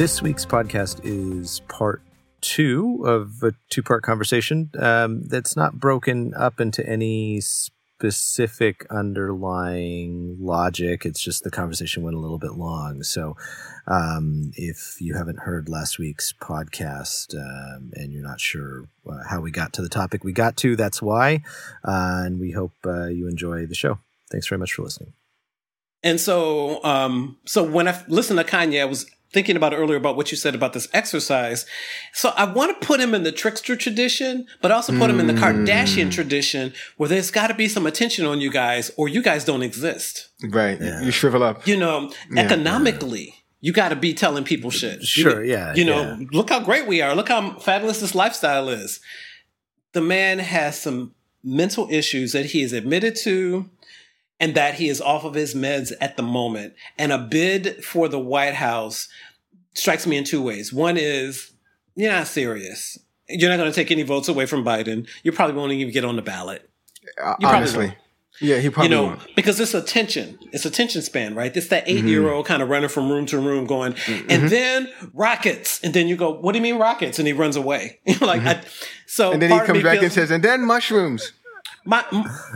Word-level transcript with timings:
This 0.00 0.22
week's 0.22 0.46
podcast 0.46 1.02
is 1.04 1.60
part 1.68 2.00
two 2.40 3.04
of 3.04 3.42
a 3.42 3.52
two 3.68 3.82
part 3.82 4.02
conversation 4.02 4.70
um, 4.78 5.24
that's 5.24 5.56
not 5.56 5.78
broken 5.78 6.32
up 6.32 6.58
into 6.58 6.82
any 6.88 7.42
specific 7.42 8.86
underlying 8.88 10.38
logic. 10.40 11.04
It's 11.04 11.20
just 11.20 11.44
the 11.44 11.50
conversation 11.50 12.02
went 12.02 12.16
a 12.16 12.18
little 12.18 12.38
bit 12.38 12.52
long. 12.52 13.02
So 13.02 13.36
um, 13.86 14.52
if 14.54 14.96
you 15.02 15.16
haven't 15.16 15.40
heard 15.40 15.68
last 15.68 15.98
week's 15.98 16.32
podcast 16.32 17.34
um, 17.34 17.90
and 17.92 18.10
you're 18.10 18.22
not 18.22 18.40
sure 18.40 18.88
uh, 19.06 19.24
how 19.28 19.42
we 19.42 19.50
got 19.50 19.74
to 19.74 19.82
the 19.82 19.90
topic 19.90 20.24
we 20.24 20.32
got 20.32 20.56
to, 20.56 20.76
that's 20.76 21.02
why. 21.02 21.42
Uh, 21.86 22.22
and 22.24 22.40
we 22.40 22.52
hope 22.52 22.72
uh, 22.86 23.08
you 23.08 23.28
enjoy 23.28 23.66
the 23.66 23.74
show. 23.74 23.98
Thanks 24.30 24.48
very 24.48 24.60
much 24.60 24.72
for 24.72 24.80
listening. 24.80 25.12
And 26.02 26.18
so, 26.18 26.82
um, 26.84 27.36
so 27.44 27.62
when 27.62 27.86
I 27.86 28.02
listened 28.08 28.38
to 28.38 28.46
Kanye, 28.46 28.80
I 28.80 28.86
was 28.86 29.04
thinking 29.32 29.56
about 29.56 29.72
earlier 29.72 29.96
about 29.96 30.16
what 30.16 30.30
you 30.30 30.36
said 30.36 30.54
about 30.54 30.72
this 30.72 30.88
exercise. 30.92 31.64
So 32.12 32.32
I 32.36 32.44
want 32.44 32.80
to 32.80 32.86
put 32.86 33.00
him 33.00 33.14
in 33.14 33.22
the 33.22 33.32
trickster 33.32 33.76
tradition, 33.76 34.46
but 34.60 34.72
also 34.72 34.96
put 34.98 35.10
him 35.10 35.20
in 35.20 35.26
the 35.26 35.34
Kardashian 35.34 36.06
mm. 36.06 36.12
tradition 36.12 36.72
where 36.96 37.08
there's 37.08 37.30
got 37.30 37.46
to 37.46 37.54
be 37.54 37.68
some 37.68 37.86
attention 37.86 38.26
on 38.26 38.40
you 38.40 38.50
guys 38.50 38.90
or 38.96 39.08
you 39.08 39.22
guys 39.22 39.44
don't 39.44 39.62
exist. 39.62 40.28
Right. 40.42 40.80
Yeah. 40.80 41.00
You 41.02 41.10
shrivel 41.10 41.42
up. 41.42 41.66
You 41.66 41.76
know, 41.76 42.12
yeah. 42.30 42.42
economically. 42.42 43.36
You 43.60 43.72
got 43.72 43.90
to 43.90 43.96
be 43.96 44.14
telling 44.14 44.44
people 44.44 44.70
shit. 44.70 45.02
Sure, 45.02 45.44
you, 45.44 45.52
yeah. 45.52 45.74
You 45.74 45.84
know, 45.84 46.16
yeah. 46.18 46.26
look 46.32 46.48
how 46.48 46.60
great 46.60 46.86
we 46.86 47.02
are. 47.02 47.14
Look 47.14 47.28
how 47.28 47.58
fabulous 47.58 48.00
this 48.00 48.14
lifestyle 48.14 48.70
is. 48.70 49.00
The 49.92 50.00
man 50.00 50.38
has 50.38 50.80
some 50.80 51.14
mental 51.44 51.86
issues 51.90 52.32
that 52.32 52.46
he 52.46 52.62
has 52.62 52.72
admitted 52.72 53.16
to 53.16 53.68
and 54.40 54.54
that 54.54 54.74
he 54.74 54.88
is 54.88 55.00
off 55.00 55.24
of 55.24 55.34
his 55.34 55.54
meds 55.54 55.92
at 56.00 56.16
the 56.16 56.22
moment. 56.22 56.74
And 56.98 57.12
a 57.12 57.18
bid 57.18 57.84
for 57.84 58.08
the 58.08 58.18
White 58.18 58.54
House 58.54 59.08
strikes 59.74 60.06
me 60.06 60.16
in 60.16 60.24
two 60.24 60.42
ways. 60.42 60.72
One 60.72 60.96
is 60.96 61.52
you're 61.94 62.12
not 62.12 62.26
serious. 62.26 62.98
You're 63.28 63.50
not 63.50 63.58
going 63.58 63.70
to 63.70 63.74
take 63.74 63.90
any 63.90 64.02
votes 64.02 64.28
away 64.28 64.46
from 64.46 64.64
Biden. 64.64 65.08
You 65.22 65.32
probably 65.32 65.56
won't 65.56 65.72
even 65.72 65.92
get 65.92 66.04
on 66.04 66.16
the 66.16 66.22
ballot. 66.22 66.68
Uh, 67.22 67.34
honestly. 67.44 67.94
Yeah, 68.40 68.56
he 68.58 68.70
probably 68.70 68.88
you 68.90 68.96
know 68.96 69.08
won't. 69.08 69.36
because 69.36 69.60
it's 69.60 69.74
attention, 69.74 70.38
it's 70.52 70.64
attention 70.64 71.02
span, 71.02 71.34
right? 71.34 71.54
It's 71.54 71.68
that 71.68 71.86
8 71.86 71.98
mm-hmm. 71.98 72.08
year 72.08 72.30
old 72.30 72.46
kind 72.46 72.62
of 72.62 72.70
running 72.70 72.88
from 72.88 73.10
room 73.10 73.26
to 73.26 73.38
room, 73.38 73.66
going, 73.66 73.92
mm-hmm. 73.92 74.30
and 74.30 74.48
then 74.48 74.88
rockets, 75.12 75.78
and 75.82 75.92
then 75.92 76.08
you 76.08 76.16
go, 76.16 76.32
"What 76.32 76.52
do 76.52 76.58
you 76.58 76.62
mean 76.62 76.78
rockets?" 76.78 77.18
And 77.18 77.28
he 77.28 77.34
runs 77.34 77.56
away. 77.56 77.98
like, 78.06 78.40
mm-hmm. 78.40 78.48
I, 78.48 78.62
so 79.06 79.32
and 79.32 79.42
then 79.42 79.50
he 79.50 79.66
comes 79.66 79.82
back 79.82 79.98
feels, 79.98 80.04
and 80.04 80.12
says, 80.12 80.30
"And 80.30 80.42
then 80.42 80.64
mushrooms." 80.64 81.32
My, 81.84 82.02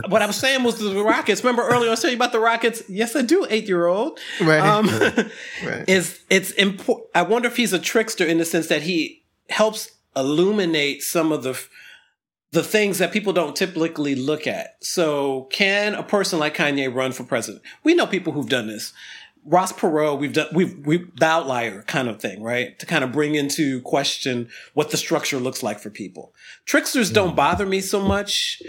what 0.07 0.21
I 0.21 0.27
was 0.27 0.35
saying 0.35 0.63
was 0.63 0.77
the 0.77 1.03
Rockets. 1.03 1.43
Remember 1.43 1.67
earlier 1.67 1.89
I 1.89 1.91
was 1.91 2.01
telling 2.01 2.13
you 2.13 2.17
about 2.17 2.31
the 2.31 2.39
Rockets. 2.39 2.83
Yes, 2.87 3.15
I 3.15 3.21
do. 3.21 3.45
Eight 3.49 3.67
year 3.67 3.87
old. 3.87 4.19
Right. 4.39 4.59
Um, 4.59 4.87
right. 5.65 5.87
Is 5.87 6.19
it's 6.29 6.51
important. 6.51 7.07
I 7.15 7.23
wonder 7.23 7.47
if 7.47 7.57
he's 7.57 7.73
a 7.73 7.79
trickster 7.79 8.25
in 8.25 8.37
the 8.37 8.45
sense 8.45 8.67
that 8.67 8.83
he 8.83 9.23
helps 9.49 9.91
illuminate 10.15 11.03
some 11.03 11.31
of 11.31 11.43
the 11.43 11.59
the 12.51 12.63
things 12.63 12.99
that 12.99 13.11
people 13.11 13.33
don't 13.33 13.55
typically 13.55 14.15
look 14.15 14.47
at. 14.47 14.77
So, 14.81 15.43
can 15.51 15.93
a 15.93 16.03
person 16.03 16.39
like 16.39 16.55
Kanye 16.55 16.93
run 16.93 17.11
for 17.11 17.23
president? 17.23 17.63
We 17.83 17.93
know 17.93 18.07
people 18.07 18.33
who've 18.33 18.49
done 18.49 18.67
this. 18.67 18.93
Ross 19.47 19.71
Perot, 19.71 20.17
we've 20.17 20.33
done, 20.33 20.47
we've, 20.53 20.75
we, 20.87 21.05
the 21.19 21.25
outlier 21.25 21.83
kind 21.83 22.07
of 22.07 22.19
thing, 22.19 22.41
right? 22.41 22.79
To 22.79 22.87
kind 22.87 23.03
of 23.03 23.11
bring 23.11 23.35
into 23.35 23.79
question 23.81 24.49
what 24.73 24.89
the 24.89 24.97
structure 24.97 25.37
looks 25.37 25.61
like 25.61 25.79
for 25.79 25.91
people. 25.91 26.33
Tricksters 26.65 27.11
don't 27.11 27.29
hmm. 27.29 27.35
bother 27.35 27.65
me 27.67 27.79
so 27.79 28.01
much 28.01 28.63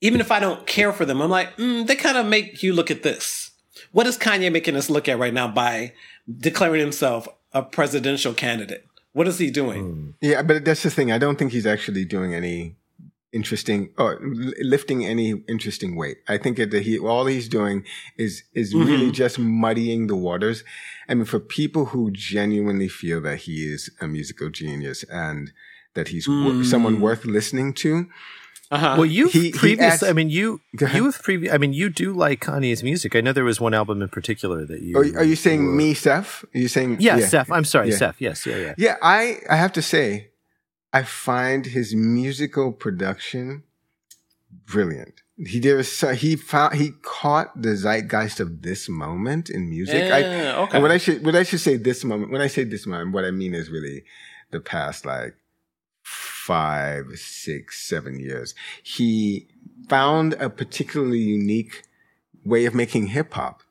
even 0.00 0.20
if 0.20 0.30
I 0.30 0.40
don't 0.40 0.66
care 0.66 0.92
for 0.92 1.04
them, 1.04 1.20
I'm 1.20 1.30
like, 1.30 1.56
mm, 1.56 1.86
they 1.86 1.96
kind 1.96 2.16
of 2.16 2.26
make 2.26 2.62
you 2.62 2.72
look 2.72 2.90
at 2.90 3.02
this. 3.02 3.50
What 3.92 4.06
is 4.06 4.18
Kanye 4.18 4.52
making 4.52 4.76
us 4.76 4.90
look 4.90 5.08
at 5.08 5.18
right 5.18 5.34
now 5.34 5.48
by 5.48 5.92
declaring 6.36 6.80
himself 6.80 7.26
a 7.52 7.62
presidential 7.62 8.34
candidate? 8.34 8.86
What 9.12 9.26
is 9.26 9.38
he 9.38 9.50
doing? 9.50 9.84
Mm. 9.84 10.14
Yeah, 10.20 10.42
but 10.42 10.64
that's 10.64 10.82
the 10.82 10.90
thing. 10.90 11.10
I 11.10 11.18
don't 11.18 11.38
think 11.38 11.52
he's 11.52 11.66
actually 11.66 12.04
doing 12.04 12.34
any 12.34 12.76
interesting 13.32 13.90
or 13.98 14.18
lifting 14.60 15.04
any 15.04 15.42
interesting 15.48 15.96
weight. 15.96 16.18
I 16.28 16.38
think 16.38 16.56
that 16.56 16.72
he 16.72 16.98
all 16.98 17.26
he's 17.26 17.48
doing 17.48 17.84
is 18.16 18.42
is 18.54 18.74
mm-hmm. 18.74 18.88
really 18.88 19.10
just 19.10 19.38
muddying 19.38 20.06
the 20.06 20.16
waters. 20.16 20.64
I 21.08 21.14
mean, 21.14 21.24
for 21.24 21.40
people 21.40 21.86
who 21.86 22.10
genuinely 22.10 22.88
feel 22.88 23.20
that 23.22 23.38
he 23.38 23.64
is 23.64 23.90
a 24.00 24.06
musical 24.06 24.50
genius 24.50 25.04
and 25.04 25.52
that 25.94 26.08
he's 26.08 26.28
mm. 26.28 26.64
someone 26.64 27.00
worth 27.00 27.24
listening 27.24 27.72
to, 27.74 28.08
uh-huh. 28.70 28.96
Well, 28.98 29.06
you 29.06 29.28
previously, 29.52 30.08
I 30.08 30.12
mean, 30.12 30.28
you 30.28 30.60
you 30.78 30.86
have 30.86 31.22
previous. 31.22 31.52
I 31.52 31.58
mean, 31.58 31.72
you 31.72 31.88
do 31.88 32.12
like 32.12 32.40
Kanye's 32.40 32.82
music. 32.82 33.16
I 33.16 33.22
know 33.22 33.32
there 33.32 33.44
was 33.44 33.60
one 33.60 33.72
album 33.72 34.02
in 34.02 34.08
particular 34.08 34.66
that 34.66 34.82
you. 34.82 34.96
Are, 34.96 35.20
are 35.20 35.24
you 35.24 35.36
saying 35.36 35.64
were, 35.64 35.72
me, 35.72 35.94
Seth? 35.94 36.44
Are 36.54 36.58
you 36.58 36.68
saying 36.68 36.98
yeah, 37.00 37.16
yeah. 37.16 37.26
Seth? 37.26 37.50
I'm 37.50 37.64
sorry, 37.64 37.90
yeah. 37.90 37.96
Seth. 37.96 38.20
Yes, 38.20 38.44
yeah, 38.44 38.56
yeah. 38.56 38.74
Yeah, 38.76 38.96
I 39.00 39.38
I 39.48 39.56
have 39.56 39.72
to 39.72 39.82
say, 39.82 40.30
I 40.92 41.02
find 41.02 41.64
his 41.64 41.94
musical 41.94 42.72
production 42.72 43.62
brilliant. 44.66 45.22
He 45.38 45.60
did 45.60 45.82
so 45.84 46.12
he 46.12 46.36
found 46.36 46.74
he 46.74 46.90
caught 47.02 47.62
the 47.62 47.76
zeitgeist 47.76 48.40
of 48.40 48.62
this 48.62 48.88
moment 48.88 49.48
in 49.48 49.70
music. 49.70 50.04
Yeah, 50.08 50.14
I, 50.14 50.62
okay. 50.62 50.74
And 50.74 50.82
when 50.82 50.92
I 50.92 50.98
should 50.98 51.24
when 51.24 51.36
I 51.36 51.44
should 51.44 51.60
say 51.60 51.76
this 51.76 52.04
moment, 52.04 52.32
when 52.32 52.42
I 52.42 52.48
say 52.48 52.64
this 52.64 52.86
moment, 52.86 53.12
what 53.12 53.24
I 53.24 53.30
mean 53.30 53.54
is 53.54 53.70
really 53.70 54.04
the 54.50 54.60
past 54.60 55.06
like 55.06 55.36
five, 56.48 57.04
six, 57.18 57.78
seven 57.86 58.18
years. 58.18 58.54
He 58.82 59.46
found 59.86 60.32
a 60.34 60.48
particularly 60.48 61.18
unique 61.18 61.82
way 62.42 62.64
of 62.64 62.74
making 62.74 63.08
hip 63.08 63.34
hop 63.34 63.62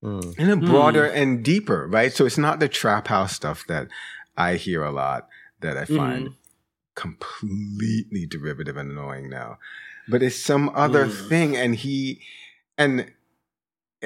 mm. 0.00 0.38
in 0.38 0.48
a 0.48 0.56
broader 0.56 1.08
mm. 1.08 1.16
and 1.16 1.44
deeper, 1.44 1.88
right? 1.88 2.12
So 2.12 2.24
it's 2.24 2.38
not 2.38 2.60
the 2.60 2.68
trap 2.68 3.08
house 3.08 3.34
stuff 3.34 3.66
that 3.66 3.88
I 4.36 4.54
hear 4.54 4.84
a 4.84 4.92
lot 4.92 5.28
that 5.58 5.76
I 5.76 5.86
find 5.86 6.28
mm. 6.28 6.34
completely 6.94 8.26
derivative 8.26 8.76
and 8.76 8.92
annoying 8.92 9.28
now, 9.28 9.58
but 10.06 10.22
it's 10.22 10.36
some 10.36 10.70
other 10.72 11.06
hmm. 11.06 11.28
thing. 11.28 11.56
And 11.56 11.74
he, 11.74 12.20
and 12.78 13.10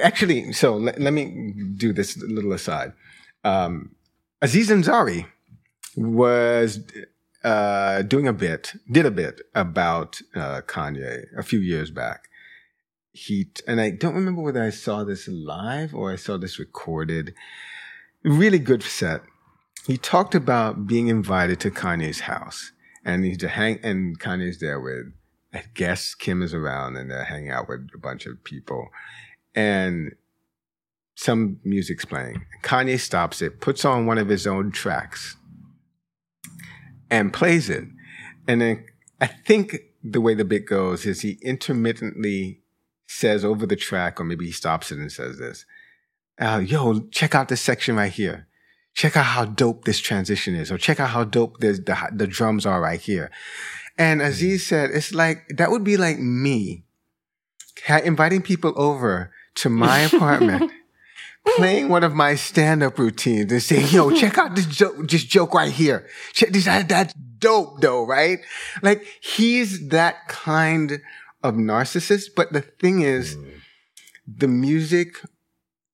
actually, 0.03 0.55
so 0.55 0.79
let, 0.79 0.99
let 0.99 1.13
me 1.13 1.53
do 1.77 1.93
this 1.93 2.17
little 2.17 2.55
aside. 2.55 2.95
Um, 3.45 3.95
Aziz 4.41 4.71
Ansari 4.71 5.27
was 5.95 6.81
uh, 7.45 8.03
doing 8.03 8.27
a 8.27 8.33
bit, 8.33 8.73
did 8.91 9.07
a 9.07 9.11
bit 9.11 9.41
about 9.55 10.21
uh, 10.35 10.63
Kanye 10.63 11.27
a 11.37 11.43
few 11.43 11.61
years 11.61 11.91
back. 11.91 12.29
He 13.13 13.51
and 13.67 13.81
I 13.81 13.91
don't 13.91 14.15
remember 14.15 14.43
whether 14.43 14.63
I 14.63 14.71
saw 14.71 15.03
this 15.03 15.27
live 15.29 15.95
or 15.95 16.13
I 16.13 16.17
saw 16.17 16.37
this 16.37 16.59
recorded. 16.59 17.35
Really 18.23 18.59
good 18.59 18.83
set. 18.83 19.23
He 19.87 19.97
talked 19.97 20.35
about 20.35 20.87
being 20.87 21.09
invited 21.09 21.61
to 21.61 21.71
Kanye's 21.71 22.21
house, 22.21 22.73
and 23.05 23.25
he's 23.25 23.39
to 23.39 23.49
hang, 23.49 23.81
and 23.83 24.19
Kanye's 24.19 24.61
there 24.61 24.81
with. 24.81 25.13
I 25.55 25.65
guess 25.73 26.15
Kim 26.15 26.43
is 26.43 26.53
around, 26.53 26.97
and 26.97 27.11
they're 27.11 27.25
hanging 27.25 27.51
out 27.51 27.71
with 27.71 27.89
a 27.95 27.99
bunch 27.99 28.27
of 28.27 28.45
people, 28.45 28.91
and 29.55 30.13
some 31.15 31.59
music's 31.65 32.05
playing. 32.05 32.45
Kanye 32.63 33.01
stops 33.01 33.41
it, 33.41 33.61
puts 33.61 33.85
on 33.85 34.05
one 34.05 34.19
of 34.19 34.29
his 34.29 34.47
own 34.47 34.71
tracks, 34.71 35.38
and 37.11 37.33
plays 37.33 37.69
it. 37.71 37.85
And 38.47 38.61
then 38.61 38.85
I 39.21 39.27
think 39.27 39.77
the 40.03 40.21
way 40.21 40.35
the 40.35 40.45
bit 40.45 40.67
goes 40.67 41.07
is 41.07 41.21
he 41.21 41.39
intermittently 41.43 42.61
says 43.07 43.45
over 43.45 43.67
the 43.67 43.77
track, 43.77 44.21
or 44.21 44.25
maybe 44.25 44.47
he 44.47 44.53
stops 44.53 44.93
it 44.93 44.99
and 44.99 45.11
says 45.11 45.39
this, 45.39 45.65
uh, 46.39 46.63
yo, 46.65 47.01
check 47.11 47.35
out 47.35 47.49
this 47.49 47.61
section 47.61 47.97
right 47.97 48.13
here. 48.13 48.47
Check 48.95 49.17
out 49.17 49.27
how 49.27 49.45
dope 49.45 49.85
this 49.85 50.01
transition 50.01 50.55
is, 50.55 50.71
or 50.71 50.79
check 50.79 51.01
out 51.01 51.11
how 51.11 51.25
dope 51.25 51.59
the, 51.61 51.73
the, 51.73 51.97
the 52.13 52.27
drums 52.27 52.67
are 52.67 52.81
right 52.81 53.01
here. 53.01 53.31
And 53.97 54.23
Aziz 54.23 54.67
said, 54.67 54.91
it's 54.91 55.13
like, 55.13 55.49
that 55.57 55.71
would 55.71 55.85
be 55.85 55.97
like 55.97 56.19
me 56.19 56.85
inviting 57.89 58.43
people 58.43 58.73
over 58.77 59.33
to 59.57 59.69
my 59.69 59.99
apartment 60.13 60.71
playing 61.57 61.89
one 61.89 62.05
of 62.05 62.15
my 62.15 62.35
stand-up 62.35 62.99
routines 62.99 63.53
and 63.53 63.63
saying, 63.63 63.89
yo, 63.91 64.11
check 64.11 64.39
out 64.39 64.55
this 64.55 64.67
joke, 64.67 65.09
this 65.09 65.25
joke 65.25 65.55
right 65.55 65.73
here. 65.73 66.07
Check 66.33 66.51
this 66.51 66.67
out. 66.67 66.89
That's 66.89 67.15
dope 67.39 67.81
though, 67.81 68.05
right? 68.05 68.39
Like 68.83 69.07
he's 69.21 69.89
that 69.89 70.29
kind 70.29 71.01
of 71.43 71.55
narcissist. 71.55 72.31
But 72.37 72.53
the 72.53 72.61
thing 72.61 73.03
is, 73.03 73.37
the 74.27 74.49
music 74.49 75.21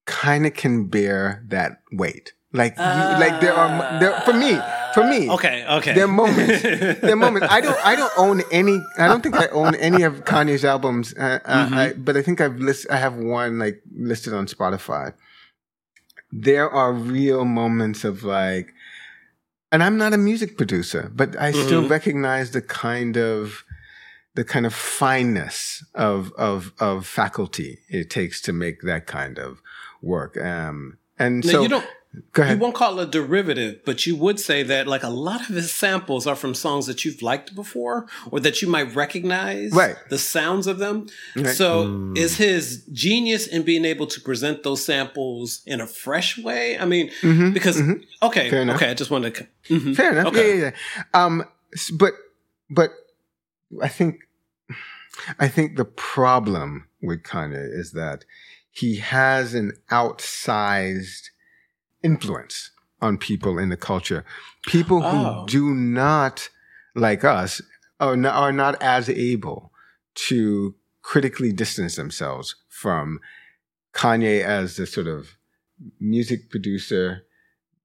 kind 0.06 0.46
of 0.46 0.54
can 0.54 0.86
bear 0.86 1.44
that 1.48 1.80
weight. 1.92 2.32
Like, 2.52 2.74
uh, 2.78 3.16
like 3.18 3.40
there 3.40 3.52
are, 3.52 3.98
there, 3.98 4.20
for 4.20 4.32
me, 4.32 4.56
for 4.94 5.02
me. 5.02 5.28
Okay, 5.28 5.66
okay. 5.66 5.92
There 5.92 6.04
are 6.04 6.08
moments. 6.08 6.62
there 6.62 7.12
are 7.12 7.16
moments. 7.16 7.48
I 7.50 7.60
don't, 7.60 7.84
I 7.84 7.96
don't 7.96 8.12
own 8.16 8.42
any, 8.52 8.80
I 8.96 9.08
don't 9.08 9.22
think 9.22 9.34
I 9.34 9.48
own 9.48 9.74
any 9.74 10.04
of 10.04 10.24
Kanye's 10.24 10.64
albums. 10.64 11.14
Uh, 11.14 11.40
uh 11.44 11.66
mm-hmm. 11.66 11.74
I, 11.74 11.92
but 11.94 12.16
I 12.16 12.22
think 12.22 12.40
I've 12.40 12.60
list, 12.60 12.86
I 12.88 12.96
have 12.98 13.16
one 13.16 13.58
like 13.58 13.82
listed 13.92 14.34
on 14.34 14.46
Spotify 14.46 15.14
there 16.36 16.68
are 16.68 16.92
real 16.92 17.44
moments 17.44 18.04
of 18.04 18.24
like, 18.24 18.74
and 19.70 19.82
I'm 19.84 19.96
not 19.96 20.12
a 20.12 20.18
music 20.18 20.56
producer, 20.56 21.10
but 21.14 21.36
I 21.38 21.52
mm-hmm. 21.52 21.64
still 21.64 21.88
recognize 21.88 22.50
the 22.50 22.60
kind 22.60 23.16
of 23.16 23.64
the 24.34 24.44
kind 24.44 24.66
of 24.66 24.74
fineness 24.74 25.84
of 25.94 26.32
of 26.32 26.72
of 26.80 27.06
faculty 27.06 27.78
it 27.88 28.10
takes 28.10 28.40
to 28.42 28.52
make 28.52 28.82
that 28.82 29.06
kind 29.06 29.38
of 29.38 29.62
work. 30.02 30.36
Um, 30.36 30.98
and 31.18 31.44
now, 31.44 31.52
so 31.52 31.62
you 31.62 31.68
don't 31.68 31.86
Go 32.32 32.42
ahead. 32.42 32.56
You 32.56 32.62
won't 32.62 32.74
call 32.74 32.98
it 33.00 33.08
a 33.08 33.10
derivative, 33.10 33.84
but 33.84 34.06
you 34.06 34.16
would 34.16 34.38
say 34.38 34.62
that 34.62 34.86
like 34.86 35.02
a 35.02 35.08
lot 35.08 35.40
of 35.40 35.54
his 35.54 35.72
samples 35.72 36.26
are 36.26 36.36
from 36.36 36.54
songs 36.54 36.86
that 36.86 37.04
you've 37.04 37.22
liked 37.22 37.54
before 37.54 38.06
or 38.30 38.40
that 38.40 38.62
you 38.62 38.68
might 38.68 38.94
recognize 38.94 39.72
right. 39.72 39.96
the 40.10 40.18
sounds 40.18 40.66
of 40.66 40.78
them. 40.78 41.08
Right. 41.34 41.46
So 41.48 41.86
mm. 41.86 42.16
is 42.16 42.36
his 42.36 42.84
genius 42.92 43.46
in 43.46 43.62
being 43.62 43.84
able 43.84 44.06
to 44.08 44.20
present 44.20 44.62
those 44.62 44.84
samples 44.84 45.62
in 45.66 45.80
a 45.80 45.86
fresh 45.86 46.38
way? 46.38 46.78
I 46.78 46.84
mean, 46.84 47.10
mm-hmm, 47.20 47.52
because 47.52 47.80
mm-hmm. 47.80 48.02
okay, 48.22 48.70
okay, 48.70 48.90
I 48.90 48.94
just 48.94 49.10
wanted 49.10 49.34
to 49.34 49.46
mm-hmm. 49.70 49.92
Fair 49.94 50.12
enough. 50.12 50.26
Okay. 50.28 50.58
Yeah, 50.58 50.64
yeah, 50.64 50.70
yeah. 51.14 51.24
Um 51.24 51.44
but 51.94 52.12
but 52.70 52.90
I 53.82 53.88
think 53.88 54.20
I 55.38 55.48
think 55.48 55.76
the 55.76 55.84
problem 55.84 56.88
with 57.02 57.22
Kanye 57.22 57.76
is 57.76 57.92
that 57.92 58.24
he 58.70 58.96
has 58.96 59.54
an 59.54 59.72
outsized 59.90 61.30
influence 62.04 62.70
on 63.00 63.18
people 63.18 63.58
in 63.58 63.70
the 63.70 63.76
culture. 63.76 64.24
People 64.66 65.02
who 65.02 65.26
oh. 65.26 65.44
do 65.48 65.74
not, 65.74 66.48
like 66.94 67.24
us, 67.24 67.60
are 67.98 68.16
not, 68.16 68.34
are 68.34 68.52
not 68.52 68.80
as 68.80 69.08
able 69.08 69.72
to 70.14 70.74
critically 71.02 71.52
distance 71.52 71.96
themselves 71.96 72.54
from 72.68 73.18
Kanye 73.92 74.42
as 74.42 74.76
the 74.76 74.86
sort 74.86 75.06
of 75.06 75.36
music 76.00 76.50
producer 76.50 77.24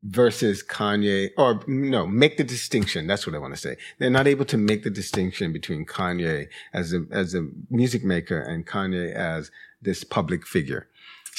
versus 0.04 0.64
Kanye, 0.64 1.30
or 1.38 1.62
no, 1.68 2.08
make 2.08 2.38
the 2.38 2.44
distinction. 2.44 3.08
That's 3.08 3.28
what 3.28 3.36
I 3.36 3.40
want 3.40 3.54
to 3.54 3.60
say. 3.60 3.76
They're 3.98 4.10
not 4.10 4.28
able 4.28 4.46
to 4.46 4.58
make 4.58 4.84
the 4.84 4.90
distinction 4.90 5.52
between 5.52 5.86
Kanye 5.86 6.48
as 6.74 6.94
a, 6.94 7.06
as 7.12 7.36
a 7.36 7.48
music 7.70 8.04
maker 8.04 8.40
and 8.40 8.66
Kanye 8.66 9.14
as 9.14 9.52
this 9.82 10.04
public 10.04 10.48
figure. 10.48 10.88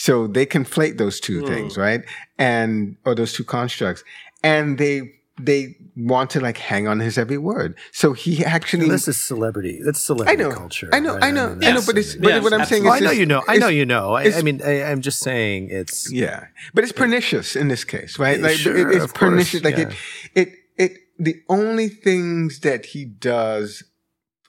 So 0.01 0.27
they 0.27 0.47
conflate 0.47 0.97
those 0.97 1.21
two 1.21 1.43
mm. 1.43 1.47
things, 1.47 1.77
right? 1.77 2.01
And, 2.39 2.97
or 3.05 3.15
those 3.15 3.35
two 3.35 3.45
constructs. 3.45 4.03
And 4.43 4.79
they, 4.79 5.13
they 5.39 5.77
want 5.95 6.31
to 6.31 6.41
like 6.41 6.57
hang 6.57 6.89
on 6.89 7.01
his 7.01 7.19
every 7.19 7.37
word. 7.37 7.77
So 7.93 8.15
he 8.15 8.43
actually. 8.43 8.89
this 8.89 9.09
is 9.09 9.19
celebrity. 9.19 9.79
That's 9.85 10.01
celebrity 10.01 10.43
I 10.43 10.49
know, 10.49 10.55
culture. 10.55 10.89
I 10.91 11.01
know, 11.01 11.17
right? 11.17 11.25
I 11.25 11.31
know, 11.31 11.49
I, 11.49 11.55
mean, 11.55 11.65
I 11.69 11.73
know, 11.73 11.83
but 11.85 11.99
it's, 11.99 12.15
but 12.15 12.29
yes, 12.29 12.43
what 12.43 12.55
I'm 12.55 12.65
saying 12.65 12.87
is. 12.87 12.91
I 12.91 13.01
know 13.01 13.11
you 13.11 13.27
know. 13.27 13.43
I 13.47 13.59
know 13.59 13.69
you 13.69 13.85
know. 13.85 14.15
I, 14.15 14.33
I 14.33 14.41
mean, 14.41 14.63
I, 14.65 14.91
am 14.91 15.03
just 15.03 15.19
saying 15.19 15.69
it's. 15.71 16.11
Yeah. 16.11 16.47
But 16.73 16.85
it's 16.85 16.95
pernicious 16.95 17.55
in 17.55 17.69
this 17.69 17.85
case, 17.85 18.19
right? 18.19 18.41
Like, 18.41 18.57
sure, 18.57 18.75
it, 18.75 18.97
it's 18.97 19.13
pernicious. 19.13 19.61
Course, 19.61 19.65
like 19.65 19.77
yeah. 19.77 19.93
it, 20.35 20.49
it, 20.49 20.55
it, 20.79 20.99
the 21.19 21.43
only 21.51 21.91
things 21.91 22.61
that 22.61 22.87
he 22.87 23.05
does 23.05 23.83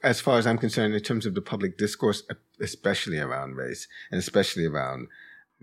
as 0.01 0.21
far 0.21 0.38
as 0.38 0.47
I'm 0.47 0.57
concerned, 0.57 0.94
in 0.94 1.01
terms 1.01 1.25
of 1.25 1.36
the 1.36 1.42
public 1.42 1.77
discourse, 1.77 2.24
especially 2.62 3.19
around 3.19 3.57
race 3.57 3.88
and 4.12 4.18
especially 4.18 4.65
around 4.65 5.09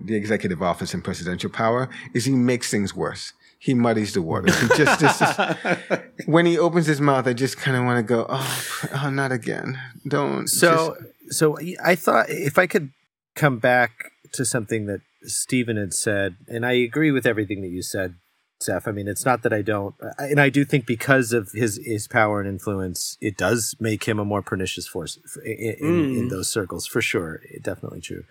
the 0.00 0.14
executive 0.14 0.62
office 0.62 0.94
and 0.94 1.02
presidential 1.02 1.50
power, 1.50 1.88
is 2.14 2.24
he 2.24 2.32
makes 2.32 2.70
things 2.70 2.94
worse. 2.94 3.32
He 3.58 3.74
muddies 3.74 4.14
the 4.14 4.22
waters. 4.22 4.58
He 4.60 4.68
just, 4.68 5.00
just, 5.00 5.18
just 5.18 5.58
when 6.26 6.46
he 6.46 6.58
opens 6.58 6.86
his 6.86 7.00
mouth, 7.00 7.26
I 7.26 7.32
just 7.32 7.56
kind 7.56 7.76
of 7.76 7.84
want 7.84 7.98
to 7.98 8.02
go, 8.02 8.26
oh, 8.28 8.84
oh, 9.02 9.10
not 9.10 9.32
again. 9.32 9.78
Don't. 10.06 10.46
So, 10.46 10.96
just. 11.24 11.38
so 11.38 11.58
I 11.84 11.96
thought 11.96 12.30
if 12.30 12.56
I 12.56 12.66
could 12.66 12.90
come 13.34 13.58
back 13.58 14.12
to 14.32 14.44
something 14.44 14.86
that 14.86 15.00
Stephen 15.22 15.76
had 15.76 15.92
said, 15.92 16.36
and 16.46 16.64
I 16.64 16.72
agree 16.72 17.10
with 17.10 17.26
everything 17.26 17.60
that 17.62 17.68
you 17.68 17.82
said, 17.82 18.14
Seth. 18.60 18.88
I 18.88 18.92
mean, 18.92 19.06
it's 19.06 19.24
not 19.24 19.42
that 19.42 19.52
I 19.52 19.62
don't, 19.62 19.94
and 20.18 20.40
I 20.40 20.48
do 20.48 20.64
think 20.64 20.84
because 20.84 21.32
of 21.32 21.50
his 21.52 21.80
his 21.84 22.08
power 22.08 22.40
and 22.40 22.48
influence, 22.48 23.16
it 23.20 23.36
does 23.36 23.76
make 23.78 24.04
him 24.04 24.18
a 24.18 24.24
more 24.24 24.42
pernicious 24.42 24.88
force 24.88 25.18
in, 25.44 25.52
in, 25.52 25.76
mm. 25.78 26.18
in 26.18 26.28
those 26.28 26.48
circles 26.48 26.86
for 26.86 27.00
sure. 27.00 27.40
Definitely 27.62 28.00
true. 28.00 28.24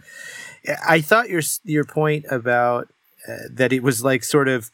I 0.87 1.01
thought 1.01 1.29
your 1.29 1.41
your 1.63 1.85
point 1.85 2.25
about 2.29 2.89
uh, 3.27 3.47
that 3.51 3.73
it 3.73 3.83
was 3.83 4.03
like 4.03 4.23
sort 4.23 4.47
of 4.47 4.71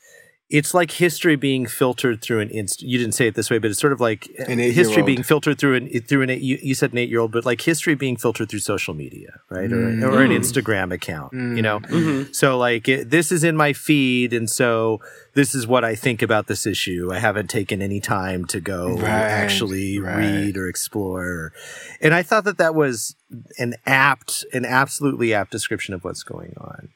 it's 0.53 0.75
like 0.75 0.91
history 0.91 1.35
being 1.35 1.65
filtered 1.65 2.21
through 2.21 2.39
an 2.39 2.50
inst. 2.51 2.83
You 2.83 3.00
didn't 3.00 3.15
say 3.15 3.25
it 3.25 3.33
this 3.33 3.50
way, 3.50 3.57
but 3.57 3.71
it's 3.71 3.79
sort 3.79 3.91
of 3.91 4.00
like 4.00 4.29
history 4.47 5.01
being 5.01 5.23
filtered 5.23 5.57
through 5.57 5.73
an 5.73 6.01
through 6.01 6.21
an 6.21 6.29
you, 6.29 6.59
you 6.61 6.75
said 6.75 6.91
an 6.91 7.00
eight 7.00 7.09
year 7.09 7.21
old, 7.21 7.31
but 7.31 7.44
like 7.44 7.61
history 7.61 7.95
being 7.95 8.15
filtered 8.15 8.50
through 8.50 8.59
social 8.59 8.94
media, 8.94 9.39
right, 9.50 9.67
mm. 9.67 10.03
or, 10.03 10.11
or, 10.11 10.21
an 10.21 10.29
Instagram 10.29 10.94
account. 10.94 11.33
Mm. 11.33 11.55
You 11.55 11.61
know, 11.63 11.79
mm-hmm. 11.79 12.31
so 12.33 12.55
like 12.59 12.88
it, 12.88 13.09
this 13.09 13.31
is 13.31 13.44
in 13.44 13.57
my 13.57 13.73
feed, 13.73 14.31
and 14.31 14.47
so 14.47 15.01
this 15.33 15.55
is 15.55 15.65
what 15.65 15.83
I 15.83 15.95
think 15.95 16.21
about 16.21 16.45
this 16.45 16.67
issue. 16.67 17.09
I 17.11 17.17
haven't 17.17 17.50
taken 17.50 17.81
any 17.81 18.00
time 18.00 18.45
to 18.45 18.61
go 18.61 18.95
right. 18.97 19.09
actually 19.09 19.97
right. 19.97 20.17
read 20.17 20.55
or 20.55 20.67
explore, 20.67 21.51
and 22.00 22.13
I 22.13 22.21
thought 22.21 22.44
that 22.44 22.59
that 22.59 22.75
was 22.75 23.15
an 23.57 23.73
apt, 23.88 24.45
an 24.53 24.65
absolutely 24.65 25.33
apt 25.33 25.50
description 25.50 25.95
of 25.95 26.03
what's 26.03 26.21
going 26.21 26.53
on. 26.59 26.89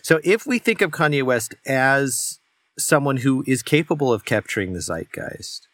So 0.00 0.20
if 0.24 0.46
we 0.46 0.58
think 0.58 0.80
of 0.80 0.90
Kanye 0.90 1.22
West 1.22 1.54
as 1.66 2.40
someone 2.78 3.18
who 3.18 3.44
is 3.46 3.62
capable 3.62 4.12
of 4.12 4.24
capturing 4.24 4.72
the 4.72 4.80
zeitgeist? 4.80 5.68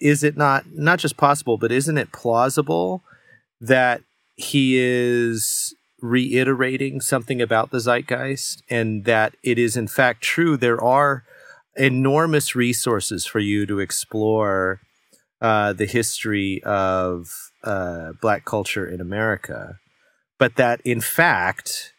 Is 0.00 0.24
it 0.24 0.36
not 0.36 0.64
not 0.72 0.98
just 0.98 1.16
possible, 1.16 1.58
but 1.58 1.72
isn't 1.72 1.98
it 1.98 2.12
plausible 2.12 3.02
that 3.60 4.02
he 4.36 4.78
is 4.78 5.74
reiterating 6.00 7.00
something 7.00 7.42
about 7.42 7.70
the 7.70 7.80
zeitgeist 7.80 8.62
and 8.70 9.04
that 9.04 9.34
it 9.42 9.58
is 9.58 9.76
in 9.76 9.86
fact 9.86 10.22
true 10.22 10.56
there 10.56 10.82
are 10.82 11.24
enormous 11.76 12.56
resources 12.56 13.26
for 13.26 13.38
you 13.38 13.66
to 13.66 13.78
explore 13.80 14.80
uh, 15.40 15.72
the 15.72 15.86
history 15.86 16.62
of 16.64 17.50
uh, 17.64 18.12
black 18.20 18.44
culture 18.44 18.86
in 18.86 19.00
America, 19.00 19.78
but 20.38 20.56
that 20.56 20.80
in 20.84 21.00
fact 21.00 21.92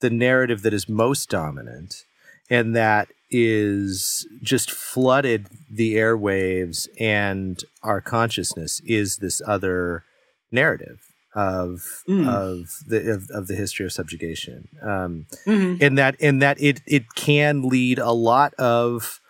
the 0.00 0.10
narrative 0.10 0.62
that 0.62 0.74
is 0.74 0.88
most 0.88 1.28
dominant 1.30 2.04
and 2.50 2.76
that 2.76 3.08
is 3.30 4.26
just 4.42 4.70
flooded 4.70 5.48
the 5.70 5.94
airwaves 5.94 6.88
and 7.00 7.64
our 7.82 8.00
consciousness 8.00 8.80
is 8.84 9.16
this 9.16 9.42
other 9.46 10.04
narrative 10.52 11.00
of 11.34 12.02
mm. 12.08 12.26
of 12.26 12.68
the 12.86 13.12
of, 13.12 13.28
of, 13.30 13.46
the 13.46 13.54
history 13.54 13.84
of 13.84 13.92
subjugation 13.92 14.68
um 14.80 15.26
mm-hmm. 15.46 15.82
and 15.82 15.98
that 15.98 16.16
and 16.20 16.40
that 16.40 16.60
it 16.60 16.80
it 16.86 17.04
can 17.14 17.62
lead 17.62 17.98
a 17.98 18.12
lot 18.12 18.54
of 18.54 19.20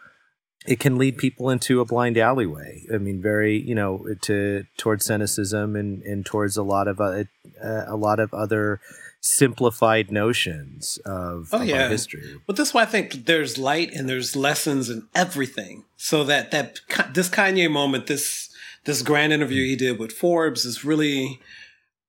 it 0.67 0.79
can 0.79 0.99
lead 0.99 1.17
people 1.17 1.51
into 1.51 1.81
a 1.81 1.85
blind 1.85 2.17
alleyway 2.17 2.83
i 2.95 2.99
mean 2.99 3.21
very 3.21 3.61
you 3.61 3.75
know 3.75 4.07
to 4.21 4.65
towards 4.77 5.05
cynicism 5.05 5.75
and 5.75 6.03
and 6.03 6.25
towards 6.25 6.57
a 6.57 6.63
lot 6.63 6.87
of 6.87 7.01
uh, 7.01 7.25
a 7.65 7.97
lot 7.97 8.21
of 8.21 8.33
other 8.33 8.79
simplified 9.21 10.11
notions 10.11 10.99
of, 11.05 11.49
oh, 11.53 11.63
of 11.63 11.67
yeah. 11.67 11.89
history. 11.89 12.41
But 12.47 12.57
that's 12.57 12.73
why 12.73 12.83
I 12.83 12.87
think 12.87 13.27
there's 13.27 13.59
light 13.59 13.93
and 13.93 14.09
there's 14.09 14.37
lessons 14.37 14.89
in 14.89 15.09
everything. 15.15 15.85
So 15.97 16.25
that 16.25 16.51
that 16.51 16.81
this 17.13 17.29
Kanye 17.29 17.71
moment, 17.71 18.07
this 18.07 18.51
this 18.85 19.03
grand 19.03 19.33
interview 19.33 19.65
he 19.65 19.77
did 19.77 19.99
with 19.99 20.13
Forbes 20.13 20.65
is 20.65 20.85
really 20.85 21.41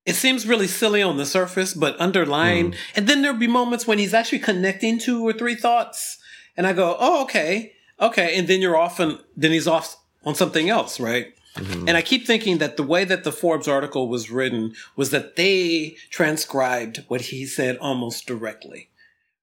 it 0.06 0.16
seems 0.16 0.48
really 0.48 0.68
silly 0.68 1.04
on 1.04 1.18
the 1.18 1.26
surface, 1.26 1.74
but 1.74 1.98
underlying. 1.98 2.72
Mm. 2.72 2.76
And 2.96 3.08
then 3.08 3.22
there'll 3.22 3.38
be 3.38 3.48
moments 3.48 3.86
when 3.86 4.00
he's 4.00 4.14
actually 4.14 4.40
connecting 4.40 5.00
two 5.00 5.28
or 5.28 5.34
three 5.34 5.56
thoughts, 5.56 6.18
and 6.56 6.66
I 6.66 6.74
go, 6.74 6.96
"Oh, 6.98 7.24
okay, 7.24 7.74
okay," 8.00 8.38
and 8.38 8.48
then 8.48 8.62
you're 8.62 8.78
off, 8.78 9.00
and 9.00 9.20
then 9.36 9.52
he's 9.52 9.68
off 9.68 9.98
on 10.24 10.34
something 10.34 10.70
else, 10.70 11.00
right? 11.00 11.34
Mm-hmm. 11.58 11.88
And 11.88 11.98
I 11.98 12.02
keep 12.02 12.26
thinking 12.26 12.58
that 12.60 12.78
the 12.78 12.84
way 12.84 13.04
that 13.04 13.24
the 13.24 13.32
Forbes 13.32 13.68
article 13.68 14.08
was 14.08 14.30
written 14.30 14.74
was 14.96 15.12
that 15.12 15.36
they 15.36 15.98
transcribed 16.10 17.04
what 17.08 17.22
he 17.22 17.46
said 17.46 17.78
almost 17.78 18.26
directly. 18.26 18.90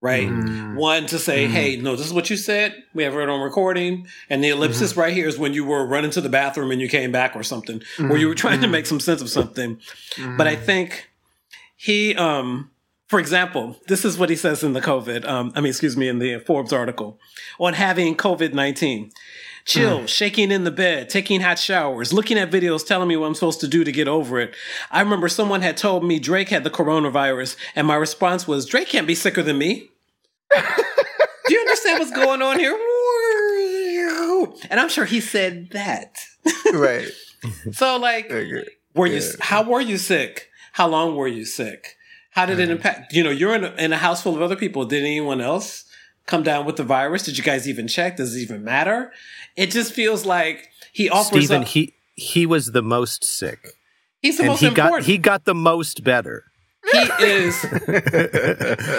Right? 0.00 0.28
Mm-hmm. 0.28 0.76
One 0.76 1.06
to 1.06 1.18
say, 1.18 1.44
mm-hmm. 1.44 1.54
hey, 1.54 1.76
no, 1.76 1.96
this 1.96 2.04
is 2.06 2.12
what 2.12 2.28
you 2.28 2.36
said. 2.36 2.74
We 2.92 3.04
have 3.04 3.14
it 3.14 3.28
on 3.28 3.40
recording. 3.40 4.06
And 4.28 4.44
the 4.44 4.50
ellipsis 4.50 4.92
mm-hmm. 4.92 5.00
right 5.00 5.14
here 5.14 5.28
is 5.28 5.38
when 5.38 5.54
you 5.54 5.64
were 5.64 5.86
running 5.86 6.10
to 6.10 6.20
the 6.20 6.28
bathroom 6.28 6.70
and 6.70 6.80
you 6.80 6.88
came 6.88 7.10
back 7.10 7.34
or 7.34 7.42
something, 7.42 7.82
or 7.98 8.18
you 8.18 8.28
were 8.28 8.34
trying 8.34 8.60
to 8.60 8.66
mm-hmm. 8.66 8.72
make 8.72 8.86
some 8.86 9.00
sense 9.00 9.22
of 9.22 9.30
something. 9.30 9.80
But 10.36 10.46
I 10.46 10.56
mm-hmm. 10.56 10.64
think 10.66 11.10
he, 11.74 12.14
um, 12.16 12.70
for 13.08 13.18
example, 13.18 13.76
this 13.88 14.04
is 14.04 14.18
what 14.18 14.30
he 14.30 14.36
says 14.36 14.64
in 14.64 14.72
the 14.72 14.80
COVID, 14.80 15.26
um, 15.26 15.52
I 15.54 15.60
mean, 15.60 15.70
excuse 15.70 15.96
me, 15.96 16.08
in 16.08 16.18
the 16.18 16.38
Forbes 16.38 16.72
article 16.72 17.18
on 17.58 17.74
having 17.74 18.16
COVID 18.16 18.52
19 18.52 19.10
chill, 19.64 20.00
mm. 20.00 20.08
shaking 20.08 20.50
in 20.50 20.64
the 20.64 20.70
bed, 20.70 21.08
taking 21.08 21.40
hot 21.40 21.58
showers, 21.58 22.12
looking 22.12 22.38
at 22.38 22.50
videos 22.50 22.86
telling 22.86 23.08
me 23.08 23.16
what 23.16 23.26
I'm 23.26 23.34
supposed 23.34 23.60
to 23.60 23.68
do 23.68 23.84
to 23.84 23.92
get 23.92 24.08
over 24.08 24.38
it. 24.40 24.54
I 24.90 25.00
remember 25.00 25.28
someone 25.28 25.62
had 25.62 25.76
told 25.76 26.04
me 26.04 26.18
Drake 26.18 26.50
had 26.50 26.64
the 26.64 26.70
coronavirus, 26.70 27.56
and 27.74 27.86
my 27.86 27.96
response 27.96 28.46
was, 28.46 28.66
Drake 28.66 28.88
can't 28.88 29.06
be 29.06 29.14
sicker 29.14 29.42
than 29.42 29.58
me. 29.58 29.90
do 30.54 31.54
you 31.54 31.60
understand 31.60 31.98
what's 31.98 32.12
going 32.12 32.42
on 32.42 32.58
here? 32.58 32.76
And 34.70 34.80
I'm 34.80 34.88
sure 34.88 35.04
he 35.04 35.20
said 35.20 35.70
that. 35.70 36.16
right. 36.72 37.08
so, 37.72 37.96
like, 37.96 38.30
were 38.94 39.06
you? 39.06 39.20
How 39.40 39.62
were 39.62 39.80
you 39.80 39.98
sick? 39.98 40.48
How 40.72 40.88
long 40.88 41.16
were 41.16 41.28
you 41.28 41.44
sick? 41.44 41.96
How 42.30 42.46
did 42.46 42.58
it 42.58 42.68
impact? 42.68 43.12
You 43.12 43.22
know, 43.22 43.30
you're 43.30 43.54
in 43.54 43.64
a, 43.64 43.72
in 43.76 43.92
a 43.92 43.96
house 43.96 44.22
full 44.22 44.34
of 44.34 44.42
other 44.42 44.56
people. 44.56 44.84
Did 44.84 45.04
anyone 45.04 45.40
else 45.40 45.83
come 46.26 46.42
down 46.42 46.66
with 46.66 46.76
the 46.76 46.84
virus? 46.84 47.22
Did 47.22 47.38
you 47.38 47.44
guys 47.44 47.68
even 47.68 47.88
check? 47.88 48.16
Does 48.16 48.36
it 48.36 48.40
even 48.40 48.64
matter? 48.64 49.12
It 49.56 49.70
just 49.70 49.92
feels 49.92 50.24
like 50.24 50.68
he 50.92 51.08
offers. 51.08 51.46
Stephen, 51.46 51.62
up, 51.62 51.68
he 51.68 51.94
he 52.14 52.46
was 52.46 52.72
the 52.72 52.82
most 52.82 53.24
sick. 53.24 53.74
He's 54.20 54.38
the 54.38 54.44
and 54.44 54.50
most 54.50 54.60
he 54.60 54.66
important. 54.66 55.02
Got, 55.02 55.06
he 55.06 55.18
got 55.18 55.44
the 55.44 55.54
most 55.54 56.02
better. 56.04 56.44
He 56.94 57.24
is 57.24 57.62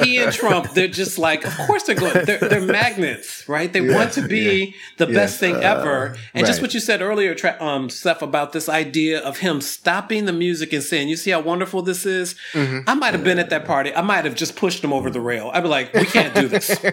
he 0.03 0.17
and 0.19 0.33
Trump. 0.33 0.71
They're 0.73 0.87
just 0.87 1.17
like, 1.17 1.45
of 1.45 1.55
course 1.65 1.83
they're 1.83 1.95
going. 1.95 2.25
They're, 2.25 2.39
they're 2.39 2.61
magnets, 2.61 3.47
right? 3.47 3.71
They 3.71 3.81
yeah, 3.81 3.95
want 3.95 4.13
to 4.13 4.27
be 4.27 4.65
yeah. 4.65 4.71
the 4.97 5.07
best 5.07 5.39
thing 5.39 5.55
uh, 5.55 5.59
ever. 5.59 6.17
And 6.33 6.43
right. 6.43 6.45
just 6.45 6.61
what 6.61 6.73
you 6.73 6.79
said 6.79 7.01
earlier, 7.01 7.35
um, 7.59 7.89
Steph, 7.89 8.21
about 8.21 8.53
this 8.53 8.69
idea 8.69 9.19
of 9.19 9.37
him 9.37 9.61
stopping 9.61 10.25
the 10.25 10.33
music 10.33 10.73
and 10.73 10.83
saying, 10.83 11.09
"You 11.09 11.15
see 11.15 11.31
how 11.31 11.41
wonderful 11.41 11.81
this 11.81 12.05
is." 12.05 12.35
Mm-hmm. 12.53 12.89
I 12.89 12.93
might 12.93 13.13
have 13.13 13.23
been 13.23 13.39
at 13.39 13.49
that 13.49 13.65
party. 13.65 13.93
I 13.93 14.01
might 14.01 14.25
have 14.25 14.35
just 14.35 14.55
pushed 14.55 14.83
him 14.83 14.93
over 14.93 15.09
the 15.09 15.21
rail. 15.21 15.51
I'd 15.53 15.63
be 15.63 15.69
like, 15.69 15.93
"We 15.93 16.05
can't 16.05 16.33
do 16.33 16.47
this. 16.47 16.69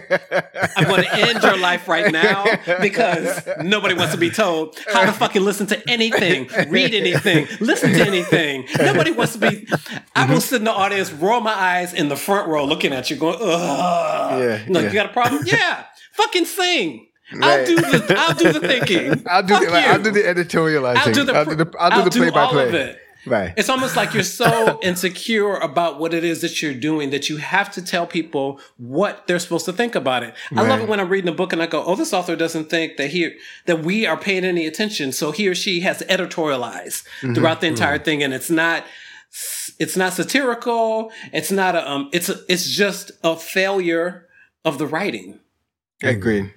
I'm 0.75 0.85
going 0.85 1.03
to 1.03 1.15
end 1.15 1.43
your 1.43 1.57
life 1.57 1.87
right 1.87 2.11
now 2.11 2.45
because 2.81 3.47
nobody 3.61 3.95
wants 3.95 4.13
to 4.13 4.19
be 4.19 4.29
told 4.29 4.77
how 4.91 5.05
to 5.05 5.11
fucking 5.11 5.43
listen 5.43 5.67
to 5.67 5.89
anything, 5.89 6.47
read 6.69 6.93
anything, 6.93 7.47
listen 7.59 7.91
to 7.93 8.05
anything. 8.05 8.67
Nobody 8.77 9.11
wants 9.11 9.33
to 9.33 9.39
be." 9.39 9.67
I 10.15 10.31
will 10.31 10.41
sit 10.41 10.57
in 10.57 10.65
the 10.65 10.71
audience, 10.71 10.92
roll 11.13 11.41
my 11.41 11.53
eyes 11.53 11.93
in 11.93 12.09
the 12.09 12.15
front 12.15 12.47
row, 12.47 12.65
looking 12.65 12.93
at 12.93 13.09
you, 13.09 13.15
going, 13.15 13.37
"Ugh." 13.39 14.39
Yeah, 14.39 14.63
like 14.67 14.83
yeah. 14.83 14.87
you 14.87 14.93
got 14.93 15.05
a 15.07 15.13
problem? 15.13 15.43
Yeah, 15.45 15.85
fucking 16.13 16.45
sing. 16.45 17.07
Right. 17.33 17.43
I'll 17.43 17.65
do 17.65 17.75
the 17.75 18.15
I'll 18.17 18.35
do 18.35 18.53
the 18.53 18.59
thinking. 18.67 19.23
I'll 19.27 19.43
do 19.43 19.59
the, 19.59 19.71
I'll 19.73 20.01
do 20.01 20.11
the 20.11 20.21
editorializing. 20.21 20.97
I'll 20.97 21.13
do 21.13 21.23
the 21.23 21.33
I'll 21.33 21.45
do 21.45 21.55
the, 21.55 21.73
I'll 21.79 21.89
do 21.89 21.95
I'll 21.95 22.03
the 22.05 22.11
play 22.11 22.29
by 22.29 22.47
play. 22.47 22.97
Right. 23.25 23.53
It's 23.55 23.69
almost 23.69 23.95
like 23.95 24.13
you're 24.13 24.23
so 24.23 24.79
insecure 24.83 25.55
about 25.55 25.99
what 25.99 26.13
it 26.13 26.23
is 26.23 26.41
that 26.41 26.61
you're 26.61 26.73
doing 26.73 27.11
that 27.11 27.29
you 27.29 27.37
have 27.37 27.71
to 27.71 27.81
tell 27.81 28.05
people 28.05 28.59
what 28.77 29.27
they're 29.27 29.39
supposed 29.39 29.65
to 29.65 29.73
think 29.73 29.95
about 29.95 30.23
it. 30.23 30.33
Right. 30.51 30.65
I 30.65 30.67
love 30.67 30.81
it 30.81 30.89
when 30.89 30.99
I'm 30.99 31.07
reading 31.09 31.29
a 31.29 31.33
book 31.33 31.53
and 31.53 31.61
I 31.61 31.67
go, 31.67 31.83
"Oh, 31.83 31.95
this 31.95 32.13
author 32.13 32.35
doesn't 32.35 32.69
think 32.69 32.97
that 32.97 33.11
he 33.11 33.35
that 33.65 33.83
we 33.83 34.05
are 34.05 34.17
paying 34.17 34.43
any 34.43 34.67
attention." 34.67 35.11
So 35.11 35.31
he 35.31 35.47
or 35.47 35.55
she 35.55 35.81
has 35.81 36.01
editorialized 36.03 37.03
mm-hmm. 37.21 37.33
throughout 37.33 37.61
the 37.61 37.67
entire 37.67 37.95
mm-hmm. 37.95 38.03
thing, 38.03 38.23
and 38.23 38.33
it's 38.33 38.49
not 38.49 38.83
it's 39.79 39.97
not 39.97 40.13
satirical. 40.13 41.11
It's 41.31 41.51
not 41.51 41.75
a 41.75 41.89
um. 41.89 42.09
It's 42.13 42.29
a, 42.29 42.39
it's 42.47 42.69
just 42.69 43.11
a 43.23 43.35
failure 43.35 44.27
of 44.65 44.77
the 44.77 44.87
writing. 44.87 45.39
Agreed. 46.01 46.53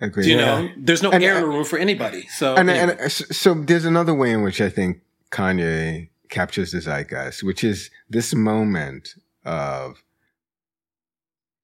Agreed. 0.00 0.26
You 0.26 0.36
know, 0.36 0.70
there's 0.78 1.02
no 1.02 1.10
and, 1.10 1.22
air 1.22 1.38
in 1.38 1.44
room 1.44 1.64
for 1.64 1.78
anybody. 1.78 2.26
So 2.28 2.54
and, 2.56 2.70
and 2.70 3.12
so 3.12 3.54
there's 3.54 3.84
another 3.84 4.14
way 4.14 4.32
in 4.32 4.42
which 4.42 4.60
I 4.60 4.70
think 4.70 5.02
Kanye 5.30 6.08
captures 6.30 6.72
the 6.72 6.78
zeitgeist, 6.78 7.42
which 7.42 7.62
is 7.62 7.90
this 8.08 8.34
moment 8.34 9.14
of 9.44 10.02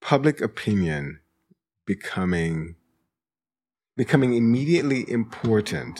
public 0.01 0.39
opinion 0.39 1.19
becoming 1.85 2.75
becoming 3.95 4.35
immediately 4.35 5.09
important 5.09 5.99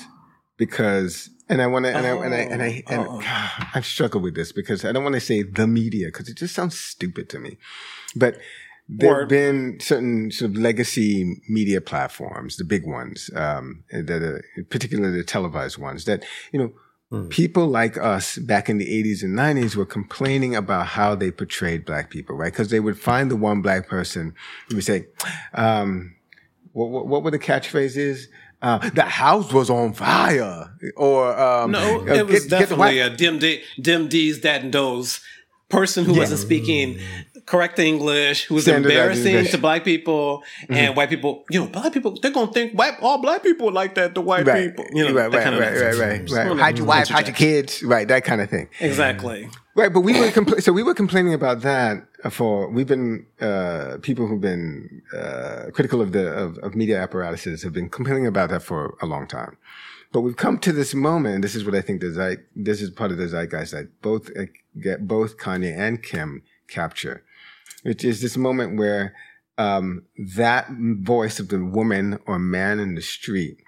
because 0.58 1.32
and 1.50 1.62
I 1.62 1.68
want 1.68 1.86
to, 1.86 1.96
and, 1.96 2.06
oh, 2.06 2.22
I, 2.22 2.26
and 2.26 2.34
I, 2.34 2.38
and 2.38 2.62
I, 2.62 2.84
and 2.88 3.08
oh. 3.08 3.20
God, 3.20 3.68
I've 3.74 3.86
struggled 3.86 4.24
with 4.24 4.36
this 4.36 4.52
because 4.52 4.86
I 4.86 4.92
don't 4.92 5.04
want 5.04 5.16
to 5.16 5.22
say 5.22 5.44
the 5.44 5.68
media 5.68 6.08
because 6.08 6.30
it 6.30 6.38
just 6.38 6.56
sounds 6.56 6.80
stupid 6.80 7.30
to 7.30 7.40
me. 7.40 7.58
But 8.16 8.38
there 8.90 9.20
have 9.20 9.30
been 9.30 9.80
certain 9.82 10.32
sort 10.32 10.52
of 10.52 10.58
legacy 10.58 11.42
media 11.50 11.82
platforms, 11.82 12.58
the 12.58 12.64
big 12.64 12.86
ones, 12.86 13.30
um, 13.36 13.84
that 13.92 14.22
are, 14.24 14.44
particularly 14.70 15.18
the 15.18 15.24
televised 15.26 15.78
ones 15.78 16.06
that, 16.06 16.24
you 16.52 16.60
know, 16.60 16.72
Mm. 17.12 17.30
People 17.30 17.68
like 17.68 17.98
us 17.98 18.38
back 18.38 18.70
in 18.70 18.78
the 18.78 19.04
80s 19.04 19.24
and 19.24 19.34
90s 19.34 19.76
were 19.76 19.86
complaining 19.86 20.56
about 20.56 20.88
how 20.88 21.16
they 21.16 21.32
portrayed 21.32 21.86
black 21.86 22.10
people, 22.10 22.36
right? 22.36 22.52
Because 22.52 22.70
they 22.70 22.82
would 22.82 23.00
find 23.00 23.32
the 23.32 23.38
one 23.38 23.62
black 23.62 23.88
person 23.88 24.34
who 24.68 24.76
would 24.76 24.84
say, 24.84 25.08
um, 25.54 26.16
what, 26.74 26.90
what, 26.90 27.08
what 27.08 27.24
were 27.24 27.32
the 27.32 27.40
catchphrases? 27.40 28.26
Uh, 28.62 28.90
the 28.90 29.04
house 29.04 29.54
was 29.54 29.70
on 29.70 29.94
fire, 29.94 30.74
or 30.96 31.40
um, 31.40 31.72
no, 31.72 32.06
it 32.08 32.26
was 32.26 32.46
get, 32.46 32.60
definitely 32.60 32.96
get 32.96 33.14
a 33.14 33.16
dim, 33.16 33.38
D, 33.38 33.62
dim 33.80 34.08
D's, 34.08 34.42
that 34.42 34.64
and 34.64 34.74
those 34.74 35.20
person 35.70 36.06
who 36.06 36.14
yeah. 36.14 36.20
wasn't 36.20 36.40
speaking 36.40 36.98
correct 37.48 37.80
English, 37.80 38.46
who 38.46 38.56
was 38.56 38.68
embarrassing 38.68 39.46
to 39.46 39.58
black 39.58 39.84
people 39.84 40.44
mm-hmm. 40.64 40.74
and 40.74 40.96
white 40.96 41.10
people. 41.10 41.46
You 41.50 41.62
know, 41.62 41.68
black 41.68 41.94
people, 41.94 42.18
they're 42.22 42.32
going 42.32 42.48
to 42.48 42.54
think 42.54 42.74
white, 42.74 42.96
all 43.02 43.20
black 43.20 43.42
people 43.42 43.72
like 43.72 43.96
that, 43.96 44.14
the 44.14 44.22
white 44.22 44.46
right. 44.46 44.70
people. 44.70 44.86
You 44.94 45.08
know, 45.08 45.14
right, 45.14 45.32
right, 45.32 45.46
right, 45.46 45.82
right, 45.82 46.30
right, 46.30 46.30
right. 46.30 46.60
Hide 46.60 46.78
your 46.78 46.86
wife, 46.86 47.08
hide 47.08 47.28
your 47.28 47.36
kids, 47.36 47.82
right, 47.82 48.08
that 48.08 48.24
kind 48.24 48.42
of 48.42 48.50
thing. 48.50 48.70
Exactly. 48.80 49.50
Right, 49.78 49.94
but 49.94 50.02
we 50.02 50.20
were 50.20 50.30
compl- 50.30 50.60
so 50.60 50.74
we 50.74 50.82
were 50.82 50.96
complaining 50.96 51.36
about 51.36 51.62
that 51.62 52.08
for 52.32 52.68
we've 52.68 52.88
been 52.88 53.28
uh, 53.40 53.98
people 54.02 54.26
who've 54.26 54.42
been 54.42 55.04
uh, 55.16 55.66
critical 55.72 56.02
of 56.02 56.14
the 56.14 56.30
of, 56.30 56.58
of 56.58 56.74
media 56.74 57.00
apparatuses 57.00 57.62
have 57.62 57.74
been 57.74 57.88
complaining 57.88 58.26
about 58.26 58.50
that 58.50 58.64
for 58.64 58.98
a 59.04 59.06
long 59.06 59.28
time. 59.28 59.56
But 60.12 60.22
we've 60.22 60.36
come 60.36 60.58
to 60.60 60.72
this 60.72 60.96
moment. 60.96 61.36
And 61.36 61.44
this 61.44 61.54
is 61.54 61.64
what 61.64 61.76
I 61.76 61.82
think 61.82 62.02
the 62.02 62.12
zeit, 62.12 62.40
this 62.56 62.82
is 62.82 62.90
part 62.90 63.12
of 63.12 63.20
the 63.20 63.28
zeitgeist 63.28 63.70
that 63.74 64.02
both 64.02 64.32
uh, 64.36 64.46
get 64.82 65.08
both 65.08 65.38
Kanye 65.38 65.78
and 65.78 66.02
Kim 66.02 66.42
capture, 66.68 67.24
which 67.84 68.04
is 68.04 68.20
this 68.24 68.36
moment 68.36 68.80
where 68.80 69.14
um, 69.60 70.06
that 70.18 70.70
voice 70.72 71.40
of 71.40 71.50
the 71.50 71.64
woman 71.64 72.18
or 72.26 72.40
man 72.40 72.80
in 72.80 72.96
the 72.96 73.02
street, 73.04 73.60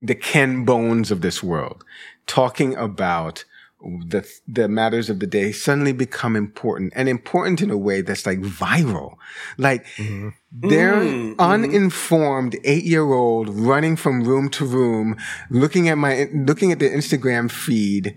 the 0.00 0.14
Ken 0.14 0.64
Bones 0.64 1.10
of 1.10 1.20
this 1.20 1.42
world, 1.42 1.84
talking 2.26 2.74
about 2.76 3.44
the 3.80 4.28
the 4.46 4.68
matters 4.68 5.08
of 5.08 5.20
the 5.20 5.26
day 5.26 5.52
suddenly 5.52 5.92
become 5.92 6.34
important 6.34 6.92
and 6.96 7.08
important 7.08 7.60
in 7.60 7.70
a 7.70 7.76
way 7.76 8.00
that's 8.00 8.26
like 8.26 8.40
viral. 8.40 9.16
Like 9.56 9.86
mm-hmm. 9.96 10.30
they're 10.52 10.96
mm-hmm. 10.96 11.40
uninformed 11.40 12.56
eight 12.64 12.84
year 12.84 13.04
old 13.12 13.48
running 13.48 13.96
from 13.96 14.24
room 14.24 14.48
to 14.50 14.64
room, 14.64 15.16
looking 15.50 15.88
at 15.88 15.96
my 15.96 16.28
looking 16.34 16.72
at 16.72 16.80
the 16.80 16.88
Instagram 16.88 17.50
feed, 17.50 18.16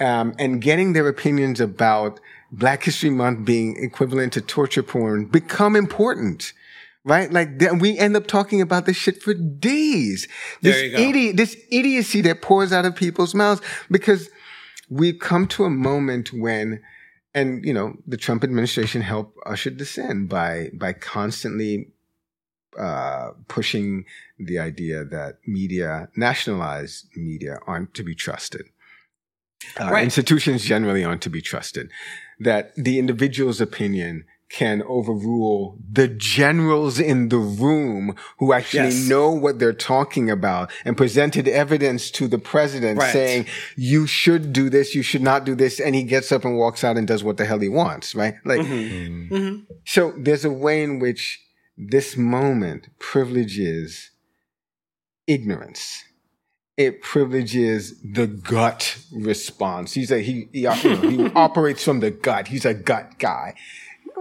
um, 0.00 0.34
and 0.38 0.60
getting 0.60 0.92
their 0.92 1.08
opinions 1.08 1.60
about 1.60 2.18
Black 2.50 2.82
History 2.82 3.10
Month 3.10 3.44
being 3.44 3.76
equivalent 3.82 4.32
to 4.32 4.40
torture 4.40 4.82
porn 4.82 5.26
become 5.26 5.76
important 5.76 6.52
right? 7.04 7.32
Like 7.32 7.62
we 7.78 7.96
end 7.96 8.16
up 8.16 8.26
talking 8.26 8.60
about 8.60 8.84
this 8.84 8.96
shit 8.96 9.22
for 9.22 9.32
days. 9.32 10.26
This 10.60 10.76
idiot, 10.76 11.36
this 11.36 11.56
idiocy 11.70 12.20
that 12.22 12.42
pours 12.42 12.72
out 12.72 12.84
of 12.84 12.96
people's 12.96 13.32
mouths 13.32 13.62
because 13.92 14.28
we've 14.88 15.18
come 15.18 15.46
to 15.48 15.64
a 15.64 15.70
moment 15.70 16.32
when 16.32 16.82
and 17.34 17.64
you 17.64 17.74
know 17.74 17.94
the 18.06 18.16
Trump 18.16 18.42
administration 18.44 19.02
helped 19.02 19.36
usher 19.44 19.70
this 19.70 19.98
in 19.98 20.26
by 20.26 20.70
by 20.74 20.92
constantly 20.92 21.88
uh, 22.78 23.30
pushing 23.48 24.04
the 24.38 24.58
idea 24.58 25.04
that 25.04 25.38
media, 25.46 26.08
nationalized 26.16 27.06
media, 27.16 27.58
aren't 27.66 27.94
to 27.94 28.02
be 28.02 28.14
trusted. 28.14 28.66
Uh, 29.80 29.90
right. 29.90 30.04
Institutions 30.04 30.62
generally 30.62 31.02
aren't 31.02 31.22
to 31.22 31.30
be 31.30 31.40
trusted. 31.40 31.90
That 32.38 32.74
the 32.76 32.98
individual's 32.98 33.60
opinion 33.62 34.24
can 34.48 34.82
overrule 34.86 35.76
the 35.90 36.06
generals 36.06 37.00
in 37.00 37.30
the 37.30 37.38
room 37.38 38.14
who 38.38 38.52
actually 38.52 38.84
yes. 38.84 39.08
know 39.08 39.30
what 39.30 39.58
they're 39.58 39.72
talking 39.72 40.30
about 40.30 40.70
and 40.84 40.96
presented 40.96 41.48
evidence 41.48 42.10
to 42.12 42.28
the 42.28 42.38
president 42.38 42.98
right. 42.98 43.12
saying, 43.12 43.46
you 43.76 44.06
should 44.06 44.52
do 44.52 44.70
this, 44.70 44.94
you 44.94 45.02
should 45.02 45.22
not 45.22 45.44
do 45.44 45.54
this. 45.56 45.80
And 45.80 45.94
he 45.94 46.04
gets 46.04 46.30
up 46.30 46.44
and 46.44 46.56
walks 46.56 46.84
out 46.84 46.96
and 46.96 47.08
does 47.08 47.24
what 47.24 47.38
the 47.38 47.44
hell 47.44 47.58
he 47.58 47.68
wants, 47.68 48.14
right? 48.14 48.34
Like, 48.44 48.60
mm-hmm. 48.60 49.34
Mm-hmm. 49.34 49.72
so 49.84 50.14
there's 50.16 50.44
a 50.44 50.50
way 50.50 50.82
in 50.82 51.00
which 51.00 51.40
this 51.76 52.16
moment 52.16 52.88
privileges 53.00 54.10
ignorance. 55.26 56.04
It 56.76 57.00
privileges 57.00 58.00
the 58.02 58.26
gut 58.26 58.98
response. 59.10 59.94
He's 59.94 60.12
a, 60.12 60.20
he, 60.20 60.48
he, 60.52 60.60
you 60.60 60.68
know, 60.68 60.74
he 60.74 61.26
operates 61.34 61.82
from 61.82 62.00
the 62.00 62.10
gut. 62.10 62.48
He's 62.48 62.66
a 62.66 62.74
gut 62.74 63.18
guy 63.18 63.54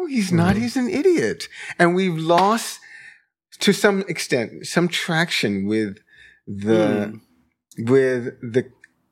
he's 0.05 0.31
not. 0.31 0.53
Mm-hmm. 0.53 0.61
He's 0.61 0.77
an 0.77 0.89
idiot. 0.89 1.47
And 1.79 1.95
we've 1.95 2.17
lost, 2.17 2.79
to 3.59 3.73
some 3.73 4.03
extent, 4.07 4.67
some 4.67 4.87
traction 4.87 5.67
with 5.67 5.97
the, 6.47 7.19
mm. 7.77 7.89
with 7.89 8.39
the 8.41 8.69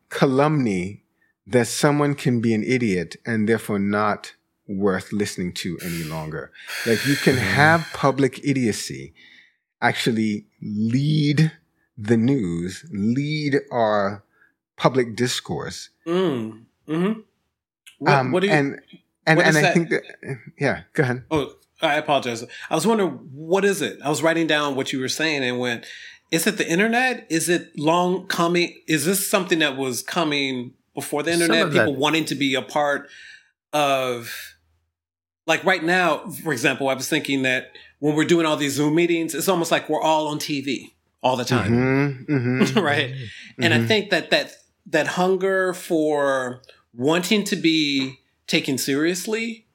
calumny 0.10 1.04
that 1.46 1.68
someone 1.68 2.16
can 2.16 2.40
be 2.40 2.54
an 2.54 2.64
idiot 2.64 3.18
and 3.26 3.50
therefore 3.50 3.80
not 3.80 4.34
worth 4.68 5.12
listening 5.12 5.54
to 5.54 5.78
any 5.84 6.04
longer. 6.04 6.52
Like 6.86 7.06
you 7.06 7.16
can 7.16 7.36
have 7.36 7.88
public 7.94 8.40
idiocy 8.44 9.14
actually 9.82 10.46
lead 10.62 11.52
the 11.98 12.18
news, 12.18 12.86
lead 12.92 13.60
our 13.72 14.24
public 14.78 15.16
discourse. 15.16 15.90
Mm. 16.08 16.64
Mm-hmm. 16.88 17.20
What, 18.00 18.14
um, 18.14 18.32
what 18.32 18.40
do 18.40 18.48
you, 18.48 18.54
and 18.54 18.82
and 19.26 19.40
and 19.40 19.58
I 19.58 19.74
think 19.74 19.90
that 19.90 20.04
yeah, 20.60 20.82
go 20.94 21.04
ahead. 21.04 21.24
Oh, 21.32 21.54
I 21.82 21.96
apologize. 21.96 22.44
I 22.70 22.76
was 22.76 22.88
wondering 22.88 23.12
what 23.34 23.66
is 23.66 23.82
it? 23.82 24.00
I 24.04 24.10
was 24.10 24.24
writing 24.24 24.48
down 24.48 24.76
what 24.76 24.94
you 24.94 25.00
were 25.00 25.10
saying 25.10 25.44
and 25.44 25.60
went, 25.60 25.86
is 26.32 26.48
it 26.48 26.58
the 26.58 26.68
internet? 26.68 27.28
Is 27.30 27.50
it 27.50 27.78
long 27.78 28.28
coming? 28.28 28.82
Is 28.88 29.06
this 29.06 29.30
something 29.30 29.60
that 29.60 29.78
was 29.78 30.02
coming 30.02 30.74
before 30.94 31.24
the 31.24 31.32
internet? 31.32 31.72
People 31.72 31.94
that. 31.94 32.00
wanting 32.00 32.26
to 32.26 32.36
be 32.36 32.56
a 32.56 32.62
part 32.62 33.10
of 33.72 34.56
like 35.46 35.64
right 35.64 35.84
now, 35.84 36.30
for 36.44 36.54
example, 36.54 36.90
I 36.90 36.94
was 36.94 37.10
thinking 37.10 37.44
that 37.44 37.72
when 38.00 38.16
we're 38.16 38.26
doing 38.26 38.46
all 38.46 38.58
these 38.58 38.74
Zoom 38.74 38.96
meetings, 38.96 39.36
it's 39.36 39.50
almost 39.50 39.72
like 39.72 39.90
we're 39.90 40.02
all 40.02 40.28
on 40.28 40.40
TV 40.40 40.94
all 41.22 41.36
the 41.36 41.46
time. 41.46 41.72
Mm-hmm, 41.72 42.36
mm-hmm, 42.36 42.80
right? 42.84 43.12
Mm-hmm. 43.12 43.64
And 43.64 43.74
I 43.74 43.78
mm-hmm. 43.78 43.88
think 43.88 44.10
that 44.12 44.32
that 44.32 44.56
that 44.88 45.08
hunger 45.08 45.74
for 45.74 46.62
wanting 46.94 47.44
to 47.46 47.56
be 47.56 48.20
taken 48.48 48.78
seriously. 48.78 49.68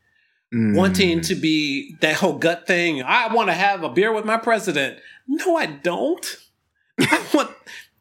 Mm. 0.54 0.74
Wanting 0.74 1.20
to 1.22 1.34
be 1.34 1.96
that 2.00 2.16
whole 2.16 2.38
gut 2.38 2.66
thing. 2.66 3.02
I 3.02 3.32
want 3.32 3.50
to 3.50 3.54
have 3.54 3.82
a 3.82 3.90
beer 3.90 4.12
with 4.12 4.24
my 4.24 4.38
president. 4.38 4.98
No, 5.26 5.56
I 5.56 5.66
don't. 5.66 6.36
I 7.00 7.22
want 7.34 7.50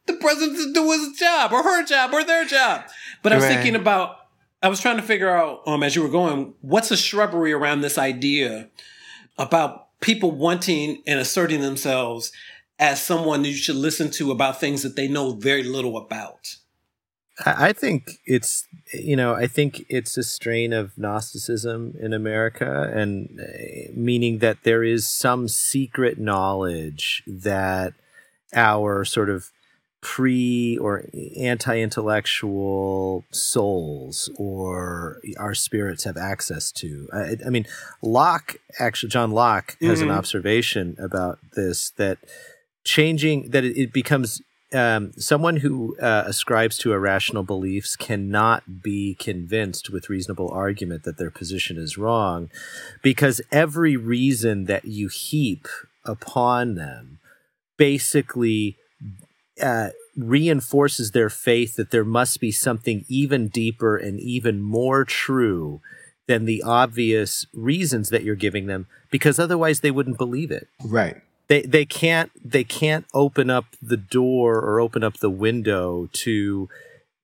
the 0.05 0.13
president 0.13 0.57
to 0.57 0.73
do 0.73 0.91
his 0.91 1.17
job 1.17 1.51
or 1.51 1.61
her 1.61 1.85
job 1.85 2.13
or 2.13 2.23
their 2.23 2.45
job. 2.45 2.85
But 3.21 3.33
I 3.33 3.35
was 3.35 3.45
right. 3.45 3.55
thinking 3.55 3.75
about, 3.75 4.15
I 4.63 4.69
was 4.69 4.79
trying 4.79 4.95
to 4.95 5.03
figure 5.03 5.29
out, 5.29 5.61
um, 5.67 5.83
as 5.83 5.95
you 5.95 6.01
were 6.01 6.09
going, 6.09 6.53
what's 6.61 6.89
the 6.89 6.95
shrubbery 6.95 7.51
around 7.51 7.81
this 7.81 7.97
idea 7.97 8.69
about 9.37 9.99
people 9.99 10.31
wanting 10.31 11.03
and 11.05 11.19
asserting 11.19 11.61
themselves 11.61 12.31
as 12.79 13.01
someone 13.01 13.43
you 13.43 13.53
should 13.53 13.75
listen 13.75 14.09
to 14.11 14.31
about 14.31 14.59
things 14.59 14.83
that 14.83 14.95
they 14.95 15.09
know 15.09 15.33
very 15.33 15.63
little 15.63 15.97
about? 15.97 16.55
I 17.45 17.71
think 17.71 18.19
it's 18.25 18.67
you 18.93 19.15
know 19.15 19.33
I 19.33 19.47
think 19.47 19.85
it's 19.89 20.17
a 20.17 20.23
strain 20.23 20.73
of 20.73 20.97
Gnosticism 20.97 21.95
in 21.99 22.13
America, 22.13 22.91
and 22.93 23.39
uh, 23.39 23.91
meaning 23.93 24.39
that 24.39 24.63
there 24.63 24.83
is 24.83 25.07
some 25.07 25.47
secret 25.47 26.17
knowledge 26.17 27.23
that 27.27 27.93
our 28.55 29.05
sort 29.05 29.29
of 29.29 29.51
pre 30.01 30.77
or 30.77 31.05
anti-intellectual 31.37 33.25
souls 33.31 34.29
or 34.37 35.19
our 35.37 35.53
spirits 35.53 36.05
have 36.05 36.17
access 36.17 36.71
to. 36.71 37.07
I, 37.13 37.37
I 37.45 37.49
mean, 37.49 37.67
Locke 38.01 38.57
actually, 38.79 39.09
John 39.09 39.31
Locke 39.31 39.77
has 39.81 39.99
mm-hmm. 39.99 40.09
an 40.09 40.17
observation 40.17 40.95
about 40.99 41.39
this 41.55 41.91
that 41.97 42.17
changing 42.83 43.51
that 43.51 43.63
it, 43.63 43.77
it 43.77 43.93
becomes 43.93 44.41
um, 44.73 45.13
someone 45.13 45.57
who 45.57 45.95
uh, 45.99 46.23
ascribes 46.25 46.77
to 46.79 46.93
irrational 46.93 47.43
beliefs 47.43 47.95
cannot 47.95 48.81
be 48.83 49.15
convinced 49.15 49.89
with 49.89 50.09
reasonable 50.09 50.49
argument 50.49 51.03
that 51.03 51.17
their 51.17 51.31
position 51.31 51.77
is 51.77 51.97
wrong 51.97 52.49
because 53.01 53.41
every 53.51 53.95
reason 53.95 54.65
that 54.65 54.85
you 54.85 55.07
heap 55.07 55.67
upon 56.03 56.75
them 56.75 57.19
basically 57.77 58.75
uh, 59.61 59.89
reinforces 60.17 61.11
their 61.11 61.29
faith 61.29 61.75
that 61.77 61.91
there 61.91 62.03
must 62.03 62.39
be 62.39 62.51
something 62.51 63.05
even 63.07 63.47
deeper 63.47 63.95
and 63.95 64.19
even 64.19 64.61
more 64.61 65.05
true 65.05 65.79
than 66.27 66.43
the 66.43 66.61
obvious 66.61 67.45
reasons 67.53 68.09
that 68.09 68.23
you're 68.23 68.35
giving 68.35 68.65
them 68.65 68.85
because 69.09 69.39
otherwise 69.39 69.79
they 69.79 69.91
wouldn't 69.91 70.17
believe 70.17 70.51
it. 70.51 70.67
Right 70.83 71.21
they 71.47 71.61
they 71.61 71.85
can't 71.85 72.31
they 72.43 72.63
can't 72.63 73.05
open 73.13 73.49
up 73.49 73.65
the 73.81 73.97
door 73.97 74.59
or 74.59 74.79
open 74.79 75.03
up 75.03 75.17
the 75.17 75.29
window 75.29 76.09
to 76.13 76.69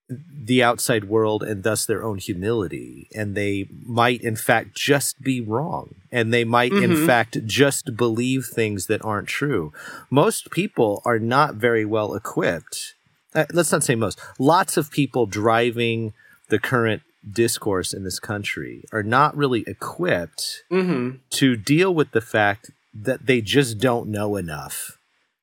the 0.09 0.61
outside 0.61 1.05
world 1.05 1.43
and 1.43 1.63
thus 1.63 1.85
their 1.85 2.03
own 2.03 2.17
humility. 2.17 3.07
And 3.15 3.35
they 3.35 3.67
might 3.85 4.21
in 4.21 4.35
fact 4.35 4.75
just 4.75 5.21
be 5.21 5.41
wrong. 5.41 5.95
And 6.11 6.33
they 6.33 6.43
might 6.43 6.71
mm-hmm. 6.71 6.91
in 6.91 7.07
fact 7.07 7.45
just 7.45 7.95
believe 7.95 8.45
things 8.45 8.87
that 8.87 9.03
aren't 9.03 9.27
true. 9.27 9.71
Most 10.09 10.51
people 10.51 11.01
are 11.05 11.19
not 11.19 11.55
very 11.55 11.85
well 11.85 12.13
equipped. 12.15 12.95
Uh, 13.33 13.45
let's 13.51 13.71
not 13.71 13.83
say 13.83 13.95
most. 13.95 14.19
Lots 14.37 14.77
of 14.77 14.91
people 14.91 15.25
driving 15.25 16.13
the 16.49 16.59
current 16.59 17.01
discourse 17.29 17.93
in 17.93 18.03
this 18.03 18.19
country 18.19 18.83
are 18.91 19.03
not 19.03 19.35
really 19.35 19.63
equipped 19.65 20.63
mm-hmm. 20.71 21.17
to 21.29 21.55
deal 21.55 21.93
with 21.93 22.11
the 22.11 22.21
fact 22.21 22.69
that 22.93 23.25
they 23.25 23.41
just 23.41 23.79
don't 23.79 24.09
know 24.09 24.35
enough 24.35 24.97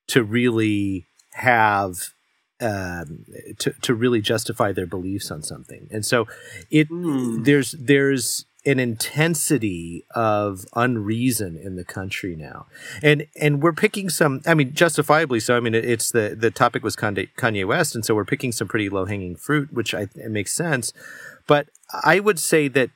to 0.09 0.23
really 0.23 1.07
have 1.33 2.13
um, 2.60 3.25
to 3.58 3.73
to 3.82 3.95
really 3.95 4.21
justify 4.21 4.73
their 4.73 4.86
beliefs 4.86 5.30
on 5.30 5.43
something. 5.43 5.89
And 5.91 6.04
so 6.04 6.26
it 6.71 6.89
mm. 6.91 7.45
there's 7.45 7.73
there's 7.73 8.45
an 8.67 8.78
intensity 8.78 10.04
of 10.15 10.67
unreason 10.76 11.56
in 11.56 11.76
the 11.76 11.84
country 11.84 12.36
now, 12.36 12.67
and 13.02 13.26
and 13.41 13.63
we're 13.63 13.73
picking 13.73 14.10
some. 14.10 14.43
I 14.47 14.54
mean, 14.54 14.75
justifiably 14.75 15.41
so. 15.41 15.56
I 15.56 15.60
mean, 15.60 15.75
it's 15.75 16.10
the 16.10 16.36
the 16.39 16.50
topic 16.50 16.82
was 16.82 16.97
Kanye 16.97 17.67
West, 17.67 17.95
and 17.95 18.04
so 18.04 18.15
we're 18.15 18.25
picking 18.26 18.52
some 18.52 18.69
pretty 18.69 18.91
low 18.91 19.06
hanging 19.06 19.36
fruit, 19.36 19.73
which 19.73 19.95
I 19.95 20.02
it 20.15 20.30
makes 20.30 20.52
sense. 20.52 20.93
But 21.47 21.69
I 22.04 22.21
would 22.21 22.39
say 22.39 22.69
that 22.69 22.91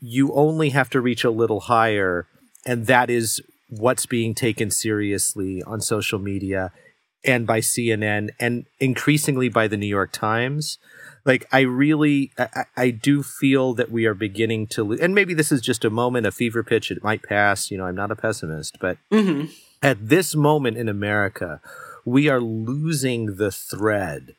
you 0.00 0.32
only 0.34 0.70
have 0.70 0.90
to 0.90 1.00
reach 1.00 1.24
a 1.24 1.30
little 1.30 1.60
higher 1.60 2.26
and 2.64 2.86
that 2.86 3.10
is 3.10 3.40
what's 3.68 4.06
being 4.06 4.34
taken 4.34 4.70
seriously 4.70 5.62
on 5.62 5.80
social 5.80 6.18
media 6.18 6.72
and 7.24 7.46
by 7.46 7.60
CNN 7.60 8.30
and 8.40 8.66
increasingly 8.80 9.48
by 9.48 9.68
the 9.68 9.76
New 9.76 9.86
York 9.86 10.12
Times. 10.12 10.78
Like 11.24 11.46
I 11.52 11.60
really, 11.60 12.32
I, 12.36 12.64
I 12.76 12.90
do 12.90 13.22
feel 13.22 13.74
that 13.74 13.90
we 13.90 14.06
are 14.06 14.14
beginning 14.14 14.66
to, 14.68 14.84
lo- 14.84 14.96
and 15.00 15.14
maybe 15.14 15.34
this 15.34 15.52
is 15.52 15.60
just 15.60 15.84
a 15.84 15.90
moment, 15.90 16.26
a 16.26 16.32
fever 16.32 16.62
pitch. 16.62 16.90
It 16.90 17.02
might 17.02 17.22
pass. 17.22 17.70
You 17.70 17.78
know, 17.78 17.86
I'm 17.86 17.94
not 17.94 18.10
a 18.10 18.16
pessimist, 18.16 18.78
but 18.80 18.98
mm-hmm. 19.10 19.46
at 19.80 20.08
this 20.08 20.34
moment 20.34 20.76
in 20.76 20.88
America, 20.88 21.60
we 22.04 22.28
are 22.28 22.40
losing 22.40 23.36
the 23.36 23.52
thread 23.52 24.34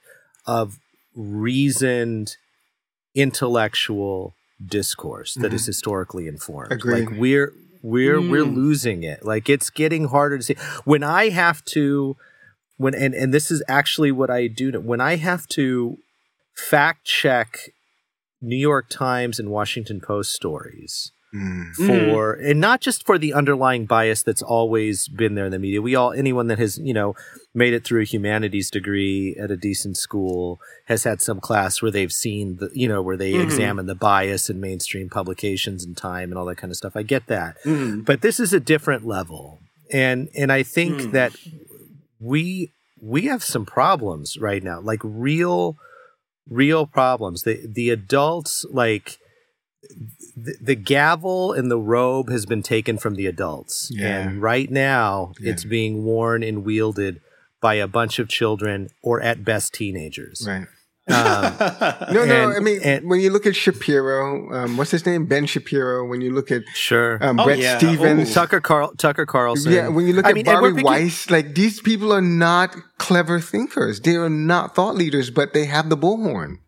of 0.46 0.80
reasoned, 1.16 2.36
intellectual 3.16 4.36
discourse 4.64 5.36
that 5.36 5.48
mm-hmm. 5.48 5.56
is 5.56 5.66
historically 5.66 6.28
informed. 6.28 6.72
Agreed. 6.72 7.08
Like 7.08 7.18
we're 7.18 7.54
we're 7.84 8.20
mm. 8.20 8.32
we're 8.32 8.46
losing 8.46 9.04
it. 9.04 9.24
Like 9.24 9.50
it's 9.50 9.70
getting 9.70 10.06
harder 10.06 10.38
to 10.38 10.44
see. 10.44 10.56
When 10.86 11.04
I 11.04 11.30
have 11.30 11.64
to 11.66 12.18
when 12.78 12.96
and 12.96 13.14
and 13.14 13.32
this 13.32 13.52
is 13.52 13.62
actually 13.68 14.12
what 14.12 14.32
I 14.32 14.48
do 14.48 14.72
when 14.80 15.02
I 15.02 15.18
have 15.18 15.48
to 15.50 16.00
fact 16.56 17.06
check 17.06 17.70
New 18.42 18.58
York 18.58 18.90
Times 18.90 19.40
and 19.40 19.50
Washington 19.50 20.02
Post 20.02 20.32
stories 20.32 21.12
mm. 21.34 21.74
for 21.76 22.34
and 22.34 22.60
not 22.60 22.82
just 22.82 23.06
for 23.06 23.18
the 23.18 23.34
underlying 23.34 23.86
bias 23.86 24.24
that's 24.24 24.42
always 24.42 25.08
been 25.08 25.36
there 25.36 25.46
in 25.46 25.52
the 25.52 25.60
media. 25.60 25.82
We 25.82 25.96
all 25.96 26.14
anyone 26.14 26.48
that 26.48 26.60
has, 26.60 26.78
you 26.78 26.94
know, 26.94 27.16
made 27.54 27.74
it 27.74 27.84
through 27.84 28.02
a 28.02 28.06
humanities 28.06 28.70
degree 28.70 29.36
at 29.40 29.52
a 29.52 29.58
decent 29.58 29.98
school 29.98 30.60
has 30.86 31.04
had 31.04 31.22
some 31.22 31.40
class 31.40 31.82
where 31.82 31.92
they've 31.92 32.14
seen 32.14 32.58
the 32.58 32.70
you 32.74 32.88
know, 32.88 33.02
where 33.02 33.18
they 33.18 33.34
mm-hmm. 33.34 33.44
examine 33.44 33.86
the 33.86 33.96
bias 33.96 34.50
in 34.50 34.60
mainstream 34.60 35.10
publications 35.10 35.84
and 35.84 35.98
time 35.98 36.32
and 36.32 36.38
all 36.38 36.46
that 36.46 36.58
kind 36.58 36.72
of 36.72 36.78
stuff. 36.78 36.96
I 36.96 37.04
get 37.04 37.28
that. 37.28 37.58
Mm. 37.64 38.06
But 38.06 38.22
this 38.22 38.40
is 38.40 38.54
a 38.54 38.60
different 38.60 39.06
level. 39.06 39.60
And 39.92 40.30
and 40.36 40.52
I 40.52 40.64
think 40.64 41.02
mm. 41.02 41.12
that 41.12 41.36
we 42.20 42.72
we 43.02 43.24
have 43.24 43.44
some 43.44 43.66
problems 43.66 44.38
right 44.38 44.64
now, 44.64 44.80
like 44.80 45.02
real 45.04 45.78
real 46.50 46.86
problems. 46.86 47.44
The 47.44 47.60
the 47.66 47.90
adults 47.90 48.66
like 48.72 49.20
the, 50.36 50.56
the, 50.62 50.76
gavel 50.76 51.54
and 51.54 51.70
the 51.70 51.78
robe 51.78 52.30
has 52.30 52.46
been 52.46 52.64
taken 52.64 52.98
from 52.98 53.16
the 53.16 53.26
adults. 53.28 53.90
Yeah. 53.94 54.20
And 54.20 54.42
right 54.42 54.70
now 54.70 55.34
yeah. 55.40 55.52
it's 55.52 55.64
being 55.64 56.04
worn 56.04 56.44
and 56.44 56.66
wielded 56.66 57.22
by 57.62 57.76
a 57.76 57.88
bunch 57.88 58.20
of 58.20 58.28
children 58.28 58.90
or 59.02 59.22
at 59.22 59.44
best 59.44 59.74
teenagers. 59.74 60.46
Right. 60.48 60.68
Um, 61.08 61.58
no, 62.14 62.26
no. 62.26 62.50
And, 62.50 62.58
I 62.58 62.60
mean, 62.60 62.80
and, 62.84 63.10
when 63.10 63.20
you 63.20 63.30
look 63.30 63.46
at 63.46 63.56
Shapiro, 63.56 64.54
um, 64.54 64.78
what's 64.78 64.92
his 64.92 65.06
name? 65.06 65.26
Ben 65.26 65.46
Shapiro. 65.46 66.06
When 66.06 66.22
you 66.22 66.34
look 66.34 66.50
at 66.50 66.64
sure, 66.74 67.24
um, 67.24 67.40
oh, 67.40 67.46
Bret 67.46 67.60
yeah. 67.60 67.78
Stephens, 67.78 68.32
Ooh. 68.32 68.34
Tucker 68.34 68.62
Carl, 68.62 68.94
Tucker 68.98 69.26
Carlson. 69.26 69.74
Yeah. 69.74 69.90
When 69.90 70.08
you 70.08 70.14
look 70.14 70.26
I 70.26 70.30
at 70.30 70.36
mean, 70.36 70.46
Bari 70.46 70.72
picking- 70.72 70.86
Weiss, 70.86 71.30
like 71.30 71.56
these 71.56 71.82
people 71.82 72.14
are 72.14 72.22
not 72.22 72.76
clever 72.98 73.40
thinkers. 73.40 74.00
They 74.00 74.16
are 74.16 74.30
not 74.30 74.76
thought 74.76 74.96
leaders, 74.96 75.30
but 75.30 75.54
they 75.54 75.66
have 75.66 75.90
the 75.90 75.98
bullhorn 75.98 76.60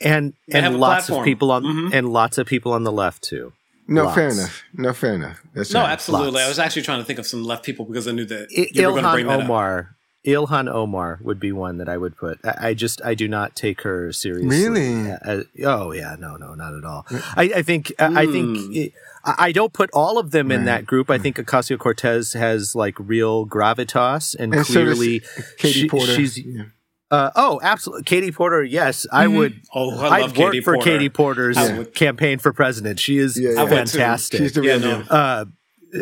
and 0.00 0.34
they 0.46 0.60
and 0.60 0.78
lots 0.78 1.06
platform. 1.06 1.20
of 1.20 1.24
people 1.24 1.50
on 1.50 1.64
mm-hmm. 1.64 1.94
and 1.94 2.12
lots 2.12 2.38
of 2.38 2.46
people 2.46 2.72
on 2.72 2.84
the 2.84 2.92
left 2.92 3.22
too. 3.22 3.52
No, 3.86 4.04
lots. 4.04 4.14
fair 4.14 4.28
enough. 4.28 4.62
No, 4.74 4.92
fair 4.92 5.14
enough. 5.14 5.40
That's 5.54 5.72
no, 5.72 5.80
right. 5.80 5.90
absolutely. 5.90 6.32
Lots. 6.32 6.44
I 6.44 6.48
was 6.48 6.58
actually 6.58 6.82
trying 6.82 6.98
to 6.98 7.04
think 7.04 7.18
of 7.18 7.26
some 7.26 7.42
left 7.42 7.64
people 7.64 7.86
because 7.86 8.06
I 8.06 8.12
knew 8.12 8.26
that 8.26 8.48
I, 8.50 8.60
you 8.60 8.66
Ilhan 8.66 8.86
were 8.86 8.90
going 8.90 9.04
to 9.04 9.12
bring 9.12 9.26
that 9.26 9.40
Omar. 9.40 9.78
Up. 9.78 9.86
Ilhan 10.26 10.68
Omar 10.70 11.20
would 11.22 11.40
be 11.40 11.52
one 11.52 11.78
that 11.78 11.88
I 11.88 11.96
would 11.96 12.16
put. 12.16 12.38
I, 12.44 12.68
I 12.68 12.74
just 12.74 13.00
I 13.02 13.14
do 13.14 13.28
not 13.28 13.56
take 13.56 13.82
her 13.82 14.12
seriously. 14.12 14.48
Really? 14.48 15.10
Uh, 15.10 15.44
oh 15.64 15.92
yeah, 15.92 16.16
no, 16.18 16.36
no, 16.36 16.54
not 16.54 16.74
at 16.74 16.84
all. 16.84 17.06
I, 17.34 17.50
I 17.56 17.62
think 17.62 17.86
mm. 17.98 18.16
I 18.16 18.26
think 18.26 18.58
hmm. 18.58 18.72
it, 18.72 18.92
I 19.24 19.52
don't 19.52 19.72
put 19.72 19.90
all 19.92 20.18
of 20.18 20.30
them 20.30 20.48
right. 20.48 20.58
in 20.58 20.64
that 20.66 20.86
group. 20.86 21.08
I 21.08 21.18
think 21.18 21.36
Ocasio 21.36 21.78
Cortez 21.78 22.34
has 22.34 22.74
like 22.74 22.94
real 22.98 23.46
gravitas, 23.46 24.34
and, 24.38 24.54
and 24.54 24.66
clearly 24.66 25.20
so 25.20 25.42
Katie 25.56 25.80
she, 25.80 25.88
Porter. 25.88 26.14
she's. 26.14 26.38
Yeah. 26.38 26.64
Uh, 27.10 27.30
oh, 27.36 27.58
absolutely. 27.62 28.04
Katie 28.04 28.32
Porter, 28.32 28.62
yes. 28.62 29.06
I 29.10 29.26
mm-hmm. 29.26 29.36
would. 29.36 29.60
Oh, 29.74 29.90
I 29.90 30.20
love 30.20 30.32
I'd 30.32 30.38
work 30.38 30.54
for 30.56 30.74
Porter. 30.74 30.90
Katie 30.90 31.08
Porter's 31.08 31.58
campaign 31.94 32.38
for 32.38 32.52
president. 32.52 33.00
She 33.00 33.18
is 33.18 33.38
yeah, 33.38 33.50
yeah. 33.50 33.66
fantastic. 33.66 34.38
She's 34.38 34.52
the 34.52 34.60
real 34.60 34.80
yeah, 34.80 34.98
no. 34.98 35.04
uh, 35.08 35.44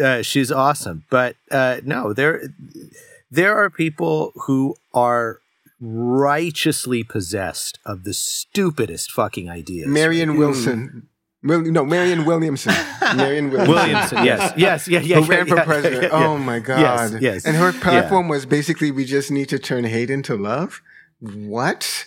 uh, 0.02 0.22
she's 0.22 0.50
awesome. 0.50 1.04
But 1.10 1.36
uh, 1.50 1.80
no, 1.84 2.12
there, 2.12 2.48
there 3.30 3.56
are 3.56 3.70
people 3.70 4.32
who 4.46 4.76
are 4.92 5.40
righteously 5.80 7.04
possessed 7.04 7.78
of 7.84 8.04
the 8.04 8.14
stupidest 8.14 9.12
fucking 9.12 9.48
ideas. 9.48 9.86
Marion 9.86 10.30
right? 10.30 10.38
Wilson. 10.38 11.08
Mm. 11.42 11.66
no, 11.70 11.84
Marianne 11.84 12.24
Williamson. 12.24 12.74
Marianne 13.16 13.50
Williamson. 13.50 13.74
Williamson. 13.74 14.24
Yes, 14.24 14.54
yes, 14.56 14.88
yeah, 14.88 15.00
yeah. 15.00 15.20
Who 15.20 15.26
ran 15.26 15.46
for 15.46 15.62
president? 15.62 16.12
oh 16.12 16.38
my 16.38 16.58
god! 16.58 16.80
Yes, 16.80 17.22
yes. 17.22 17.46
And 17.46 17.56
her 17.56 17.72
platform 17.72 18.28
was 18.28 18.46
basically, 18.46 18.90
"We 18.90 19.04
just 19.04 19.30
need 19.30 19.48
to 19.50 19.58
turn 19.58 19.84
hate 19.84 20.10
into 20.10 20.34
love." 20.34 20.82
What? 21.20 22.06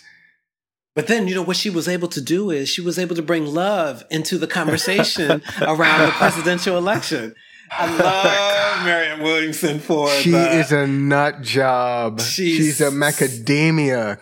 But 0.94 1.06
then, 1.06 1.28
you 1.28 1.34
know, 1.34 1.42
what 1.42 1.56
she 1.56 1.70
was 1.70 1.88
able 1.88 2.08
to 2.08 2.20
do 2.20 2.50
is 2.50 2.68
she 2.68 2.80
was 2.80 2.98
able 2.98 3.14
to 3.16 3.22
bring 3.22 3.46
love 3.46 4.02
into 4.10 4.38
the 4.38 4.46
conversation 4.46 5.42
around 5.62 6.06
the 6.06 6.12
presidential 6.12 6.76
election. 6.76 7.34
I 7.70 7.86
love 7.96 8.84
Marianne 8.84 9.22
Williamson 9.22 9.78
for 9.78 10.08
She 10.10 10.32
the, 10.32 10.50
is 10.58 10.72
a 10.72 10.86
nut 10.88 11.40
job. 11.42 12.20
She's- 12.20 12.56
She's, 12.56 12.80
a 12.80 12.90
macadamia. 12.90 14.18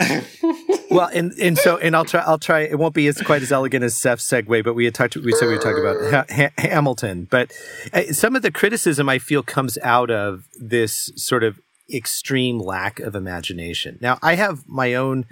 well, 0.90 1.08
and 1.14 1.30
and 1.40 1.56
so 1.56 1.76
and 1.78 1.94
I'll 1.94 2.04
try. 2.04 2.20
I'll 2.22 2.38
try. 2.38 2.60
It 2.62 2.80
won't 2.80 2.94
be 2.96 3.06
as 3.06 3.22
quite 3.22 3.42
as 3.42 3.52
elegant 3.52 3.84
as 3.84 3.96
Seth's 3.96 4.28
segue, 4.28 4.64
but 4.64 4.74
we 4.74 4.84
had 4.86 4.92
talked. 4.94 5.14
We 5.16 5.30
said 5.32 5.46
we 5.46 5.54
would 5.54 5.62
talk 5.62 5.78
about 5.78 6.10
ha- 6.10 6.24
ha- 6.34 6.52
Hamilton, 6.68 7.28
but 7.30 7.52
uh, 7.92 8.02
some 8.12 8.34
of 8.34 8.42
the 8.42 8.50
criticism 8.50 9.08
I 9.08 9.20
feel 9.20 9.44
comes 9.44 9.78
out 9.84 10.10
of 10.10 10.46
this 10.60 11.12
sort 11.14 11.44
of 11.44 11.60
extreme 11.92 12.58
lack 12.58 13.00
of 13.00 13.14
imagination. 13.14 13.98
Now, 14.00 14.18
I 14.22 14.34
have 14.36 14.66
my 14.68 14.94
own 14.94 15.26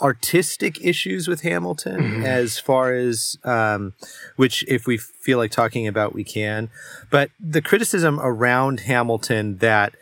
artistic 0.00 0.84
issues 0.84 1.28
with 1.28 1.42
Hamilton 1.42 1.98
Mm-hmm. 1.98 2.24
as 2.24 2.58
far 2.58 2.92
as 2.94 3.36
um, 3.44 3.94
which 4.36 4.64
if 4.68 4.86
we 4.86 4.96
feel 4.96 5.38
like 5.38 5.50
talking 5.50 5.86
about 5.86 6.14
we 6.14 6.24
can 6.24 6.70
but 7.10 7.30
the 7.40 7.62
criticism 7.62 8.18
around 8.20 8.80
Hamilton 8.80 9.58
that 9.58 9.94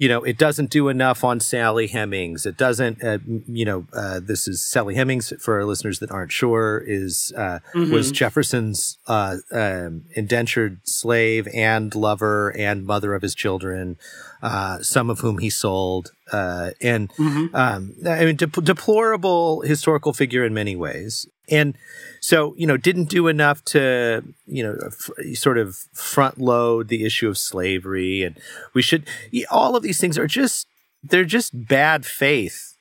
you 0.00 0.08
know 0.08 0.24
it 0.24 0.38
doesn't 0.38 0.70
do 0.70 0.88
enough 0.88 1.22
on 1.22 1.40
Sally 1.40 1.86
Hemings. 1.88 2.46
It 2.46 2.56
doesn't 2.56 3.04
uh, 3.04 3.18
you 3.46 3.66
know 3.66 3.86
uh, 3.92 4.18
this 4.20 4.48
is 4.48 4.64
Sally 4.64 4.94
Hemings 4.94 5.32
for 5.40 5.56
our 5.56 5.64
listeners 5.66 5.98
that 5.98 6.10
aren't 6.10 6.32
sure 6.32 6.82
is 6.86 7.32
uh, 7.36 7.58
was 7.92 8.10
Jefferson's 8.10 8.96
uh, 9.06 9.36
um, 9.52 10.04
indentured 10.16 10.80
slave 10.84 11.46
and 11.54 11.94
lover 11.94 12.48
and 12.56 12.86
mother 12.86 13.14
of 13.14 13.20
his 13.20 13.34
children 13.34 13.98
uh, 14.42 14.80
some 14.80 15.10
of 15.10 15.20
whom 15.20 15.36
he 15.38 15.50
sold 15.50 16.12
uh, 16.32 16.70
and 16.80 17.10
um, 17.54 17.94
I 18.06 18.24
mean, 18.24 18.36
de- 18.36 18.46
deplorable 18.46 19.60
historical 19.62 20.12
figure 20.14 20.44
in 20.46 20.54
many 20.54 20.76
ways. 20.76 21.28
And 21.50 21.76
so, 22.20 22.54
you 22.56 22.66
know, 22.66 22.76
didn't 22.76 23.08
do 23.08 23.28
enough 23.28 23.64
to, 23.66 24.22
you 24.46 24.62
know, 24.62 24.76
f- 24.86 25.36
sort 25.36 25.58
of 25.58 25.76
front 25.94 26.38
load 26.38 26.88
the 26.88 27.04
issue 27.04 27.28
of 27.28 27.38
slavery. 27.38 28.22
And 28.22 28.38
we 28.74 28.82
should, 28.82 29.08
all 29.50 29.74
of 29.74 29.82
these 29.82 29.98
things 29.98 30.18
are 30.18 30.26
just, 30.26 30.66
they're 31.02 31.24
just 31.24 31.66
bad 31.66 32.04
faith 32.04 32.76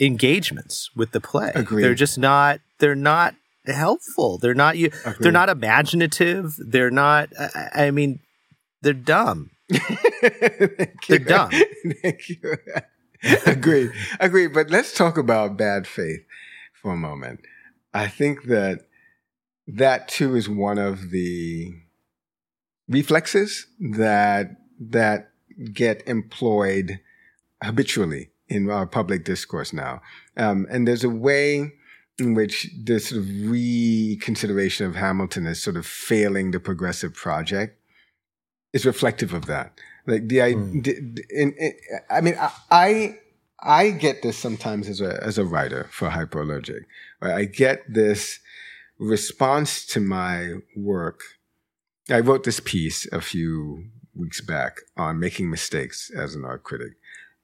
engagements 0.00 0.90
with 0.96 1.12
the 1.12 1.20
play. 1.20 1.52
Agreed. 1.54 1.84
They're 1.84 1.94
just 1.94 2.18
not, 2.18 2.60
they're 2.78 2.96
not 2.96 3.34
helpful. 3.66 4.38
They're 4.38 4.54
not, 4.54 4.76
you, 4.76 4.90
they're 5.20 5.30
not 5.30 5.48
imaginative. 5.48 6.54
They're 6.58 6.90
not, 6.90 7.28
I, 7.38 7.86
I 7.86 7.90
mean, 7.90 8.20
they're 8.82 8.92
dumb. 8.92 9.50
They're 11.08 11.18
dumb. 11.18 11.50
Thank 12.02 12.28
you. 12.28 12.56
Agreed. 13.46 13.92
Agreed. 14.18 14.48
But 14.48 14.70
let's 14.70 14.94
talk 14.94 15.16
about 15.16 15.56
bad 15.56 15.86
faith 15.86 16.24
for 16.72 16.92
a 16.92 16.96
moment. 16.96 17.40
I 17.92 18.06
think 18.08 18.44
that 18.44 18.86
that 19.66 20.08
too 20.08 20.36
is 20.36 20.48
one 20.48 20.78
of 20.78 21.10
the 21.10 21.74
reflexes 22.88 23.66
that 23.78 24.56
that 24.80 25.30
get 25.72 26.02
employed 26.08 27.00
habitually 27.62 28.30
in 28.48 28.70
our 28.70 28.86
public 28.86 29.24
discourse 29.24 29.72
now. 29.72 30.00
Um, 30.36 30.66
and 30.70 30.88
there's 30.88 31.04
a 31.04 31.10
way 31.10 31.72
in 32.18 32.34
which 32.34 32.68
this 32.84 33.08
sort 33.08 33.20
of 33.22 33.28
reconsideration 33.50 34.86
of 34.86 34.96
Hamilton 34.96 35.46
as 35.46 35.62
sort 35.62 35.76
of 35.76 35.86
failing 35.86 36.50
the 36.50 36.60
progressive 36.60 37.14
project 37.14 37.78
is 38.72 38.84
reflective 38.86 39.32
of 39.34 39.46
that. 39.46 39.78
Like 40.06 40.28
the, 40.28 40.42
I, 40.42 40.52
Mm. 40.54 40.84
the- 40.84 41.00
the- 41.00 41.24
in, 41.30 41.52
in, 41.52 41.72
I 42.10 42.20
mean, 42.20 42.34
I, 42.38 42.50
I, 42.70 43.18
I 43.62 43.90
get 43.90 44.22
this 44.22 44.38
sometimes 44.38 44.88
as 44.88 45.00
a, 45.00 45.22
as 45.22 45.38
a 45.38 45.44
writer 45.44 45.88
for 45.90 46.10
Hyperallergic, 46.10 46.84
right? 47.20 47.34
I 47.34 47.44
get 47.44 47.82
this 47.92 48.40
response 48.98 49.84
to 49.86 50.00
my 50.00 50.54
work. 50.76 51.20
I 52.08 52.20
wrote 52.20 52.44
this 52.44 52.60
piece 52.60 53.06
a 53.12 53.20
few 53.20 53.84
weeks 54.14 54.40
back 54.40 54.80
on 54.96 55.20
making 55.20 55.50
mistakes 55.50 56.10
as 56.10 56.34
an 56.34 56.44
art 56.44 56.62
critic. 56.62 56.92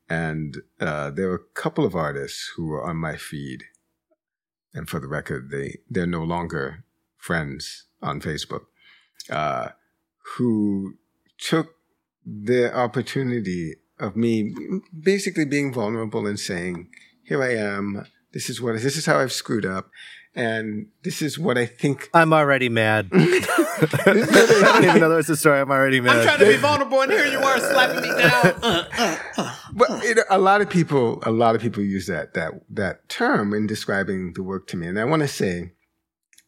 And 0.08 0.62
uh, 0.80 1.10
there 1.10 1.28
were 1.28 1.34
a 1.34 1.60
couple 1.60 1.84
of 1.84 1.94
artists 1.94 2.52
who 2.56 2.66
were 2.66 2.84
on 2.84 2.96
my 2.96 3.16
feed. 3.16 3.64
And 4.72 4.88
for 4.88 5.00
the 5.00 5.08
record, 5.08 5.50
they, 5.50 5.78
they're 5.88 6.06
no 6.06 6.22
longer 6.22 6.84
friends 7.16 7.84
on 8.02 8.20
Facebook, 8.20 8.66
uh, 9.30 9.70
who 10.36 10.94
took 11.38 11.74
the 12.24 12.74
opportunity 12.74 13.76
of 13.98 14.16
me 14.16 14.54
basically 14.98 15.44
being 15.44 15.72
vulnerable 15.72 16.26
and 16.26 16.38
saying, 16.38 16.88
"Here 17.22 17.42
I 17.42 17.54
am. 17.54 18.06
This 18.32 18.50
is 18.50 18.60
what 18.60 18.80
this 18.80 18.96
is 18.96 19.06
how 19.06 19.18
I've 19.18 19.32
screwed 19.32 19.66
up, 19.66 19.90
and 20.34 20.88
this 21.02 21.22
is 21.22 21.38
what 21.38 21.56
I 21.58 21.66
think." 21.66 22.10
I'm 22.14 22.32
already 22.32 22.68
mad. 22.68 23.08
I 23.12 24.02
don't 24.04 24.84
even 24.84 25.00
know 25.00 25.08
that's 25.08 25.28
the 25.28 25.36
story. 25.36 25.60
I'm 25.60 25.70
already 25.70 26.00
mad. 26.00 26.18
I'm 26.18 26.24
trying 26.24 26.38
to 26.40 26.46
be 26.46 26.56
vulnerable, 26.56 27.00
and 27.02 27.12
here 27.12 27.26
you 27.26 27.38
are 27.38 27.58
slapping 27.58 28.02
me 28.02 28.08
down. 28.08 28.46
Uh, 28.62 28.88
uh, 28.98 29.18
uh. 29.38 29.56
But 29.72 30.04
you 30.04 30.14
know, 30.14 30.24
a 30.30 30.38
lot 30.38 30.60
of 30.60 30.70
people, 30.70 31.22
a 31.24 31.30
lot 31.30 31.54
of 31.54 31.62
people 31.62 31.82
use 31.82 32.06
that 32.06 32.34
that 32.34 32.52
that 32.70 33.08
term 33.08 33.54
in 33.54 33.66
describing 33.66 34.32
the 34.34 34.42
work 34.42 34.66
to 34.68 34.76
me, 34.76 34.86
and 34.86 34.98
I 34.98 35.04
want 35.04 35.22
to 35.22 35.28
say, 35.28 35.72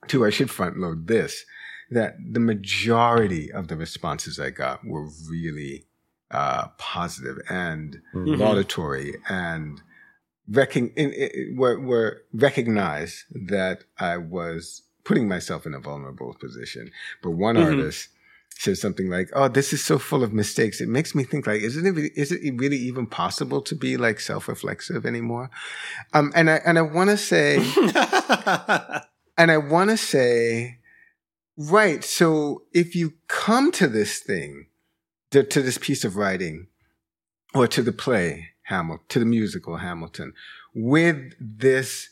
too, 0.07 0.25
I 0.25 0.31
should 0.31 0.51
front 0.51 0.79
load 0.79 1.07
this 1.07 1.45
that 1.91 2.17
the 2.33 2.41
majority 2.41 3.51
of 3.51 3.69
the 3.69 3.77
responses 3.77 4.39
I 4.39 4.51
got 4.51 4.85
were 4.85 5.09
really 5.31 5.87
uh, 6.31 6.69
positive 6.79 7.39
and 7.49 8.01
Mhm. 8.15 8.39
laudatory 8.39 9.17
and 9.29 9.81
recon- 10.51 10.93
in, 10.97 11.13
in, 11.13 11.57
were, 11.57 11.79
were 11.81 12.23
recognize 12.33 13.25
that 13.31 13.85
I 13.99 14.17
was 14.19 14.83
putting 15.05 15.27
myself 15.29 15.65
in 15.67 15.75
a 15.75 15.79
vulnerable 15.81 16.35
position. 16.35 16.91
But 17.23 17.31
one 17.31 17.57
Mhm. 17.57 17.65
artist 17.65 18.09
said 18.51 18.77
something 18.77 19.09
like, 19.09 19.31
"Oh, 19.35 19.49
this 19.49 19.73
is 19.73 19.85
so 19.85 19.99
full 19.99 20.23
of 20.25 20.33
mistakes. 20.33 20.81
It 20.81 20.89
makes 20.89 21.15
me 21.15 21.23
think 21.25 21.47
like, 21.47 21.63
isn't 21.63 21.87
it? 21.87 21.91
Really, 21.93 22.11
it 22.17 22.55
really 22.61 22.77
even 22.79 23.07
possible 23.07 23.63
to 23.63 23.75
be 23.75 23.97
like 23.97 24.21
self-reflexive 24.21 25.07
anymore?" 25.07 25.49
Um, 26.13 26.33
and 26.35 26.51
I 26.51 26.57
and 26.67 26.79
I 26.79 26.83
want 26.83 27.09
to 27.11 27.17
say, 27.17 27.57
and 29.39 29.51
I 29.51 29.59
want 29.59 29.91
to 29.91 29.97
say, 29.97 30.79
right. 31.57 32.03
So 32.05 32.63
if 32.73 32.95
you 32.97 33.15
come 33.29 33.71
to 33.73 33.87
this 33.89 34.19
thing, 34.21 34.67
to, 35.31 35.43
to 35.43 35.63
this 35.63 35.79
piece 35.79 36.05
of 36.05 36.17
writing, 36.17 36.69
or 37.55 37.67
to 37.69 37.83
the 37.83 37.93
play 37.93 38.51
Hamilton, 38.65 39.05
to 39.09 39.19
the 39.19 39.25
musical 39.25 39.77
Hamilton, 39.79 40.33
with 40.75 41.35
this 41.41 42.09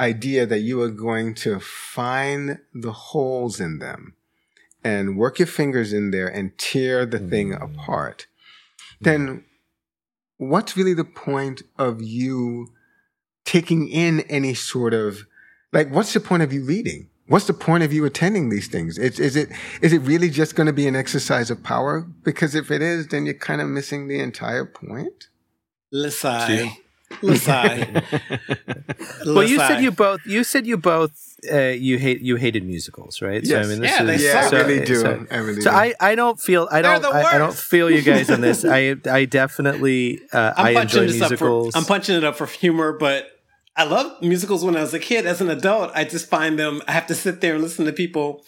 idea 0.00 0.46
that 0.46 0.60
you 0.60 0.80
are 0.82 0.90
going 0.90 1.34
to 1.34 1.60
find 1.60 2.58
the 2.74 2.92
holes 2.92 3.60
in 3.60 3.78
them 3.78 4.14
and 4.82 5.16
work 5.16 5.38
your 5.38 5.46
fingers 5.46 5.92
in 5.92 6.10
there 6.10 6.28
and 6.28 6.56
tear 6.58 7.06
the 7.06 7.18
mm. 7.18 7.30
thing 7.30 7.52
apart, 7.52 8.26
then 9.00 9.44
what's 10.38 10.76
really 10.76 10.94
the 10.94 11.04
point 11.04 11.62
of 11.78 12.02
you 12.02 12.68
taking 13.44 13.88
in 13.88 14.20
any 14.22 14.54
sort 14.54 14.94
of 14.94 15.26
like 15.72 15.88
what's 15.90 16.12
the 16.12 16.20
point 16.20 16.42
of 16.42 16.52
you 16.52 16.64
reading 16.64 17.08
what's 17.26 17.46
the 17.46 17.54
point 17.54 17.82
of 17.82 17.92
you 17.92 18.04
attending 18.04 18.48
these 18.48 18.68
things 18.68 18.98
is, 18.98 19.18
is 19.18 19.36
it 19.36 19.48
is 19.80 19.92
it 19.92 20.00
really 20.00 20.30
just 20.30 20.54
going 20.54 20.66
to 20.66 20.72
be 20.72 20.86
an 20.86 20.96
exercise 20.96 21.50
of 21.50 21.62
power 21.62 22.00
because 22.22 22.54
if 22.54 22.70
it 22.70 22.82
is 22.82 23.08
then 23.08 23.26
you're 23.26 23.34
kind 23.34 23.60
of 23.60 23.68
missing 23.68 24.08
the 24.08 24.20
entire 24.20 24.64
point 24.64 25.28
Lisai. 25.92 26.76
Lisai. 27.20 28.02
well, 29.34 29.44
you 29.44 29.58
said 29.58 29.82
you 29.82 29.90
both. 29.90 30.20
You 30.24 30.44
said 30.44 30.66
you 30.66 30.78
both. 30.78 31.36
Uh, 31.52 31.68
you 31.68 31.98
hate 31.98 32.20
you 32.20 32.36
hated 32.36 32.64
musicals, 32.64 33.20
right? 33.20 33.44
Yes. 33.44 33.68
Yeah, 33.68 34.04
they 34.04 34.16
yeah 34.16 34.42
suck. 34.42 34.54
i 34.54 34.60
really 34.62 34.84
do 34.84 34.94
So, 34.94 35.26
i 35.30 35.36
really 35.38 35.60
so 35.60 35.70
do 35.70 35.76
I, 35.76 35.94
I 36.00 36.14
don't 36.14 36.40
feel 36.40 36.68
I 36.70 36.82
don't 36.82 37.04
I, 37.04 37.22
I 37.22 37.38
don't 37.38 37.54
feel 37.54 37.90
you 37.90 38.00
guys 38.00 38.30
on 38.30 38.40
this. 38.40 38.64
I 38.64 38.96
I 39.10 39.24
definitely 39.24 40.20
uh, 40.32 40.54
I'm 40.56 40.76
I 40.76 40.82
enjoy 40.82 41.08
this 41.08 41.20
up 41.20 41.30
for 41.30 41.44
musicals. 41.44 41.76
I'm 41.76 41.84
punching 41.84 42.16
it 42.16 42.24
up 42.24 42.36
for 42.36 42.46
humor, 42.46 42.92
but 42.92 43.26
I 43.74 43.84
love 43.84 44.20
musicals 44.22 44.64
when 44.64 44.76
I 44.76 44.80
was 44.82 44.92
a 44.92 44.98
kid. 44.98 45.26
As 45.26 45.40
an 45.40 45.48
adult, 45.48 45.92
I 45.94 46.04
just 46.04 46.28
find 46.28 46.58
them. 46.58 46.82
I 46.86 46.92
have 46.92 47.06
to 47.06 47.14
sit 47.14 47.40
there 47.40 47.54
and 47.54 47.62
listen 47.62 47.86
to 47.86 47.92
people. 47.92 48.44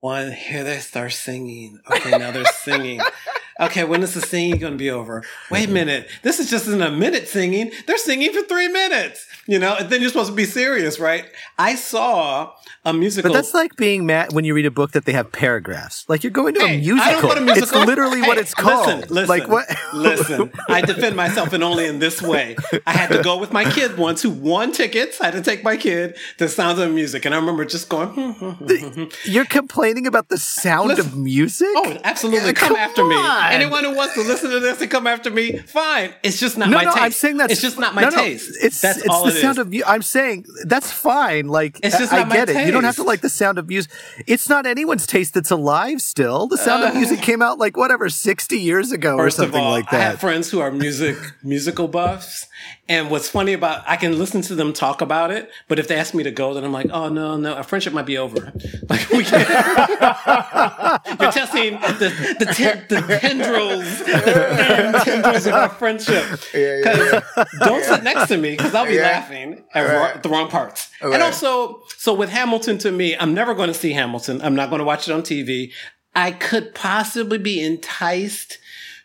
One, 0.00 0.32
here 0.32 0.64
they 0.64 0.78
start 0.78 1.12
singing. 1.12 1.80
Okay, 1.90 2.10
now 2.18 2.30
they're 2.30 2.44
singing. 2.46 3.00
Okay, 3.60 3.84
when 3.84 4.02
is 4.02 4.14
the 4.14 4.20
singing 4.22 4.58
going 4.58 4.72
to 4.72 4.78
be 4.78 4.90
over? 4.90 5.22
Wait 5.50 5.68
a 5.68 5.72
minute. 5.72 6.08
This 6.22 6.38
is 6.40 6.48
just 6.50 6.66
in 6.66 6.80
a 6.80 6.90
minute 6.90 7.28
singing. 7.28 7.70
They're 7.86 7.98
singing 7.98 8.32
for 8.32 8.42
three 8.42 8.68
minutes. 8.68 9.26
You 9.46 9.58
know, 9.58 9.74
and 9.76 9.90
then 9.90 10.00
you're 10.00 10.10
supposed 10.10 10.30
to 10.30 10.36
be 10.36 10.44
serious, 10.44 11.00
right? 11.00 11.24
I 11.58 11.74
saw 11.74 12.52
a 12.84 12.92
musical. 12.92 13.30
but 13.30 13.34
that's 13.36 13.52
like 13.52 13.76
being 13.76 14.06
mad 14.06 14.32
when 14.32 14.44
you 14.44 14.54
read 14.54 14.64
a 14.66 14.70
book 14.70 14.92
that 14.92 15.04
they 15.06 15.12
have 15.12 15.32
paragraphs. 15.32 16.04
Like 16.08 16.22
you're 16.22 16.30
going 16.30 16.54
to 16.54 16.60
Hey, 16.60 16.74
a 16.74 16.76
I 16.76 16.80
musical. 16.80 17.34
to 17.34 17.40
musical. 17.40 17.78
It's 17.80 17.86
literally 17.88 18.22
what 18.22 18.38
it's 18.38 18.54
called. 18.54 18.86
Listen, 18.86 19.14
listen, 19.14 19.28
like 19.28 19.48
what? 19.48 19.66
listen, 19.92 20.52
I 20.68 20.80
defend 20.82 21.16
myself 21.16 21.52
and 21.52 21.64
only 21.64 21.86
in 21.86 21.98
this 21.98 22.22
way. 22.22 22.56
I 22.86 22.92
had 22.92 23.10
to 23.10 23.22
go 23.22 23.38
with 23.38 23.52
my 23.52 23.64
kid 23.70 23.98
once 23.98 24.22
who 24.22 24.30
won 24.30 24.72
tickets. 24.72 25.20
I 25.20 25.26
had 25.26 25.34
to 25.34 25.42
take 25.42 25.64
my 25.64 25.76
kid 25.76 26.16
to 26.38 26.48
Sounds 26.48 26.78
of 26.78 26.92
Music, 26.92 27.24
and 27.24 27.34
I 27.34 27.38
remember 27.38 27.64
just 27.64 27.88
going. 27.88 28.08
hmm, 28.08 28.30
hmm, 28.30 28.54
hmm. 28.54 29.04
You're 29.24 29.44
complaining 29.46 30.06
about 30.06 30.28
the 30.28 30.38
sound 30.38 30.88
Listen. 30.88 31.06
of 31.06 31.16
music? 31.18 31.68
Oh, 31.74 31.98
absolutely! 32.04 32.46
Yeah, 32.48 32.52
Come, 32.52 32.68
come 32.68 32.76
after 32.76 33.04
me. 33.04 33.16
On. 33.50 33.60
Anyone 33.60 33.84
who 33.84 33.94
wants 33.94 34.14
to 34.14 34.22
listen 34.22 34.50
to 34.50 34.60
this 34.60 34.80
and 34.80 34.90
come 34.90 35.06
after 35.06 35.30
me, 35.30 35.58
fine. 35.58 36.12
It's 36.22 36.38
just 36.38 36.56
not 36.56 36.70
no, 36.70 36.76
my 36.76 36.84
no, 36.84 36.90
taste. 36.90 37.02
I'm 37.02 37.12
saying 37.12 37.36
that's 37.38 37.52
it's 37.52 37.62
just 37.62 37.78
not 37.78 37.94
my 37.94 38.02
no, 38.02 38.10
taste. 38.10 38.56
It's 38.62 38.80
that's 38.80 38.98
it's 38.98 39.08
all 39.08 39.24
the 39.24 39.30
it 39.30 39.40
sound 39.40 39.58
of 39.58 39.74
I'm 39.86 40.02
saying 40.02 40.46
that's 40.64 40.90
fine. 40.92 41.48
Like 41.48 41.78
it's 41.82 41.98
just 41.98 42.12
I, 42.12 42.22
I 42.22 42.28
get 42.28 42.48
it. 42.48 42.66
You 42.66 42.72
don't 42.72 42.84
have 42.84 42.96
to 42.96 43.02
like 43.02 43.20
the 43.20 43.28
sound 43.28 43.58
of 43.58 43.68
music. 43.68 43.92
It's 44.26 44.48
not 44.48 44.66
anyone's 44.66 45.06
taste 45.06 45.34
that's 45.34 45.50
alive 45.50 46.00
still. 46.02 46.46
The 46.46 46.58
sound 46.58 46.84
uh, 46.84 46.88
of 46.88 46.94
music 46.94 47.20
came 47.20 47.42
out 47.42 47.58
like 47.58 47.76
whatever 47.76 48.08
60 48.08 48.58
years 48.58 48.92
ago 48.92 49.16
or 49.16 49.30
something 49.30 49.60
all, 49.60 49.70
like 49.70 49.90
that. 49.90 50.00
I 50.00 50.04
have 50.10 50.20
friends 50.20 50.50
who 50.50 50.60
are 50.60 50.70
music 50.70 51.16
musical 51.42 51.88
buffs 51.88 52.46
and 52.88 53.08
what's 53.08 53.28
funny 53.28 53.52
about 53.52 53.84
I 53.86 53.96
can 53.96 54.18
listen 54.18 54.42
to 54.42 54.54
them 54.54 54.72
talk 54.72 55.00
about 55.00 55.30
it, 55.30 55.50
but 55.68 55.78
if 55.78 55.86
they 55.86 55.94
ask 55.94 56.12
me 56.12 56.24
to 56.24 56.32
go, 56.32 56.54
then 56.54 56.64
I'm 56.64 56.72
like, 56.72 56.88
oh 56.92 57.08
no, 57.08 57.36
no, 57.36 57.54
our 57.54 57.62
friendship 57.62 57.92
might 57.92 58.06
be 58.06 58.18
over. 58.18 58.52
Like 58.88 59.08
we 59.10 59.22
can't. 59.22 59.48
You're 61.20 61.30
testing 61.30 61.74
the 61.74 62.36
the, 62.40 62.46
ten, 62.46 62.84
the 62.88 63.18
tendrils, 63.42 63.98
the 63.98 65.02
tendrils 65.04 65.46
of 65.46 65.54
our 65.54 65.68
friendship. 65.80 66.24
Because 66.30 66.54
yeah, 66.54 67.20
yeah. 67.36 67.44
don't 67.60 67.84
sit 67.84 68.02
next 68.02 68.28
to 68.28 68.36
me 68.36 68.52
because 68.52 68.74
I'll 68.74 68.86
be 68.86 68.94
yeah. 68.94 69.02
laughing 69.02 69.64
at 69.74 69.82
right. 69.82 70.22
the 70.22 70.28
wrong 70.28 70.48
parts. 70.48 70.90
Right. 71.02 71.14
And 71.14 71.22
also, 71.22 71.82
so 71.98 72.14
with 72.14 72.30
Hamilton, 72.30 72.78
to 72.78 72.92
me, 72.92 73.16
I'm 73.16 73.34
never 73.34 73.54
going 73.54 73.68
to 73.68 73.74
see 73.74 73.92
Hamilton. 73.92 74.40
I'm 74.42 74.54
not 74.54 74.70
going 74.70 74.80
to 74.80 74.84
watch 74.84 75.08
it 75.08 75.12
on 75.12 75.22
TV. 75.22 75.72
I 76.14 76.32
could 76.32 76.74
possibly 76.74 77.38
be 77.38 77.64
enticed 77.64 78.58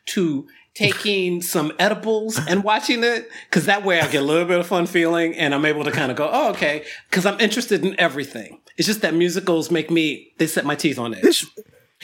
to 0.08 0.48
taking 0.76 1.42
some 1.42 1.72
edibles 1.80 2.40
and 2.48 2.64
watching 2.64 3.04
it 3.04 3.30
because 3.50 3.66
that 3.66 3.84
way 3.84 4.00
I 4.00 4.08
get 4.08 4.22
a 4.22 4.26
little 4.26 4.46
bit 4.46 4.60
of 4.60 4.68
fun 4.68 4.86
feeling 4.86 5.36
and 5.36 5.56
I'm 5.56 5.66
able 5.66 5.84
to 5.86 5.92
kind 5.92 6.12
of 6.12 6.18
go, 6.18 6.30
oh, 6.32 6.52
okay, 6.52 6.86
because 7.10 7.26
I'm 7.26 7.40
interested 7.40 7.84
in 7.84 8.00
everything. 8.00 8.60
It's 8.78 8.88
just 8.88 9.02
that 9.02 9.14
musicals 9.14 9.72
make 9.72 9.90
me, 9.90 10.34
they 10.38 10.48
set 10.48 10.66
my 10.66 10.76
teeth 10.76 11.00
on 11.00 11.14
edge. 11.14 11.22
This, 11.24 11.46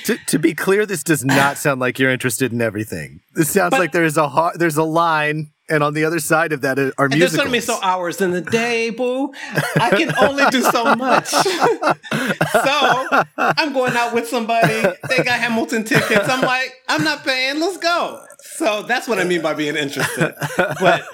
to, 0.05 0.17
to 0.27 0.39
be 0.39 0.53
clear, 0.53 0.85
this 0.85 1.03
does 1.03 1.23
not 1.23 1.57
sound 1.57 1.79
like 1.79 1.99
you're 1.99 2.11
interested 2.11 2.51
in 2.51 2.61
everything. 2.61 3.21
This 3.33 3.49
sounds 3.49 3.71
but, 3.71 3.79
like 3.79 3.91
there's 3.91 4.17
a 4.17 4.51
there's 4.55 4.77
a 4.77 4.83
line 4.83 5.51
and 5.71 5.83
on 5.83 5.93
the 5.93 6.03
other 6.03 6.19
side 6.19 6.51
of 6.51 6.61
that 6.61 6.77
are 6.77 7.07
musicals. 7.07 7.31
There's 7.31 7.45
only 7.45 7.61
so 7.61 7.79
hours 7.81 8.19
in 8.19 8.31
the 8.31 8.41
day, 8.41 8.89
boo. 8.89 9.33
I 9.79 9.89
can 9.91 10.13
only 10.19 10.43
do 10.51 10.61
so 10.61 10.95
much. 10.95 11.27
so 11.29 13.23
I'm 13.37 13.71
going 13.71 13.95
out 13.95 14.13
with 14.13 14.27
somebody. 14.27 14.83
They 15.07 15.23
got 15.23 15.39
Hamilton 15.39 15.85
tickets. 15.85 16.27
I'm 16.27 16.41
like, 16.41 16.73
I'm 16.89 17.03
not 17.03 17.23
paying. 17.23 17.59
Let's 17.59 17.77
go. 17.77 18.21
So 18.41 18.83
that's 18.83 19.07
what 19.07 19.17
I 19.19 19.23
mean 19.23 19.41
by 19.41 19.53
being 19.53 19.77
interested. 19.77 20.35
But 20.57 21.05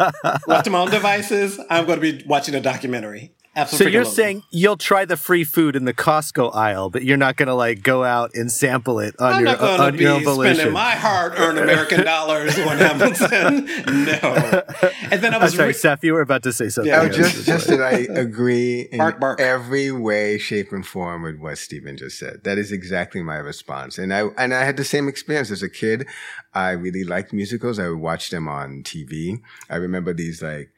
left 0.48 0.66
to 0.66 0.72
my 0.72 0.80
own 0.80 0.90
devices, 0.90 1.60
I'm 1.70 1.86
going 1.86 2.02
to 2.02 2.14
be 2.14 2.26
watching 2.26 2.56
a 2.56 2.62
documentary. 2.62 3.34
Absolutely. 3.58 3.92
So 3.92 3.92
you're 3.92 4.06
saying 4.06 4.44
you'll 4.52 4.78
try 4.78 5.04
the 5.06 5.18
free 5.18 5.44
food 5.44 5.76
in 5.76 5.86
the 5.86 5.94
Costco 5.94 6.54
aisle, 6.56 6.92
but 6.92 7.04
you're 7.04 7.18
not 7.18 7.36
going 7.38 7.48
to 7.48 7.56
like 7.56 7.82
go 7.82 8.04
out 8.04 8.36
and 8.36 8.52
sample 8.52 9.00
it 9.00 9.16
on 9.20 9.34
I'm 9.34 9.46
your, 9.46 9.58
not 9.58 9.80
on 9.80 9.98
be 9.98 10.04
your 10.04 10.14
own 10.14 10.24
volition. 10.24 10.56
spending 10.56 10.74
my 10.74 10.92
hard-earned 10.92 11.58
American 11.58 12.06
dollars 12.06 12.58
on 12.60 12.78
Hamilton. 12.78 13.68
No. 14.08 14.64
And 15.12 15.22
then 15.22 15.34
I 15.34 15.38
was 15.38 15.54
I'm 15.54 15.58
sorry, 15.58 15.68
re- 15.70 15.74
Seth, 15.74 16.04
you 16.04 16.14
were 16.14 16.22
about 16.22 16.44
to 16.44 16.54
say 16.54 16.70
something. 16.70 16.94
Oh, 16.94 17.04
yeah, 17.04 17.10
just, 17.10 17.46
just 17.46 17.68
that 17.68 17.82
I 17.82 17.92
agree 18.20 18.82
in 18.92 19.00
bark, 19.00 19.20
bark. 19.20 19.40
every 19.42 19.92
way, 19.92 20.38
shape, 20.38 20.72
and 20.72 20.86
form 20.86 21.24
with 21.24 21.40
what 21.40 21.58
Stephen 21.58 21.98
just 21.98 22.20
said. 22.20 22.44
That 22.44 22.58
is 22.58 22.72
exactly 22.72 23.24
my 23.24 23.38
response. 23.38 23.98
And 23.98 24.14
I 24.14 24.28
and 24.38 24.54
I 24.54 24.64
had 24.64 24.78
the 24.78 24.84
same 24.84 25.08
experience 25.08 25.50
as 25.52 25.64
a 25.64 25.70
kid. 25.70 26.06
I 26.54 26.72
really 26.72 27.04
liked 27.04 27.34
musicals. 27.34 27.80
I 27.80 27.90
would 27.90 28.00
watch 28.00 28.30
them 28.30 28.48
on 28.48 28.84
TV. 28.84 29.40
I 29.70 29.78
remember 29.78 30.14
these 30.14 30.42
like 30.42 30.72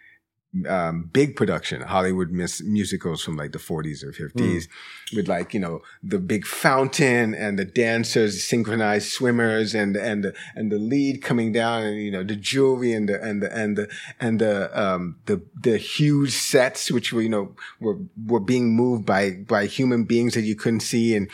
um, 0.68 1.10
big 1.14 1.36
production 1.36 1.82
Hollywood 1.82 2.32
mis- 2.32 2.64
musicals 2.64 3.22
from 3.22 3.38
like 3.38 3.52
the 3.52 3.60
40s 3.60 4.04
or 4.04 4.12
50s 4.12 4.34
mm. 4.34 4.68
with 5.16 5.28
like, 5.28 5.54
you 5.54 5.60
know, 5.60 5.82
the 6.02 6.18
big 6.18 6.46
fountain 6.46 7.36
and 7.36 7.60
the 7.60 7.66
dancers, 7.66 8.44
synchronized 8.44 9.12
swimmers 9.12 9.76
and, 9.76 9.96
and, 9.96 10.24
the, 10.24 10.36
and 10.56 10.72
the 10.72 10.80
lead 10.80 11.22
coming 11.22 11.52
down 11.52 11.84
and, 11.84 12.02
you 12.02 12.10
know, 12.10 12.24
the 12.24 12.36
jewelry 12.36 12.94
and 12.94 13.10
the, 13.10 13.22
and 13.22 13.44
the, 13.44 13.56
and 13.56 13.78
the, 13.78 13.90
and 14.20 14.40
the, 14.40 14.82
um, 14.82 15.18
the, 15.28 15.42
the 15.62 15.78
huge 15.78 16.34
sets, 16.34 16.90
which 16.90 17.14
were, 17.14 17.22
you 17.22 17.30
know, 17.30 17.56
were, 17.80 17.98
were 18.26 18.40
being 18.40 18.76
moved 18.76 19.06
by, 19.06 19.32
by 19.32 19.68
human 19.68 20.04
beings 20.04 20.34
that 20.34 20.42
you 20.42 20.56
couldn't 20.56 20.80
see 20.80 21.16
and, 21.16 21.30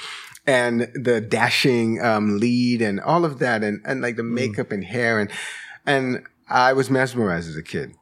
and 0.45 0.91
the 0.93 1.21
dashing, 1.21 2.01
um, 2.01 2.37
lead 2.37 2.81
and 2.81 2.99
all 2.99 3.23
of 3.23 3.39
that 3.39 3.63
and, 3.63 3.81
and 3.85 4.01
like 4.01 4.17
the 4.17 4.23
hmm. 4.23 4.35
makeup 4.35 4.67
mm. 4.67 4.73
and 4.73 4.83
hair 4.85 5.19
and, 5.19 5.31
and 5.85 6.23
I 6.49 6.73
was 6.73 6.89
mesmerized 6.89 7.49
as 7.49 7.55
a 7.55 7.63
kid. 7.63 7.95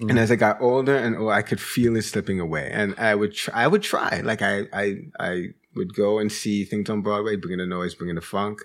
Mm-hmm. 0.00 0.10
And 0.10 0.18
as 0.18 0.30
I 0.30 0.36
got 0.36 0.60
older 0.60 0.96
and 0.96 1.16
older, 1.16 1.32
I 1.32 1.42
could 1.42 1.60
feel 1.60 1.96
it 1.96 2.02
slipping 2.02 2.38
away. 2.38 2.70
And 2.72 2.94
I 2.98 3.14
would, 3.14 3.34
try, 3.34 3.64
I 3.64 3.66
would 3.66 3.82
try. 3.82 4.20
Like 4.20 4.42
I, 4.42 4.66
I, 4.72 4.96
I 5.18 5.48
would 5.74 5.94
go 5.94 6.18
and 6.18 6.30
see 6.30 6.64
things 6.64 6.88
on 6.88 7.02
Broadway, 7.02 7.36
bringing 7.36 7.58
the 7.58 7.66
noise, 7.66 7.94
bringing 7.94 8.14
the 8.14 8.20
funk. 8.20 8.60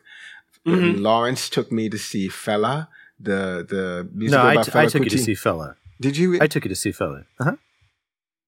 Mm-hmm. 0.66 1.02
Lawrence 1.02 1.50
took 1.50 1.72
me 1.72 1.90
to 1.90 1.98
see 1.98 2.30
Fela, 2.30 2.88
the 3.20 3.66
the 3.68 4.10
musical 4.14 4.44
no, 4.44 4.52
about 4.52 4.60
I, 4.60 4.64
t- 4.64 4.72
Fela 4.72 4.82
I 4.82 4.86
took 4.88 5.04
you 5.04 5.10
to 5.10 5.18
see 5.18 5.34
Fela. 5.34 5.76
Did 6.00 6.18
you? 6.18 6.38
I 6.42 6.48
took 6.48 6.64
you 6.64 6.70
to 6.70 6.76
see 6.76 6.92
Fela. 6.92 7.26
Uh 7.40 7.44
huh. 7.44 7.56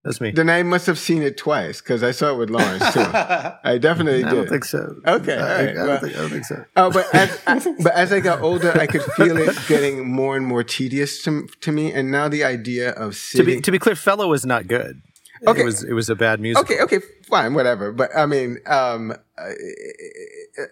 That's 0.06 0.22
me. 0.22 0.30
Then 0.30 0.52
I 0.52 0.62
must 0.62 0.86
have 0.86 1.00
seen 1.00 1.24
it 1.24 1.36
twice 1.36 1.82
because 1.82 2.04
I 2.04 2.12
saw 2.12 2.32
it 2.32 2.38
with 2.38 2.52
Lawrence 2.52 2.94
too. 2.94 3.00
I 3.04 3.80
definitely 3.80 4.22
did. 4.22 4.28
I 4.28 4.36
don't 4.36 4.48
think 4.48 4.63
so. 4.63 4.96
Okay, 5.04 5.36
I, 5.36 5.62
I, 5.62 5.74
don't, 5.74 6.00
think, 6.00 6.13
I 6.15 6.18
don't, 6.20 6.30
think, 6.30 6.46
so. 6.46 6.63
Oh, 6.78 6.91
but 6.91 7.13
as 7.15 7.41
I, 7.48 7.74
but 7.82 7.94
as 7.94 8.13
I 8.13 8.20
got 8.20 8.41
older, 8.41 8.72
I 8.80 8.86
could 8.86 9.02
feel 9.02 9.36
it 9.36 9.58
getting 9.68 10.08
more 10.08 10.38
and 10.38 10.46
more 10.46 10.63
tedious 10.63 11.24
to, 11.24 11.48
to 11.62 11.72
me. 11.72 11.91
And 11.91 12.12
now 12.12 12.30
the 12.30 12.44
idea 12.44 12.91
of 12.91 13.15
sitting 13.15 13.46
to 13.48 13.56
be 13.56 13.62
to 13.62 13.72
be 13.72 13.80
clear, 13.80 13.96
Fela 13.96 14.30
was 14.30 14.46
not 14.46 14.68
good. 14.68 15.02
Okay, 15.48 15.62
it 15.62 15.65
was 15.65 15.84
it 15.84 15.94
was 15.94 16.08
a 16.08 16.15
bad 16.15 16.39
music. 16.39 16.63
Okay, 16.63 16.82
okay, 16.82 17.00
fine, 17.24 17.56
whatever. 17.56 17.91
But 17.91 18.12
I 18.15 18.28
mean, 18.28 18.60
um, 18.68 19.12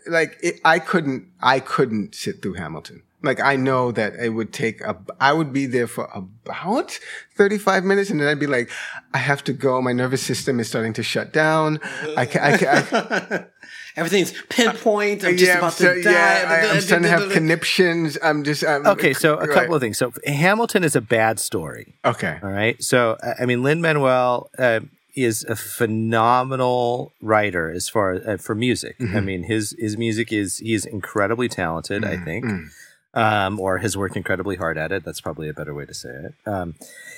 like 0.06 0.38
it, 0.44 0.62
I 0.64 0.78
couldn't 0.78 1.28
I 1.42 1.60
couldn't 1.60 2.14
sit 2.14 2.44
through 2.44 2.54
Hamilton. 2.54 3.02
Like 3.24 3.40
I 3.40 3.56
know 3.56 3.92
that 3.94 4.16
it 4.16 4.30
would 4.30 4.52
take 4.52 4.82
a, 4.82 4.98
I 5.20 5.32
would 5.32 5.54
be 5.54 5.66
there 5.66 5.88
for 5.88 6.10
about 6.14 7.00
35 7.36 7.86
minutes 7.86 8.10
and 8.10 8.20
then 8.20 8.28
I'd 8.28 8.40
be 8.40 8.48
like, 8.48 8.70
I 9.14 9.18
have 9.18 9.44
to 9.46 9.54
go. 9.54 9.82
My 9.82 9.94
nervous 9.94 10.22
system 10.22 10.60
is 10.60 10.68
starting 10.68 10.92
to 10.94 11.04
shut 11.04 11.32
down. 11.32 11.80
I 12.18 12.26
can, 12.26 12.42
I 12.42 12.58
can, 12.58 12.68
I, 12.94 13.46
Everything's 13.96 14.34
pinpoint. 14.50 15.24
I'm 15.24 15.38
just 15.38 15.48
yeah, 15.48 15.60
about 15.60 15.74
so, 15.74 15.94
to 15.94 16.02
die. 16.02 16.12
Yeah, 16.12 16.48
I, 16.50 16.76
am 16.76 16.82
starting 16.82 17.04
to 17.04 17.10
have 17.10 17.32
conniptions. 17.32 18.18
I'm 18.22 18.44
just 18.44 18.66
I'm, 18.66 18.86
okay. 18.88 19.14
So 19.14 19.36
a 19.38 19.48
couple 19.48 19.76
of 19.76 19.82
things. 19.82 19.98
So 19.98 20.12
Hamilton 20.26 20.84
is 20.84 20.96
a 20.96 21.02
bad 21.02 21.40
story. 21.40 21.94
Okay. 22.04 22.40
All 22.42 22.50
right. 22.50 22.82
So 22.84 23.18
I 23.40 23.46
mean, 23.46 23.62
Lin 23.62 23.82
Manuel 23.82 24.50
uh, 24.58 24.80
is 25.16 25.44
a 25.44 25.56
phenomenal 25.56 27.14
writer 27.22 27.70
as 27.70 27.88
far 27.88 28.14
as 28.14 28.26
uh, 28.26 28.38
for 28.38 28.56
music. 28.56 28.98
Mm-hmm. 28.98 29.16
I 29.16 29.20
mean, 29.22 29.44
his 29.44 29.76
his 29.78 29.96
music 29.96 30.34
is 30.34 30.58
he's 30.58 30.86
incredibly 30.86 31.48
talented. 31.48 32.02
Mm-hmm. 32.02 32.22
I 32.22 32.26
think. 32.26 32.46
Mm-hmm 32.46 32.68
um, 33.14 33.60
or 33.60 33.80
has 33.80 33.96
worked 33.96 34.16
incredibly 34.16 34.56
hard 34.56 34.78
at 34.78 34.92
it. 34.92 35.04
That's 35.06 35.22
probably 35.22 35.50
a 35.50 35.54
better 35.54 35.74
way 35.74 35.86
to 35.86 35.94
say 35.94 36.10
it. 36.10 36.34
Um, 36.46 36.76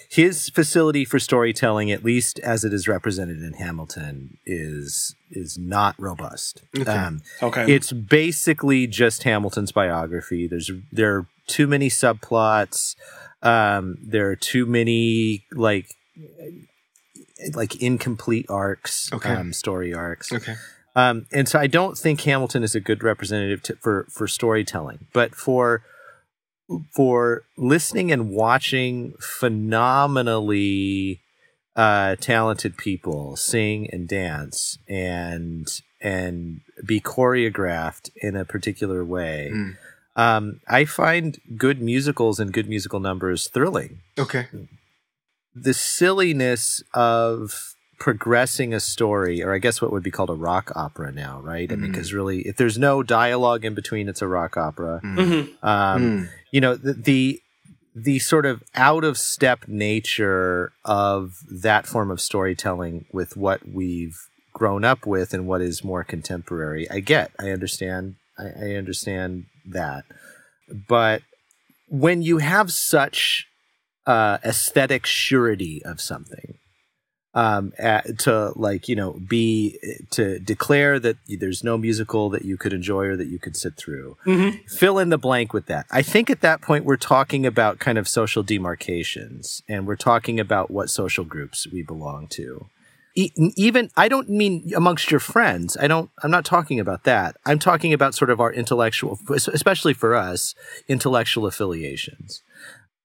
his 0.09 0.49
facility 0.49 1.05
for 1.05 1.19
storytelling, 1.19 1.91
at 1.91 2.03
least 2.03 2.39
as 2.39 2.63
it 2.63 2.73
is 2.73 2.87
represented 2.87 3.41
in 3.41 3.53
Hamilton, 3.53 4.37
is 4.45 5.15
is 5.31 5.57
not 5.57 5.95
robust. 5.97 6.61
Okay. 6.77 6.91
Um, 6.91 7.21
okay. 7.41 7.71
It's 7.73 7.91
basically 7.91 8.87
just 8.87 9.23
Hamilton's 9.23 9.71
biography. 9.71 10.47
There's 10.47 10.71
there 10.91 11.15
are 11.15 11.27
too 11.47 11.67
many 11.67 11.89
subplots. 11.89 12.95
Um, 13.41 13.97
there 14.01 14.29
are 14.29 14.35
too 14.35 14.65
many 14.65 15.45
like 15.51 15.87
like 17.53 17.81
incomplete 17.81 18.45
arcs, 18.49 19.11
okay. 19.13 19.29
um, 19.29 19.53
story 19.53 19.93
arcs. 19.93 20.31
Okay. 20.31 20.55
Um, 20.95 21.25
and 21.31 21.49
so 21.49 21.59
I 21.59 21.67
don't 21.67 21.97
think 21.97 22.21
Hamilton 22.21 22.63
is 22.63 22.73
a 22.73 22.79
good 22.79 23.03
representative 23.03 23.61
to, 23.63 23.75
for 23.75 24.07
for 24.09 24.27
storytelling, 24.27 25.07
but 25.13 25.35
for 25.35 25.83
for 26.93 27.43
listening 27.57 28.11
and 28.11 28.29
watching 28.29 29.13
phenomenally 29.19 31.21
uh, 31.75 32.15
talented 32.15 32.77
people 32.77 33.35
sing 33.35 33.89
and 33.91 34.07
dance 34.07 34.77
and 34.87 35.81
and 36.01 36.61
be 36.85 37.01
choreographed 37.01 38.09
in 38.15 38.35
a 38.35 38.45
particular 38.45 39.03
way. 39.03 39.51
Mm. 39.53 39.77
Um, 40.15 40.61
I 40.67 40.85
find 40.85 41.37
good 41.57 41.81
musicals 41.81 42.39
and 42.39 42.53
good 42.53 42.69
musical 42.69 43.01
numbers 43.01 43.49
thrilling. 43.49 43.99
Okay. 44.17 44.47
The 45.53 45.73
silliness 45.73 46.81
of 46.93 47.74
progressing 47.97 48.73
a 48.73 48.79
story, 48.79 49.43
or 49.43 49.53
I 49.53 49.59
guess 49.59 49.81
what 49.81 49.91
would 49.91 50.03
be 50.03 50.11
called 50.11 50.29
a 50.29 50.35
rock 50.35 50.71
opera 50.75 51.11
now, 51.11 51.39
right? 51.41 51.69
Mm-hmm. 51.69 51.79
I 51.79 51.81
mean, 51.81 51.91
because 51.91 52.11
mm. 52.11 52.15
really, 52.15 52.41
if 52.41 52.57
there's 52.57 52.77
no 52.77 53.03
dialogue 53.03 53.65
in 53.65 53.73
between, 53.73 54.09
it's 54.09 54.21
a 54.21 54.27
rock 54.27 54.57
opera. 54.57 55.01
Mm-hmm. 55.03 55.19
mm-hmm. 55.19 55.65
Um, 55.65 56.01
mm. 56.01 56.29
You 56.51 56.61
know, 56.61 56.75
the, 56.75 56.93
the 56.93 57.41
the 57.95 58.19
sort 58.19 58.45
of 58.45 58.61
out 58.75 59.05
of 59.05 59.17
step 59.17 59.67
nature 59.67 60.73
of 60.83 61.37
that 61.49 61.87
form 61.87 62.11
of 62.11 62.19
storytelling 62.19 63.05
with 63.13 63.37
what 63.37 63.65
we've 63.67 64.17
grown 64.53 64.83
up 64.83 65.05
with 65.05 65.33
and 65.33 65.47
what 65.47 65.61
is 65.61 65.83
more 65.83 66.03
contemporary. 66.03 66.89
I 66.89 66.99
get, 66.99 67.31
I 67.39 67.51
understand, 67.51 68.15
I, 68.37 68.47
I 68.47 68.75
understand 68.75 69.45
that, 69.65 70.03
but 70.87 71.21
when 71.87 72.21
you 72.21 72.39
have 72.39 72.71
such 72.71 73.47
uh, 74.05 74.39
aesthetic 74.43 75.05
surety 75.05 75.81
of 75.85 76.01
something 76.01 76.57
um, 77.35 77.73
at, 77.77 78.17
to 78.19 78.53
like 78.55 78.87
you 78.87 78.95
know 78.95 79.11
be 79.13 79.77
to 80.11 80.39
declare 80.39 80.99
that 80.99 81.17
there's 81.27 81.63
no 81.63 81.77
musical 81.77 82.29
that 82.29 82.45
you 82.45 82.57
could 82.57 82.73
enjoy 82.73 83.05
or 83.05 83.17
that 83.17 83.27
you 83.27 83.37
could 83.37 83.57
sit 83.57 83.75
through. 83.75 84.17
Mm-hmm. 84.25 84.65
Fill 84.67 84.97
in 84.97 85.09
the 85.09 85.17
blank 85.17 85.53
with 85.53 85.67
that. 85.67 85.85
I 85.91 86.01
think 86.01 86.29
at 86.29 86.41
that 86.41 86.61
point 86.61 86.85
we're 86.85 86.95
talking 86.95 87.45
about 87.45 87.79
kind 87.79 87.97
of 87.97 88.07
social 88.07 88.41
demarcations, 88.41 89.61
and 89.67 89.85
we're 89.85 89.97
talking 89.97 90.39
about 90.39 90.71
what 90.71 90.89
social 90.89 91.25
groups 91.25 91.67
we 91.67 91.83
belong 91.83 92.27
to. 92.29 92.67
even 93.15 93.91
I 93.97 94.07
don't 94.07 94.29
mean 94.29 94.71
amongst 94.73 95.11
your 95.11 95.19
friends. 95.19 95.75
I 95.77 95.87
don't. 95.87 96.09
I'm 96.23 96.31
not 96.31 96.45
talking 96.45 96.79
about 96.79 97.03
that. 97.03 97.35
I'm 97.45 97.59
talking 97.59 97.91
about 97.91 98.15
sort 98.15 98.29
of 98.29 98.39
our 98.39 98.53
intellectual, 98.53 99.19
especially 99.29 99.93
for 99.93 100.15
us, 100.15 100.55
intellectual 100.87 101.45
affiliations 101.45 102.41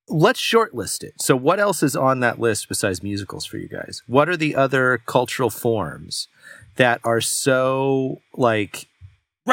let's 0.08 0.40
shortlist 0.40 1.02
it. 1.02 1.20
So, 1.20 1.36
what 1.36 1.60
else 1.60 1.82
is 1.82 1.96
on 1.96 2.20
that 2.20 2.38
list 2.38 2.68
besides 2.68 3.02
musicals 3.02 3.44
for 3.44 3.56
you 3.56 3.68
guys? 3.68 4.02
What 4.06 4.28
are 4.28 4.36
the 4.36 4.56
other 4.56 4.98
cultural 5.06 5.50
forms 5.50 6.28
that 6.76 7.00
are 7.04 7.20
so 7.20 8.20
like 8.34 8.86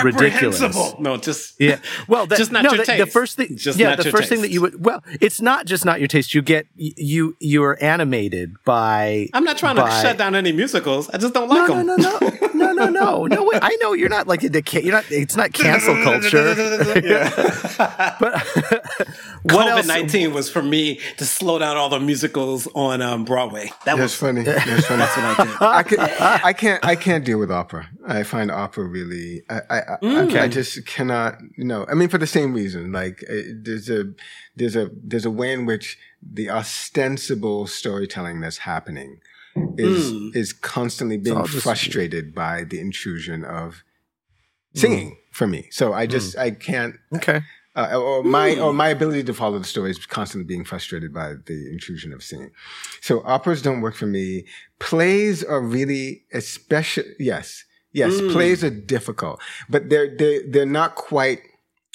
ridiculous. 0.04 0.60
No, 1.00 1.18
just 1.18 1.60
yeah. 1.60 1.80
Well, 2.08 2.28
that, 2.28 2.38
just 2.38 2.52
not 2.52 2.64
no, 2.64 2.72
your 2.72 2.80
the, 2.80 2.86
taste. 2.86 3.06
The 3.06 3.12
first 3.12 3.38
thing, 3.38 3.56
just 3.56 3.80
yeah, 3.80 3.96
the 3.96 4.04
first 4.06 4.16
taste. 4.16 4.30
thing 4.30 4.42
that 4.42 4.52
you 4.52 4.62
would. 4.62 4.84
Well, 4.84 5.04
it's 5.22 5.42
not 5.42 5.66
just 5.66 5.86
not 5.86 6.00
your 6.00 6.08
taste. 6.08 6.34
You 6.34 6.42
get 6.42 6.68
you 6.76 7.36
you 7.40 7.64
are 7.64 7.82
animated 7.82 8.56
by. 8.66 9.30
I'm 9.34 9.44
not 9.44 9.58
trying 9.58 9.76
by, 9.76 9.90
to 9.90 10.02
shut 10.02 10.18
down 10.18 10.36
any 10.36 10.52
musicals. 10.52 11.10
I 11.10 11.18
just 11.18 11.34
don't 11.34 11.50
like 11.50 11.68
no, 11.68 11.76
them. 11.76 11.88
No, 11.88 11.96
no, 11.96 12.20
no, 12.20 12.48
no, 12.54 12.72
no, 12.74 12.90
no, 12.90 13.26
no. 13.26 13.44
Wait, 13.44 13.60
I 13.62 13.76
know 13.82 13.94
you're 13.94 14.10
not 14.10 14.28
like 14.28 14.42
the 14.42 14.64
you're 14.84 14.94
not. 14.94 15.06
It's 15.10 15.36
not 15.36 15.54
cancel 15.54 15.96
culture. 16.04 16.56
but 17.78 18.34
COVID 19.48 19.88
nineteen 19.88 20.34
was 20.34 20.50
for 20.50 20.62
me 20.62 21.00
to 21.18 21.26
slow 21.26 21.60
down 21.60 21.78
all 21.78 21.90
the 21.90 22.00
musicals 22.00 22.68
on 22.74 23.02
um, 23.02 23.26
Broadway. 23.26 23.72
That 23.86 23.98
was 23.98 24.16
funny. 24.16 24.44
That's 24.44 24.86
funny. 24.86 25.00
That's 25.00 25.18
what 25.18 25.40
I 25.40 25.44
did. 25.44 25.58
I, 25.62 25.84
can, 25.84 26.00
I 26.44 26.54
can't. 26.54 26.86
I 26.86 26.96
can't 26.96 27.26
deal 27.26 27.40
with 27.40 27.52
opera. 27.52 27.90
I 28.06 28.24
find 28.24 28.52
opera 28.52 28.86
really. 28.86 29.44
I, 29.50 29.62
I, 29.70 29.87
mm. 30.02 30.36
I, 30.36 30.44
I 30.44 30.48
just 30.48 30.86
cannot. 30.86 31.40
You 31.58 31.66
know. 31.66 31.86
I 31.90 31.94
mean, 31.94 32.10
for 32.10 32.18
the 32.18 32.28
same 32.28 32.54
reason. 32.54 32.92
Like 32.92 33.24
uh, 33.30 33.34
there's 33.54 33.90
a 33.90 34.06
there's 34.56 34.76
a 34.76 34.90
there's 35.04 35.26
a 35.26 35.32
way 35.32 35.54
in 35.54 35.66
which 35.66 35.98
the 36.22 36.50
ostensible 36.50 37.68
storytelling 37.68 38.42
that's 38.42 38.60
happening 38.60 39.20
is 39.78 40.12
mm. 40.12 40.36
is 40.36 40.54
constantly 40.54 41.18
being 41.18 41.46
frustrated 41.46 42.34
by 42.34 42.64
the 42.64 42.80
intrusion 42.80 43.44
of 43.44 43.84
singing 44.76 45.12
mm. 45.12 45.18
for 45.32 45.48
me. 45.48 45.68
So 45.72 45.94
I 45.94 46.06
just 46.08 46.36
mm. 46.36 46.42
I 46.42 46.52
can't. 46.52 46.96
Okay. 47.16 47.42
Uh, 47.76 47.96
or 47.96 48.24
my 48.24 48.58
or 48.58 48.74
my 48.74 48.88
ability 48.88 49.24
to 49.24 49.34
follow 49.36 49.60
the 49.60 49.66
story 49.66 49.92
is 49.92 50.04
constantly 50.08 50.48
being 50.48 50.66
frustrated 50.66 51.14
by 51.14 51.34
the 51.46 51.70
intrusion 51.72 52.12
of 52.12 52.24
singing. 52.24 52.50
So 53.02 53.22
operas 53.24 53.62
don't 53.62 53.82
work 53.82 53.96
for 53.96 54.08
me. 54.08 54.46
Plays 54.80 55.44
are 55.44 55.62
really 55.62 56.24
especially 56.34 57.14
yes 57.20 57.64
yes 57.98 58.14
mm. 58.22 58.32
plays 58.32 58.64
are 58.64 58.70
difficult, 58.70 59.42
but 59.68 59.90
they're 59.90 60.16
they 60.16 60.40
they're 60.48 60.66
not 60.66 60.96
quite 60.96 61.42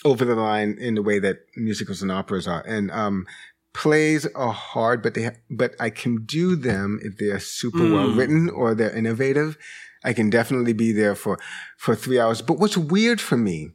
over 0.04 0.24
the 0.24 0.34
line 0.34 0.76
in 0.80 0.94
the 0.94 1.02
way 1.02 1.18
that 1.18 1.38
musicals 1.56 2.02
and 2.02 2.10
operas 2.10 2.48
are. 2.48 2.62
And 2.66 2.90
um, 2.90 3.26
plays 3.72 4.26
are 4.26 4.52
hard, 4.52 5.02
but 5.02 5.14
they 5.14 5.24
ha- 5.24 5.40
but 5.48 5.74
I 5.80 5.90
can 5.90 6.24
do 6.24 6.56
them 6.56 6.98
if 7.02 7.18
they 7.18 7.26
are 7.26 7.38
super 7.38 7.78
mm. 7.78 7.92
well 7.94 8.14
written 8.14 8.50
or 8.50 8.74
they're 8.74 8.96
innovative. 8.96 9.56
I 10.04 10.12
can 10.12 10.30
definitely 10.30 10.72
be 10.72 10.92
there 10.92 11.14
for 11.14 11.38
for 11.78 11.94
three 11.94 12.18
hours. 12.18 12.42
But 12.42 12.58
what's 12.58 12.76
weird 12.76 13.20
for 13.20 13.36
me 13.36 13.70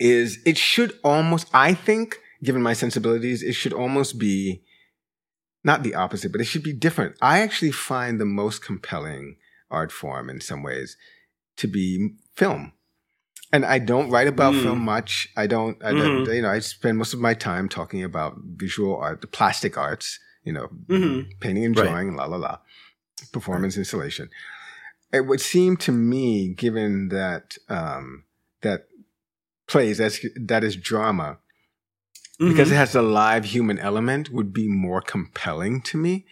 is 0.00 0.38
it 0.44 0.58
should 0.58 0.98
almost, 1.04 1.48
I 1.52 1.74
think, 1.74 2.18
given 2.42 2.62
my 2.62 2.72
sensibilities, 2.72 3.42
it 3.42 3.54
should 3.54 3.72
almost 3.72 4.18
be 4.18 4.62
not 5.64 5.82
the 5.82 5.94
opposite, 5.94 6.32
but 6.32 6.40
it 6.40 6.44
should 6.44 6.62
be 6.62 6.72
different. 6.72 7.16
I 7.20 7.40
actually 7.40 7.72
find 7.72 8.20
the 8.20 8.24
most 8.24 8.64
compelling 8.64 9.36
art 9.70 9.90
form 9.90 10.30
in 10.30 10.40
some 10.40 10.62
ways 10.62 10.96
to 11.56 11.66
be 11.66 12.14
film. 12.34 12.72
And 13.52 13.64
I 13.64 13.78
don't 13.78 14.10
write 14.10 14.26
about 14.26 14.54
mm. 14.54 14.62
film 14.62 14.80
much. 14.80 15.28
I 15.36 15.46
don't, 15.46 15.82
I 15.82 15.92
don't 15.92 16.24
mm-hmm. 16.24 16.32
you 16.32 16.42
know, 16.42 16.50
I 16.50 16.58
spend 16.58 16.98
most 16.98 17.14
of 17.14 17.20
my 17.20 17.32
time 17.32 17.68
talking 17.68 18.02
about 18.02 18.34
visual 18.44 18.96
art, 18.96 19.20
the 19.20 19.28
plastic 19.28 19.78
arts, 19.78 20.18
you 20.42 20.52
know, 20.52 20.68
mm-hmm. 20.86 21.28
painting 21.40 21.64
and 21.64 21.74
drawing, 21.74 22.08
right. 22.08 22.28
la 22.28 22.36
la 22.36 22.36
la, 22.36 22.58
performance, 23.32 23.76
installation. 23.76 24.28
It 25.12 25.26
would 25.26 25.40
seem 25.40 25.76
to 25.78 25.92
me, 25.92 26.48
given 26.48 27.08
that 27.08 27.56
um, 27.68 28.24
that 28.62 28.88
plays 29.66 29.98
that's 29.98 30.24
that 30.36 30.64
is 30.64 30.76
drama 30.76 31.38
mm-hmm. 32.40 32.50
because 32.50 32.70
it 32.70 32.76
has 32.76 32.94
a 32.94 33.02
live 33.02 33.46
human 33.46 33.78
element 33.78 34.30
would 34.30 34.52
be 34.52 34.68
more 34.68 35.00
compelling 35.00 35.80
to 35.82 35.96
me 35.96 36.24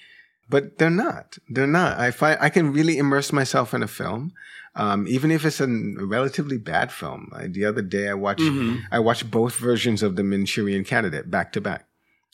but 0.48 0.78
they're 0.78 0.90
not 0.90 1.38
they're 1.48 1.66
not 1.66 1.98
i 1.98 2.10
find 2.10 2.38
i 2.40 2.48
can 2.48 2.72
really 2.72 2.98
immerse 2.98 3.32
myself 3.32 3.74
in 3.74 3.82
a 3.82 3.88
film 3.88 4.32
um, 4.76 5.06
even 5.06 5.30
if 5.30 5.44
it's 5.44 5.60
a 5.60 5.68
relatively 5.68 6.58
bad 6.58 6.90
film 6.90 7.30
I, 7.34 7.46
the 7.46 7.64
other 7.64 7.82
day 7.82 8.08
i 8.08 8.14
watched 8.14 8.42
mm-hmm. 8.42 8.80
i 8.90 8.98
watched 8.98 9.30
both 9.30 9.56
versions 9.56 10.02
of 10.02 10.16
the 10.16 10.24
manchurian 10.24 10.84
candidate 10.84 11.30
back 11.30 11.52
to 11.52 11.60
back 11.60 11.86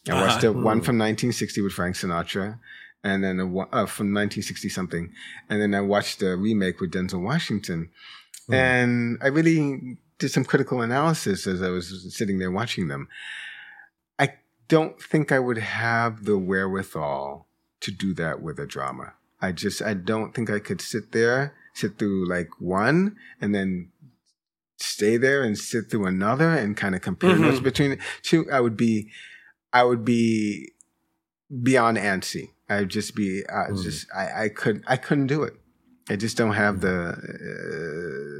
i 0.08 0.12
uh-huh. 0.12 0.26
watched 0.26 0.40
the 0.42 0.52
one 0.52 0.80
from 0.80 0.98
1960 0.98 1.60
with 1.62 1.72
frank 1.72 1.96
sinatra 1.96 2.58
and 3.02 3.24
then 3.24 3.40
a, 3.40 3.44
uh, 3.44 3.86
from 3.86 4.12
1960 4.12 4.68
something 4.68 5.12
and 5.48 5.60
then 5.60 5.74
i 5.74 5.80
watched 5.80 6.20
the 6.20 6.36
remake 6.36 6.80
with 6.80 6.92
denzel 6.92 7.22
washington 7.22 7.90
mm. 8.48 8.54
and 8.54 9.18
i 9.22 9.26
really 9.26 9.98
did 10.20 10.30
some 10.30 10.44
critical 10.44 10.82
analysis 10.82 11.46
as 11.48 11.60
I 11.62 11.70
was 11.70 12.14
sitting 12.14 12.38
there 12.38 12.50
watching 12.50 12.86
them. 12.86 13.08
I 14.18 14.34
don't 14.68 15.02
think 15.02 15.32
I 15.32 15.40
would 15.40 15.58
have 15.58 16.26
the 16.26 16.38
wherewithal 16.38 17.46
to 17.80 17.90
do 17.90 18.14
that 18.14 18.40
with 18.40 18.60
a 18.60 18.66
drama. 18.66 19.14
I 19.40 19.52
just, 19.52 19.82
I 19.82 19.94
don't 19.94 20.34
think 20.34 20.50
I 20.50 20.60
could 20.60 20.82
sit 20.82 21.12
there, 21.12 21.54
sit 21.80 21.98
through 21.98 22.28
like 22.28 22.60
one 22.60 23.16
and 23.40 23.54
then 23.54 23.90
stay 24.78 25.16
there 25.16 25.42
and 25.42 25.58
sit 25.58 25.90
through 25.90 26.06
another 26.06 26.50
and 26.50 26.76
kind 26.76 26.94
of 26.94 27.00
compare 27.00 27.36
mm-hmm. 27.36 27.62
between 27.62 27.90
the 27.90 27.98
two. 28.22 28.50
I 28.50 28.60
would 28.60 28.76
be, 28.76 29.08
I 29.72 29.84
would 29.84 30.04
be 30.04 30.72
beyond 31.62 31.98
antsy. 31.98 32.50
I 32.68 32.80
would 32.80 32.88
just 32.88 33.14
be, 33.16 33.42
I 33.48 33.70
mm. 33.70 33.82
just, 33.82 34.06
I, 34.14 34.44
I 34.44 34.48
couldn't, 34.48 34.84
I 34.86 34.96
couldn't 34.96 35.26
do 35.26 35.42
it. 35.42 35.54
I 36.08 36.16
just 36.16 36.36
don't 36.36 36.54
have 36.54 36.80
the. 36.80 37.14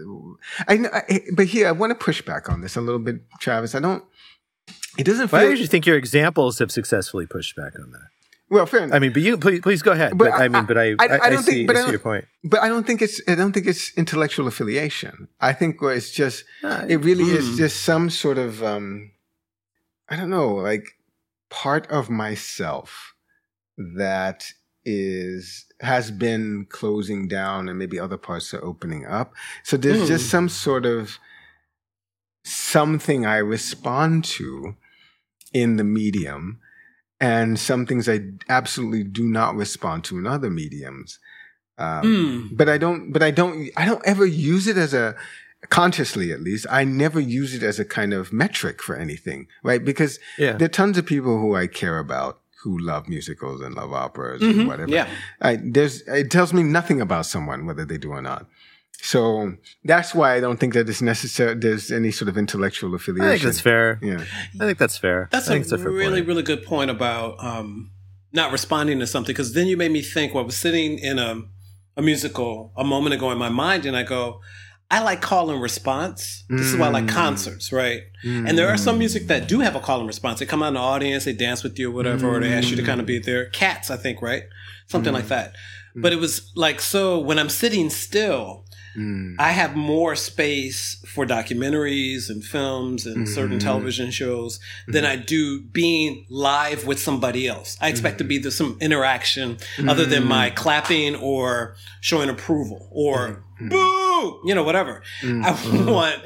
Uh, 0.03 0.65
I, 0.67 0.89
I, 0.93 1.21
but 1.37 1.47
here 1.47 1.69
I 1.69 1.73
want 1.73 1.91
to 1.91 1.95
push 1.95 2.21
back 2.21 2.49
on 2.49 2.63
this 2.63 2.75
a 2.75 2.81
little 2.81 2.99
bit, 2.99 3.23
Travis. 3.39 3.77
I 3.77 3.81
don't. 3.81 4.03
It 4.99 5.05
doesn't. 5.05 5.29
Feel, 5.29 5.39
I 5.39 5.45
usually 5.45 5.69
think 5.69 5.87
your 5.87 5.97
examples 5.97 6.59
have 6.59 6.73
successfully 6.73 7.27
pushed 7.27 7.55
back 7.55 7.79
on 7.79 7.93
that. 7.93 8.09
Well, 8.51 8.67
fair 8.67 8.83
enough. 8.83 8.97
I 8.97 8.99
mean, 8.99 9.13
but 9.13 9.23
you 9.23 9.39
please, 9.39 9.61
please 9.61 9.81
go 9.81 9.93
ahead. 9.93 10.19
But, 10.19 10.31
but 10.31 10.33
I, 10.33 10.45
I, 10.45 10.49
mean, 10.49 10.67
but 10.67 10.77
I, 10.77 10.91
I, 10.99 11.27
I 11.27 11.31
don't 11.31 11.45
see, 11.45 11.53
think, 11.53 11.69
but 11.69 11.77
I 11.77 11.85
see 11.85 11.91
your 11.91 12.01
point. 12.01 12.25
But 12.43 12.61
I 12.61 12.69
don't 12.69 12.85
think 12.85 13.01
it's, 13.01 13.21
I 13.29 13.37
don't 13.37 13.53
think 13.53 13.67
it's 13.67 13.97
intellectual 13.97 14.49
affiliation. 14.49 15.29
I 15.41 15.53
think 15.53 15.77
it's 15.81 16.11
just, 16.11 16.45
uh, 16.65 16.85
it 16.89 16.97
really 16.97 17.25
mm. 17.25 17.37
is 17.37 17.51
hmm. 17.51 17.57
just 17.57 17.85
some 17.85 18.11
sort 18.11 18.39
of, 18.39 18.63
um, 18.65 19.13
I 20.09 20.17
don't 20.17 20.31
know, 20.31 20.55
like 20.55 20.97
part 21.49 21.87
of 21.91 22.11
myself 22.11 23.15
that 23.77 24.47
is 24.85 25.67
has 25.81 26.11
been 26.11 26.67
closing 26.69 27.29
down 27.29 27.69
and 27.69 27.79
maybe 27.79 28.01
other 28.01 28.17
parts 28.17 28.53
are 28.53 28.65
opening 28.65 29.07
up. 29.07 29.33
So 29.63 29.77
there's 29.77 30.03
mm. 30.03 30.07
just 30.09 30.25
hmm. 30.25 30.31
some 30.31 30.49
sort 30.49 30.87
of 30.87 31.19
something 32.43 33.25
I 33.25 33.37
respond 33.37 34.25
to 34.25 34.75
in 35.53 35.77
the 35.77 35.85
medium 35.85 36.59
and 37.21 37.59
some 37.59 37.87
things 37.87 38.09
I 38.09 38.21
absolutely 38.49 39.05
do 39.05 39.25
not 39.25 39.55
respond 39.55 40.05
to 40.05 40.19
in 40.19 40.27
other 40.27 40.51
mediums. 40.51 41.19
Um, 41.79 42.03
mm. 42.03 42.57
But 42.57 42.69
I 42.69 42.79
don't, 42.79 43.13
but 43.13 43.23
I 43.23 43.31
don't, 43.31 43.71
I 43.77 43.85
don't 43.85 44.05
ever 44.07 44.27
use 44.27 44.67
it 44.67 44.77
as 44.77 44.95
a, 44.95 45.17
consciously 45.69 46.33
at 46.33 46.41
least, 46.41 46.67
I 46.71 46.85
never 46.85 47.21
use 47.21 47.55
it 47.55 47.63
as 47.63 47.79
a 47.79 47.85
kind 47.85 48.15
of 48.15 48.33
metric 48.33 48.83
for 48.83 48.97
anything, 48.97 49.47
right? 49.63 49.85
Because 49.85 50.19
yeah. 50.39 50.53
there 50.53 50.67
are 50.67 50.69
tons 50.69 50.97
of 50.97 51.05
people 51.05 51.39
who 51.39 51.55
I 51.55 51.67
care 51.67 51.99
about 51.99 52.41
who 52.63 52.79
love 52.79 53.09
musicals 53.09 53.61
and 53.61 53.75
love 53.75 53.93
operas 53.93 54.43
mm-hmm. 54.43 54.61
and 54.61 54.69
whatever. 54.69 54.91
Yeah. 54.91 55.09
I, 55.41 55.59
there's, 55.63 56.03
it 56.03 56.31
tells 56.31 56.53
me 56.53 56.63
nothing 56.63 57.01
about 57.01 57.27
someone, 57.27 57.67
whether 57.67 57.85
they 57.85 57.99
do 57.99 58.11
or 58.11 58.23
not. 58.23 58.47
So 59.03 59.55
that's 59.85 60.15
why 60.15 60.37
I 60.37 60.41
don't 60.41 60.59
think 60.59 60.75
that 60.75 60.89
it's 60.89 61.03
necessary. 61.03 61.55
There's 61.55 61.91
any 61.91 62.11
sort 62.11 62.29
of 62.29 62.37
intellectual 62.37 62.95
affiliation. 62.95 63.29
I 63.29 63.33
think 63.33 63.45
that's 63.45 63.61
fair. 63.61 63.99
Yeah, 64.03 64.25
I 64.61 64.65
think 64.67 64.79
that's 64.79 64.99
fair. 64.99 65.29
That's 65.33 65.49
a, 65.49 65.55
a 65.55 65.79
really, 65.79 66.19
point. 66.21 66.29
really 66.29 66.43
good 66.43 66.65
point 66.65 66.91
about 66.91 67.43
um, 67.43 67.91
not 68.33 68.53
responding 68.53 68.99
to 69.01 69.07
something. 69.07 69.33
Because 69.33 69.55
then 69.55 69.67
you 69.67 69.77
made 69.77 69.91
me 69.91 70.03
think. 70.03 70.35
Well, 70.35 70.45
I 70.45 70.47
was 70.47 70.57
sitting 70.57 70.99
in 70.99 71.19
a, 71.19 71.43
a 71.97 72.03
musical 72.03 72.73
a 72.77 72.85
moment 72.85 73.15
ago 73.15 73.31
in 73.31 73.39
my 73.39 73.49
mind, 73.49 73.87
and 73.87 73.97
I 73.97 74.03
go, 74.03 74.41
I 74.91 75.01
like 75.01 75.21
call 75.21 75.51
and 75.51 75.63
response. 75.63 76.45
This 76.49 76.61
mm. 76.63 76.75
is 76.75 76.77
why 76.77 76.87
I 76.87 76.91
like 76.91 77.05
mm. 77.05 77.11
concerts, 77.11 77.73
right? 77.73 78.03
Mm. 78.25 78.49
And 78.49 78.59
there 78.59 78.69
are 78.69 78.77
some 78.77 78.99
music 78.99 79.29
that 79.29 79.47
do 79.47 79.61
have 79.61 79.77
a 79.77 79.81
call 79.81 80.01
and 80.01 80.07
response. 80.09 80.41
They 80.41 80.47
come 80.47 80.63
out 80.63 80.69
in 80.69 80.75
the 80.75 80.81
audience, 80.81 81.25
they 81.25 81.33
dance 81.33 81.63
with 81.63 81.79
you 81.79 81.91
or 81.91 81.95
whatever, 81.95 82.27
mm. 82.27 82.37
or 82.37 82.41
they 82.41 82.53
ask 82.53 82.69
you 82.71 82.77
to 82.77 82.83
kind 82.83 83.01
of 83.01 83.07
be 83.07 83.21
there. 83.21 83.47
Cats, 83.51 83.91
I 83.91 83.97
think, 83.97 84.21
right? 84.21 84.43
Something 84.89 85.13
like 85.13 85.27
mm. 85.27 85.29
that. 85.29 85.55
Mm. 85.97 86.03
But 86.03 86.13
it 86.13 86.17
was 86.17 86.51
like, 86.57 86.81
so 86.81 87.21
when 87.21 87.39
I'm 87.39 87.49
sitting 87.49 87.89
still, 87.89 88.65
mm. 88.97 89.35
I 89.39 89.53
have 89.53 89.77
more 89.77 90.17
space 90.17 91.03
for 91.07 91.27
documentaries 91.27 92.31
and 92.31 92.45
films 92.45 93.07
and 93.07 93.25
mm-hmm. 93.25 93.35
certain 93.35 93.59
television 93.59 94.11
shows 94.11 94.59
mm-hmm. 94.59 94.93
than 94.93 95.05
I 95.05 95.17
do 95.17 95.63
being 95.63 96.27
live 96.31 96.87
with 96.87 96.99
somebody 96.99 97.47
else. 97.47 97.77
I 97.81 97.89
expect 97.89 98.15
mm-hmm. 98.15 98.19
to 98.19 98.25
be 98.25 98.37
mm-hmm. 98.37 98.43
there's 98.43 98.55
some 98.57 98.77
interaction 98.81 99.59
other 99.89 100.05
than 100.05 100.27
my 100.27 100.49
mm-hmm. 100.49 100.57
clapping 100.57 101.17
or 101.17 101.77
showing 102.01 102.29
approval 102.29 102.89
or 102.93 103.45
mm-hmm. 103.61 103.69
boo, 103.69 104.41
you 104.45 104.55
know, 104.55 104.65
whatever. 104.65 105.03
I 105.23 105.85
want, 105.91 106.17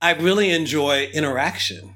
I 0.00 0.12
really 0.14 0.50
enjoy 0.50 1.06
interaction. 1.12 1.94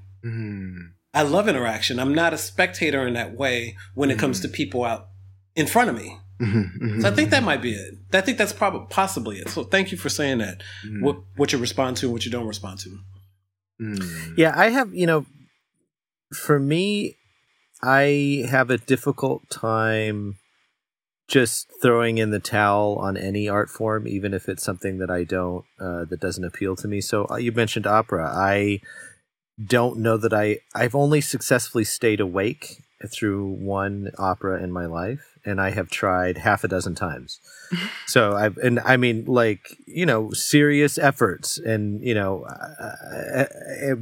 I 1.14 1.22
love 1.22 1.48
interaction. 1.48 2.00
I'm 2.00 2.14
not 2.14 2.34
a 2.34 2.38
spectator 2.38 3.06
in 3.06 3.14
that 3.14 3.36
way 3.36 3.76
when 3.94 4.10
it 4.10 4.18
comes 4.18 4.40
to 4.40 4.48
people 4.48 4.84
out 4.84 5.08
in 5.54 5.66
front 5.66 5.90
of 5.90 5.96
me. 5.96 6.18
Mm-hmm, 6.40 6.84
mm-hmm, 6.84 7.00
so 7.00 7.08
I 7.08 7.12
think 7.12 7.30
that 7.30 7.44
might 7.44 7.62
be 7.62 7.74
it. 7.74 7.94
I 8.12 8.20
think 8.20 8.38
that's 8.38 8.52
probably 8.52 8.86
possibly 8.90 9.38
it. 9.38 9.48
So 9.50 9.62
thank 9.62 9.92
you 9.92 9.98
for 9.98 10.08
saying 10.08 10.38
that. 10.38 10.62
Mm-hmm. 10.84 11.04
What 11.04 11.16
what 11.36 11.52
you 11.52 11.58
respond 11.58 11.96
to 11.98 12.06
and 12.06 12.12
what 12.12 12.24
you 12.24 12.30
don't 12.30 12.46
respond 12.46 12.80
to. 12.80 12.98
Mm. 13.80 14.36
Yeah, 14.36 14.52
I 14.56 14.70
have, 14.70 14.94
you 14.94 15.06
know, 15.06 15.26
for 16.32 16.58
me, 16.58 17.16
I 17.82 18.46
have 18.48 18.70
a 18.70 18.78
difficult 18.78 19.48
time 19.50 20.36
just 21.26 21.66
throwing 21.80 22.18
in 22.18 22.30
the 22.30 22.40
towel 22.40 22.96
on 23.00 23.16
any 23.16 23.48
art 23.48 23.70
form, 23.70 24.06
even 24.06 24.34
if 24.34 24.48
it's 24.48 24.62
something 24.62 24.98
that 24.98 25.10
I 25.10 25.24
don't, 25.24 25.64
uh, 25.80 26.04
that 26.04 26.20
doesn't 26.20 26.44
appeal 26.44 26.76
to 26.76 26.88
me. 26.88 27.00
So 27.00 27.26
uh, 27.30 27.36
you 27.36 27.50
mentioned 27.50 27.86
opera. 27.86 28.30
I 28.34 28.80
don't 29.64 29.98
know 29.98 30.16
that 30.16 30.34
I, 30.34 30.58
I've 30.74 30.94
only 30.94 31.20
successfully 31.20 31.84
stayed 31.84 32.20
awake 32.20 32.82
through 33.06 33.52
one 33.52 34.10
opera 34.18 34.62
in 34.62 34.70
my 34.70 34.86
life 34.86 35.33
and 35.44 35.60
I 35.60 35.70
have 35.70 35.90
tried 35.90 36.38
half 36.38 36.64
a 36.64 36.68
dozen 36.68 36.94
times. 36.94 37.40
so 38.06 38.34
I've 38.34 38.56
and 38.58 38.80
I 38.80 38.96
mean 38.96 39.24
like 39.26 39.76
you 39.86 40.06
know 40.06 40.30
serious 40.32 40.98
efforts 40.98 41.58
and 41.58 42.02
you 42.02 42.14
know 42.14 42.46
I, 42.46 43.46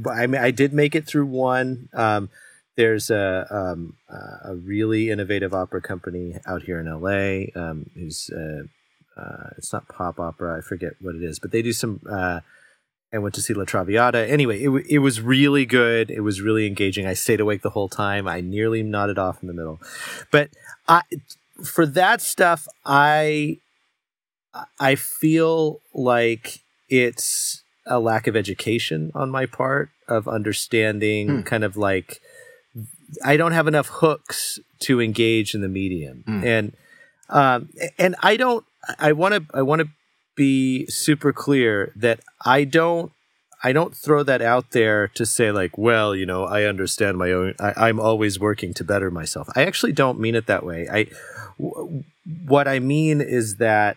I, 0.09 0.23
I 0.23 0.27
mean 0.27 0.41
I 0.41 0.51
did 0.51 0.73
make 0.73 0.95
it 0.95 1.05
through 1.07 1.27
one. 1.27 1.89
Um, 1.93 2.29
there's 2.75 3.09
a 3.09 3.45
um, 3.49 3.95
a 4.09 4.55
really 4.55 5.09
innovative 5.09 5.53
opera 5.53 5.81
company 5.81 6.35
out 6.47 6.63
here 6.63 6.79
in 6.79 6.87
LA 6.87 7.51
um, 7.59 7.89
who's 7.93 8.29
uh, 8.31 8.63
uh, 9.19 9.49
it's 9.57 9.71
not 9.71 9.87
pop 9.89 10.19
opera 10.19 10.57
I 10.57 10.61
forget 10.61 10.93
what 11.01 11.15
it 11.15 11.23
is 11.23 11.39
but 11.39 11.51
they 11.51 11.61
do 11.61 11.73
some. 11.73 12.01
Uh, 12.09 12.41
I 13.13 13.19
went 13.19 13.35
to 13.35 13.41
see 13.41 13.53
La 13.53 13.63
Traviata. 13.63 14.27
Anyway, 14.27 14.63
it, 14.63 14.69
it 14.89 14.99
was 14.99 15.21
really 15.21 15.65
good. 15.65 16.09
It 16.09 16.21
was 16.21 16.41
really 16.41 16.65
engaging. 16.65 17.05
I 17.05 17.13
stayed 17.13 17.39
awake 17.39 17.61
the 17.61 17.69
whole 17.69 17.87
time. 17.87 18.27
I 18.27 18.41
nearly 18.41 18.81
nodded 18.81 19.19
off 19.19 19.41
in 19.41 19.47
the 19.47 19.53
middle. 19.53 19.79
But 20.31 20.49
I, 20.87 21.03
for 21.63 21.85
that 21.85 22.21
stuff, 22.21 22.67
I 22.85 23.59
I 24.79 24.95
feel 24.95 25.79
like 25.93 26.59
it's 26.89 27.63
a 27.85 27.99
lack 27.99 28.27
of 28.27 28.35
education 28.35 29.11
on 29.13 29.29
my 29.29 29.45
part 29.45 29.89
of 30.07 30.27
understanding 30.27 31.27
hmm. 31.27 31.41
kind 31.41 31.63
of 31.63 31.77
like 31.77 32.19
I 33.23 33.37
don't 33.37 33.51
have 33.51 33.67
enough 33.67 33.87
hooks 33.87 34.59
to 34.79 35.01
engage 35.01 35.53
in 35.53 35.61
the 35.61 35.67
medium. 35.67 36.23
Hmm. 36.25 36.43
And 36.43 36.73
um 37.29 37.69
and 37.97 38.15
I 38.21 38.37
don't 38.37 38.65
I 38.99 39.13
want 39.13 39.35
to 39.35 39.45
I 39.53 39.61
want 39.61 39.81
to 39.81 39.87
be 40.35 40.85
super 40.87 41.33
clear 41.33 41.91
that 41.95 42.19
I 42.45 42.63
don't 42.63 43.11
I 43.65 43.71
don't 43.71 43.95
throw 43.95 44.23
that 44.23 44.41
out 44.41 44.71
there 44.71 45.07
to 45.09 45.25
say 45.25 45.51
like, 45.51 45.77
well, 45.77 46.13
you 46.13 46.25
know, 46.25 46.43
I 46.43 46.63
understand 46.63 47.17
my 47.17 47.31
own. 47.31 47.55
I, 47.59 47.87
am 47.87 47.99
always 47.99 48.37
working 48.37 48.73
to 48.73 48.83
better 48.83 49.09
myself. 49.09 49.47
I 49.55 49.63
actually 49.63 49.93
don't 49.93 50.19
mean 50.19 50.35
it 50.35 50.47
that 50.47 50.65
way. 50.65 50.89
I, 50.91 51.07
w- 51.57 52.03
what 52.45 52.67
I 52.67 52.79
mean 52.79 53.21
is 53.21 53.55
that 53.57 53.95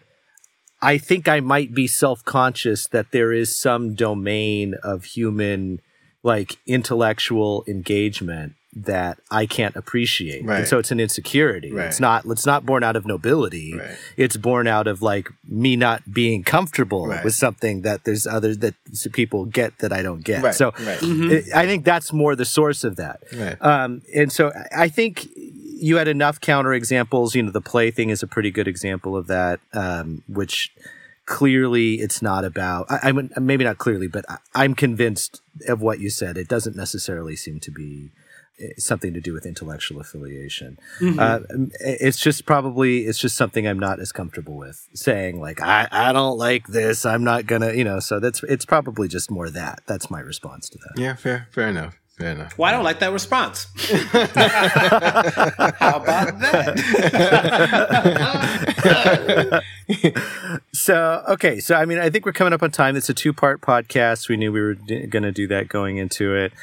I 0.81 0.99
think 0.99 1.27
I 1.27 1.41
might 1.41 1.75
be 1.75 1.89
self 1.89 2.25
conscious 2.25 2.87
that 2.89 3.11
there 3.11 3.33
is 3.33 3.59
some 3.59 3.95
domain 3.95 4.75
of 4.85 5.03
human, 5.05 5.81
like 6.23 6.59
intellectual 6.67 7.65
engagement 7.67 8.55
that 8.77 9.19
I 9.31 9.47
can't 9.47 9.75
appreciate. 9.75 10.45
Right. 10.45 10.59
And 10.59 10.69
so 10.69 10.79
it's 10.79 10.91
an 10.91 11.01
insecurity. 11.01 11.73
Right. 11.73 11.87
It's 11.87 11.99
not 11.99 12.27
it's 12.27 12.45
not 12.45 12.67
born 12.67 12.85
out 12.85 12.95
of 12.95 13.07
nobility. 13.07 13.75
Right. 13.75 13.97
It's 14.19 14.37
born 14.37 14.67
out 14.67 14.87
of 14.87 15.01
like 15.01 15.31
me 15.49 15.77
not 15.77 16.13
being 16.13 16.45
comfortable 16.45 17.09
with 17.25 17.35
something 17.35 17.83
that 17.83 18.05
there's 18.05 18.27
others 18.27 18.59
that 18.59 18.75
people 19.13 19.47
get 19.47 19.79
that 19.79 19.93
I 19.93 20.03
don't 20.03 20.23
get. 20.23 20.55
So 20.55 20.73
mm-hmm. 20.73 21.31
it, 21.31 21.45
I 21.55 21.65
think 21.65 21.87
that's 21.87 22.13
more 22.13 22.37
the 22.37 22.45
source 22.45 22.85
of 22.85 22.97
that. 22.97 23.23
Um, 23.61 24.03
and 24.15 24.31
so 24.31 24.53
I 24.77 24.89
think 24.89 25.27
you 25.35 25.97
had 25.97 26.09
enough 26.09 26.41
counter 26.41 26.75
examples. 26.75 27.35
You 27.35 27.45
know, 27.45 27.51
the 27.51 27.63
play 27.63 27.91
thing 27.91 28.11
is 28.11 28.23
a 28.23 28.27
pretty 28.27 28.51
good 28.51 28.69
example 28.69 29.17
of 29.17 29.27
that, 29.29 29.61
um, 29.73 30.23
which 30.29 30.71
clearly 31.25 31.95
it's 31.95 32.21
not 32.21 32.45
about. 32.45 32.91
I, 32.91 32.99
I 33.05 33.13
mean, 33.13 33.31
maybe 33.41 33.65
not 33.65 33.79
clearly, 33.79 34.07
but 34.07 34.25
I, 34.29 34.37
I'm 34.55 34.75
convinced 34.75 35.41
of 35.67 35.81
what 35.81 35.99
you 35.99 36.11
said. 36.11 36.37
It 36.37 36.49
doesn't 36.49 36.77
necessarily 36.77 37.37
seem 37.37 37.59
to 37.61 37.71
be 37.71 38.11
something 38.79 39.13
to 39.15 39.21
do 39.21 39.33
with 39.33 39.47
intellectual 39.47 40.01
affiliation. 40.01 40.79
Mm-hmm. 41.01 41.19
Uh, 41.19 41.67
it's 41.81 42.19
just 42.19 42.47
probably 42.47 43.07
it's 43.07 43.19
just 43.19 43.37
something 43.37 43.67
I'm 43.67 43.79
not 43.79 44.01
as 44.01 44.13
comfortable 44.13 44.57
with 44.57 44.89
saying 44.95 45.41
like 45.41 45.61
I 45.61 45.89
I 45.91 46.13
don't 46.13 46.39
like 46.39 46.67
this. 46.69 47.05
I'm 47.05 47.25
not 47.25 47.47
gonna 47.47 47.73
you 47.73 47.85
know. 47.85 48.01
So 48.01 48.21
that's 48.21 48.43
it's 48.45 48.65
probably 48.65 49.09
just 49.09 49.31
more 49.31 49.51
that. 49.51 49.83
That's 49.87 50.11
my 50.11 50.21
response 50.21 50.69
to 50.71 50.79
that. 50.79 51.01
Yeah, 51.01 51.15
fair 51.15 51.49
fair 51.51 51.69
enough. 51.69 51.97
Fair 52.19 52.33
enough. 52.33 52.57
Well, 52.57 52.67
I 52.67 52.73
don't 52.73 52.85
like 52.85 53.01
that 53.01 53.13
response. 53.13 53.67
How 55.77 55.97
about 55.97 56.39
that? 56.41 56.83
so, 60.73 61.23
okay. 61.29 61.61
So, 61.61 61.75
I 61.75 61.85
mean, 61.85 61.99
I 61.99 62.09
think 62.09 62.25
we're 62.25 62.33
coming 62.33 62.55
up 62.55 62.63
on 62.63 62.71
time. 62.71 62.97
It's 62.97 63.11
a 63.11 63.15
two 63.15 63.35
part 63.35 63.61
podcast. 63.61 64.31
We 64.31 64.39
knew 64.39 64.51
we 64.51 64.63
were 64.63 64.75
d- 64.75 65.07
going 65.09 65.25
to 65.25 65.33
do 65.33 65.47
that 65.49 65.69
going 65.69 65.99
into 65.99 66.35
it. 66.35 66.55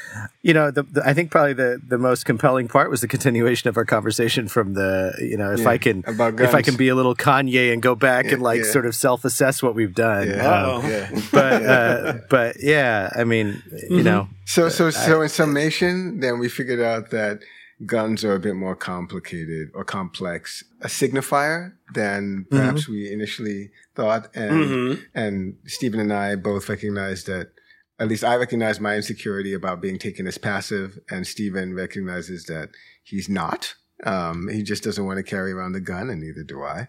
You 0.42 0.54
know, 0.54 0.72
the, 0.72 0.82
the, 0.82 1.06
I 1.06 1.14
think 1.14 1.30
probably 1.30 1.52
the, 1.52 1.80
the 1.86 1.98
most 1.98 2.24
compelling 2.24 2.66
part 2.66 2.90
was 2.90 3.00
the 3.00 3.08
continuation 3.08 3.68
of 3.68 3.76
our 3.76 3.84
conversation 3.84 4.48
from 4.48 4.74
the, 4.74 5.14
you 5.20 5.36
know, 5.36 5.52
if 5.52 5.60
yeah, 5.60 5.68
I 5.68 5.78
can, 5.78 6.02
if 6.06 6.54
I 6.54 6.62
can 6.62 6.76
be 6.76 6.88
a 6.88 6.96
little 6.96 7.14
Kanye 7.14 7.72
and 7.72 7.80
go 7.80 7.94
back 7.94 8.24
yeah, 8.24 8.32
and 8.32 8.42
like 8.42 8.64
yeah. 8.64 8.72
sort 8.72 8.86
of 8.86 8.96
self 8.96 9.24
assess 9.24 9.62
what 9.62 9.76
we've 9.76 9.94
done. 9.94 10.32
Um, 10.40 10.82
but, 11.30 11.62
uh, 11.62 12.14
but 12.28 12.56
yeah, 12.60 13.10
I 13.14 13.22
mean, 13.22 13.62
mm-hmm. 13.72 13.94
you 13.94 14.02
know, 14.02 14.28
so, 14.46 14.68
so, 14.68 14.90
so 14.90 15.22
in 15.22 15.28
summation, 15.46 16.20
then 16.20 16.38
we 16.38 16.48
figured 16.48 16.80
out 16.80 17.10
that 17.10 17.40
guns 17.86 18.24
are 18.24 18.34
a 18.34 18.40
bit 18.40 18.54
more 18.54 18.76
complicated 18.76 19.68
or 19.74 19.84
complex 19.84 20.64
a 20.80 20.86
signifier 20.86 21.72
than 21.92 22.46
perhaps 22.50 22.84
mm-hmm. 22.84 22.92
we 22.92 23.12
initially 23.12 23.70
thought. 23.94 24.28
And, 24.34 24.52
mm-hmm. 24.52 25.02
and 25.14 25.56
Stephen 25.66 26.00
and 26.00 26.12
I 26.12 26.36
both 26.36 26.68
recognized 26.68 27.26
that 27.26 27.52
at 27.98 28.08
least 28.08 28.24
I 28.24 28.36
recognize 28.36 28.80
my 28.80 28.96
insecurity 28.96 29.52
about 29.52 29.80
being 29.80 29.98
taken 29.98 30.26
as 30.26 30.38
passive 30.38 30.98
and 31.10 31.26
Stephen 31.26 31.74
recognizes 31.74 32.44
that 32.46 32.70
he's 33.02 33.28
not. 33.28 33.74
Um, 34.04 34.48
he 34.48 34.62
just 34.62 34.82
doesn't 34.82 35.04
want 35.04 35.18
to 35.18 35.22
carry 35.22 35.52
around 35.52 35.72
the 35.72 35.80
gun 35.80 36.10
and 36.10 36.20
neither 36.20 36.42
do 36.42 36.62
I. 36.62 36.88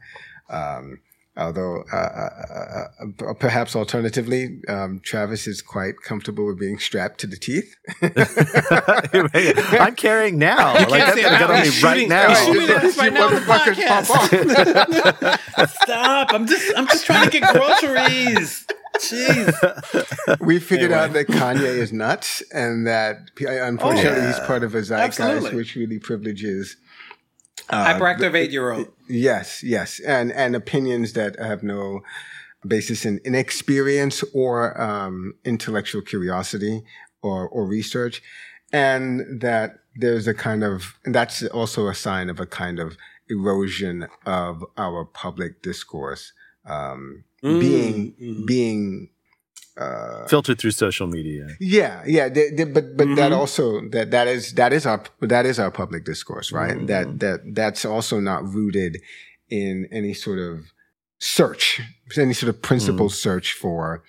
Um, 0.49 0.99
Although, 1.37 1.83
uh, 1.91 1.97
uh, 1.97 2.87
uh, 3.27 3.33
perhaps 3.33 3.75
alternatively, 3.75 4.61
um, 4.69 5.01
Travis 5.03 5.47
is 5.47 5.61
quite 5.61 6.01
comfortable 6.01 6.45
with 6.45 6.57
being 6.57 6.79
strapped 6.79 7.19
to 7.21 7.27
the 7.27 7.35
teeth. 7.35 7.75
I'm 9.81 9.95
carrying 9.95 10.39
now. 10.39 10.79
You 10.79 10.85
like, 10.87 11.03
can't 11.03 11.15
say 11.15 11.25
on 11.25 11.61
me 11.61 11.69
right 11.83 12.07
now. 12.07 12.27
right 12.97 13.13
now 13.13 13.27
Stop! 15.67 16.33
I'm 16.33 16.47
just, 16.47 16.71
I'm 16.77 16.87
just 16.87 17.05
trying 17.05 17.29
to 17.29 17.39
get 17.39 17.53
groceries. 17.53 18.65
Jeez. 18.99 20.39
We 20.39 20.59
figured 20.59 20.93
anyway. 20.93 21.05
out 21.05 21.13
that 21.13 21.27
Kanye 21.27 21.63
is 21.63 21.91
nuts, 21.91 22.41
and 22.53 22.87
that 22.87 23.29
unfortunately 23.37 24.09
oh, 24.09 24.15
yeah. 24.15 24.27
he's 24.27 24.39
part 24.47 24.63
of 24.63 24.73
a 24.73 24.79
zeitgeist 24.79 25.19
Absolutely. 25.19 25.57
which 25.57 25.75
really 25.75 25.99
privileges 25.99 26.77
uh, 27.69 27.93
hyperactive 27.93 28.35
eight 28.35 28.51
year 28.51 28.71
old. 28.71 28.87
Yes, 29.07 29.63
yes, 29.63 29.99
and 29.99 30.31
and 30.31 30.55
opinions 30.55 31.13
that 31.13 31.39
have 31.39 31.63
no 31.63 32.01
basis 32.67 33.05
in, 33.05 33.19
in 33.23 33.35
experience 33.35 34.23
or 34.33 34.79
um, 34.81 35.33
intellectual 35.43 36.01
curiosity 36.01 36.83
or 37.21 37.47
or 37.47 37.65
research, 37.65 38.21
and 38.71 39.41
that 39.41 39.79
there's 39.95 40.27
a 40.27 40.33
kind 40.33 40.63
of 40.63 40.95
and 41.05 41.15
that's 41.15 41.43
also 41.47 41.87
a 41.87 41.95
sign 41.95 42.29
of 42.29 42.39
a 42.39 42.45
kind 42.45 42.79
of 42.79 42.97
erosion 43.29 44.07
of 44.25 44.63
our 44.77 45.05
public 45.05 45.61
discourse 45.61 46.31
um, 46.65 47.23
mm. 47.43 47.59
being 47.59 48.13
mm. 48.21 48.45
being 48.45 49.09
uh, 49.77 50.25
filtered 50.27 50.59
through 50.59 50.71
social 50.71 51.07
media. 51.07 51.47
Yeah, 51.59 52.03
yeah, 52.05 52.29
they, 52.29 52.49
they, 52.49 52.63
but 52.63 52.95
but 52.95 53.07
mm-hmm. 53.07 53.15
that 53.15 53.31
also 53.31 53.81
that 53.89 54.11
that 54.11 54.27
is 54.27 54.53
that 54.53 54.73
is 54.73 54.85
our 54.85 55.03
that 55.21 55.45
is 55.45 55.59
our 55.59 55.71
public 55.71 56.05
discourse, 56.05 56.51
right? 56.51 56.75
Mm-hmm. 56.75 56.85
That 56.85 57.19
that 57.19 57.55
that's 57.55 57.85
also 57.85 58.19
not 58.19 58.47
rooted 58.47 59.01
in 59.49 59.87
any 59.91 60.13
sort 60.13 60.39
of 60.39 60.71
search, 61.19 61.81
any 62.17 62.33
sort 62.33 62.49
of 62.49 62.61
principled 62.61 63.11
mm-hmm. 63.11 63.29
search 63.29 63.53
for 63.53 64.03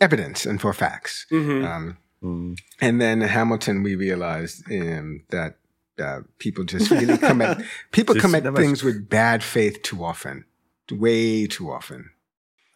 evidence 0.00 0.46
and 0.46 0.60
for 0.60 0.72
facts. 0.72 1.26
Mm-hmm. 1.30 1.64
Um, 1.64 1.98
mm-hmm. 2.22 2.54
and 2.80 3.00
then 3.00 3.20
Hamilton, 3.20 3.82
we 3.82 3.94
realized 3.94 4.70
um, 4.70 5.22
that 5.30 5.56
uh, 6.00 6.20
people 6.38 6.64
just 6.64 6.90
really 6.90 7.18
commit 7.18 7.58
people 7.92 8.14
commit 8.14 8.44
things 8.54 8.82
with 8.82 9.08
bad 9.08 9.42
faith 9.42 9.82
too 9.82 10.02
often, 10.04 10.44
way 10.90 11.46
too 11.46 11.70
often. 11.70 12.10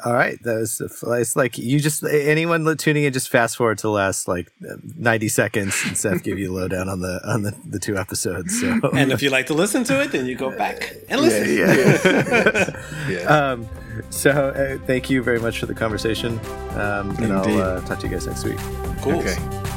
All 0.05 0.13
right, 0.13 0.37
that 0.43 0.57
was 0.57 0.81
it's 0.81 1.37
like 1.37 1.57
you 1.57 1.79
just 1.79 2.03
anyone 2.03 2.77
tuning 2.77 3.05
in 3.05 3.13
just 3.13 3.29
fast 3.29 3.57
forward 3.57 3.79
to 3.79 3.83
the 3.83 3.93
last 3.93 4.27
like 4.27 4.51
ninety 4.83 5.29
seconds, 5.29 5.81
and 5.87 5.97
Seth 5.97 6.25
give 6.25 6.37
you 6.37 6.53
a 6.53 6.55
lowdown 6.55 6.89
on 6.89 7.01
the 7.01 7.21
on 7.25 7.43
the, 7.43 7.57
the 7.65 7.79
two 7.79 7.97
episodes. 7.97 8.61
So. 8.61 8.81
And 8.93 9.13
if 9.13 9.23
you 9.23 9.31
like 9.31 9.47
to 9.47 9.55
listen 9.55 9.85
to 9.85 10.03
it, 10.03 10.11
then 10.11 10.27
you 10.27 10.35
go 10.35 10.51
back 10.57 10.95
and 11.09 11.21
listen. 11.21 11.57
Yeah. 11.57 12.83
yeah. 13.09 13.09
yeah. 13.09 13.53
Um, 13.53 13.69
so 14.11 14.31
uh, 14.31 14.85
thank 14.85 15.11
you 15.11 15.23
very 15.23 15.39
much 15.39 15.61
for 15.61 15.67
the 15.67 15.75
conversation, 15.75 16.41
um, 16.71 17.11
and 17.19 17.33
I'll 17.33 17.63
uh, 17.63 17.81
talk 17.83 18.01
to 18.01 18.09
you 18.09 18.13
guys 18.13 18.27
next 18.27 18.45
week. 18.45 18.59
Cool. 19.01 19.21
Okay. 19.21 19.74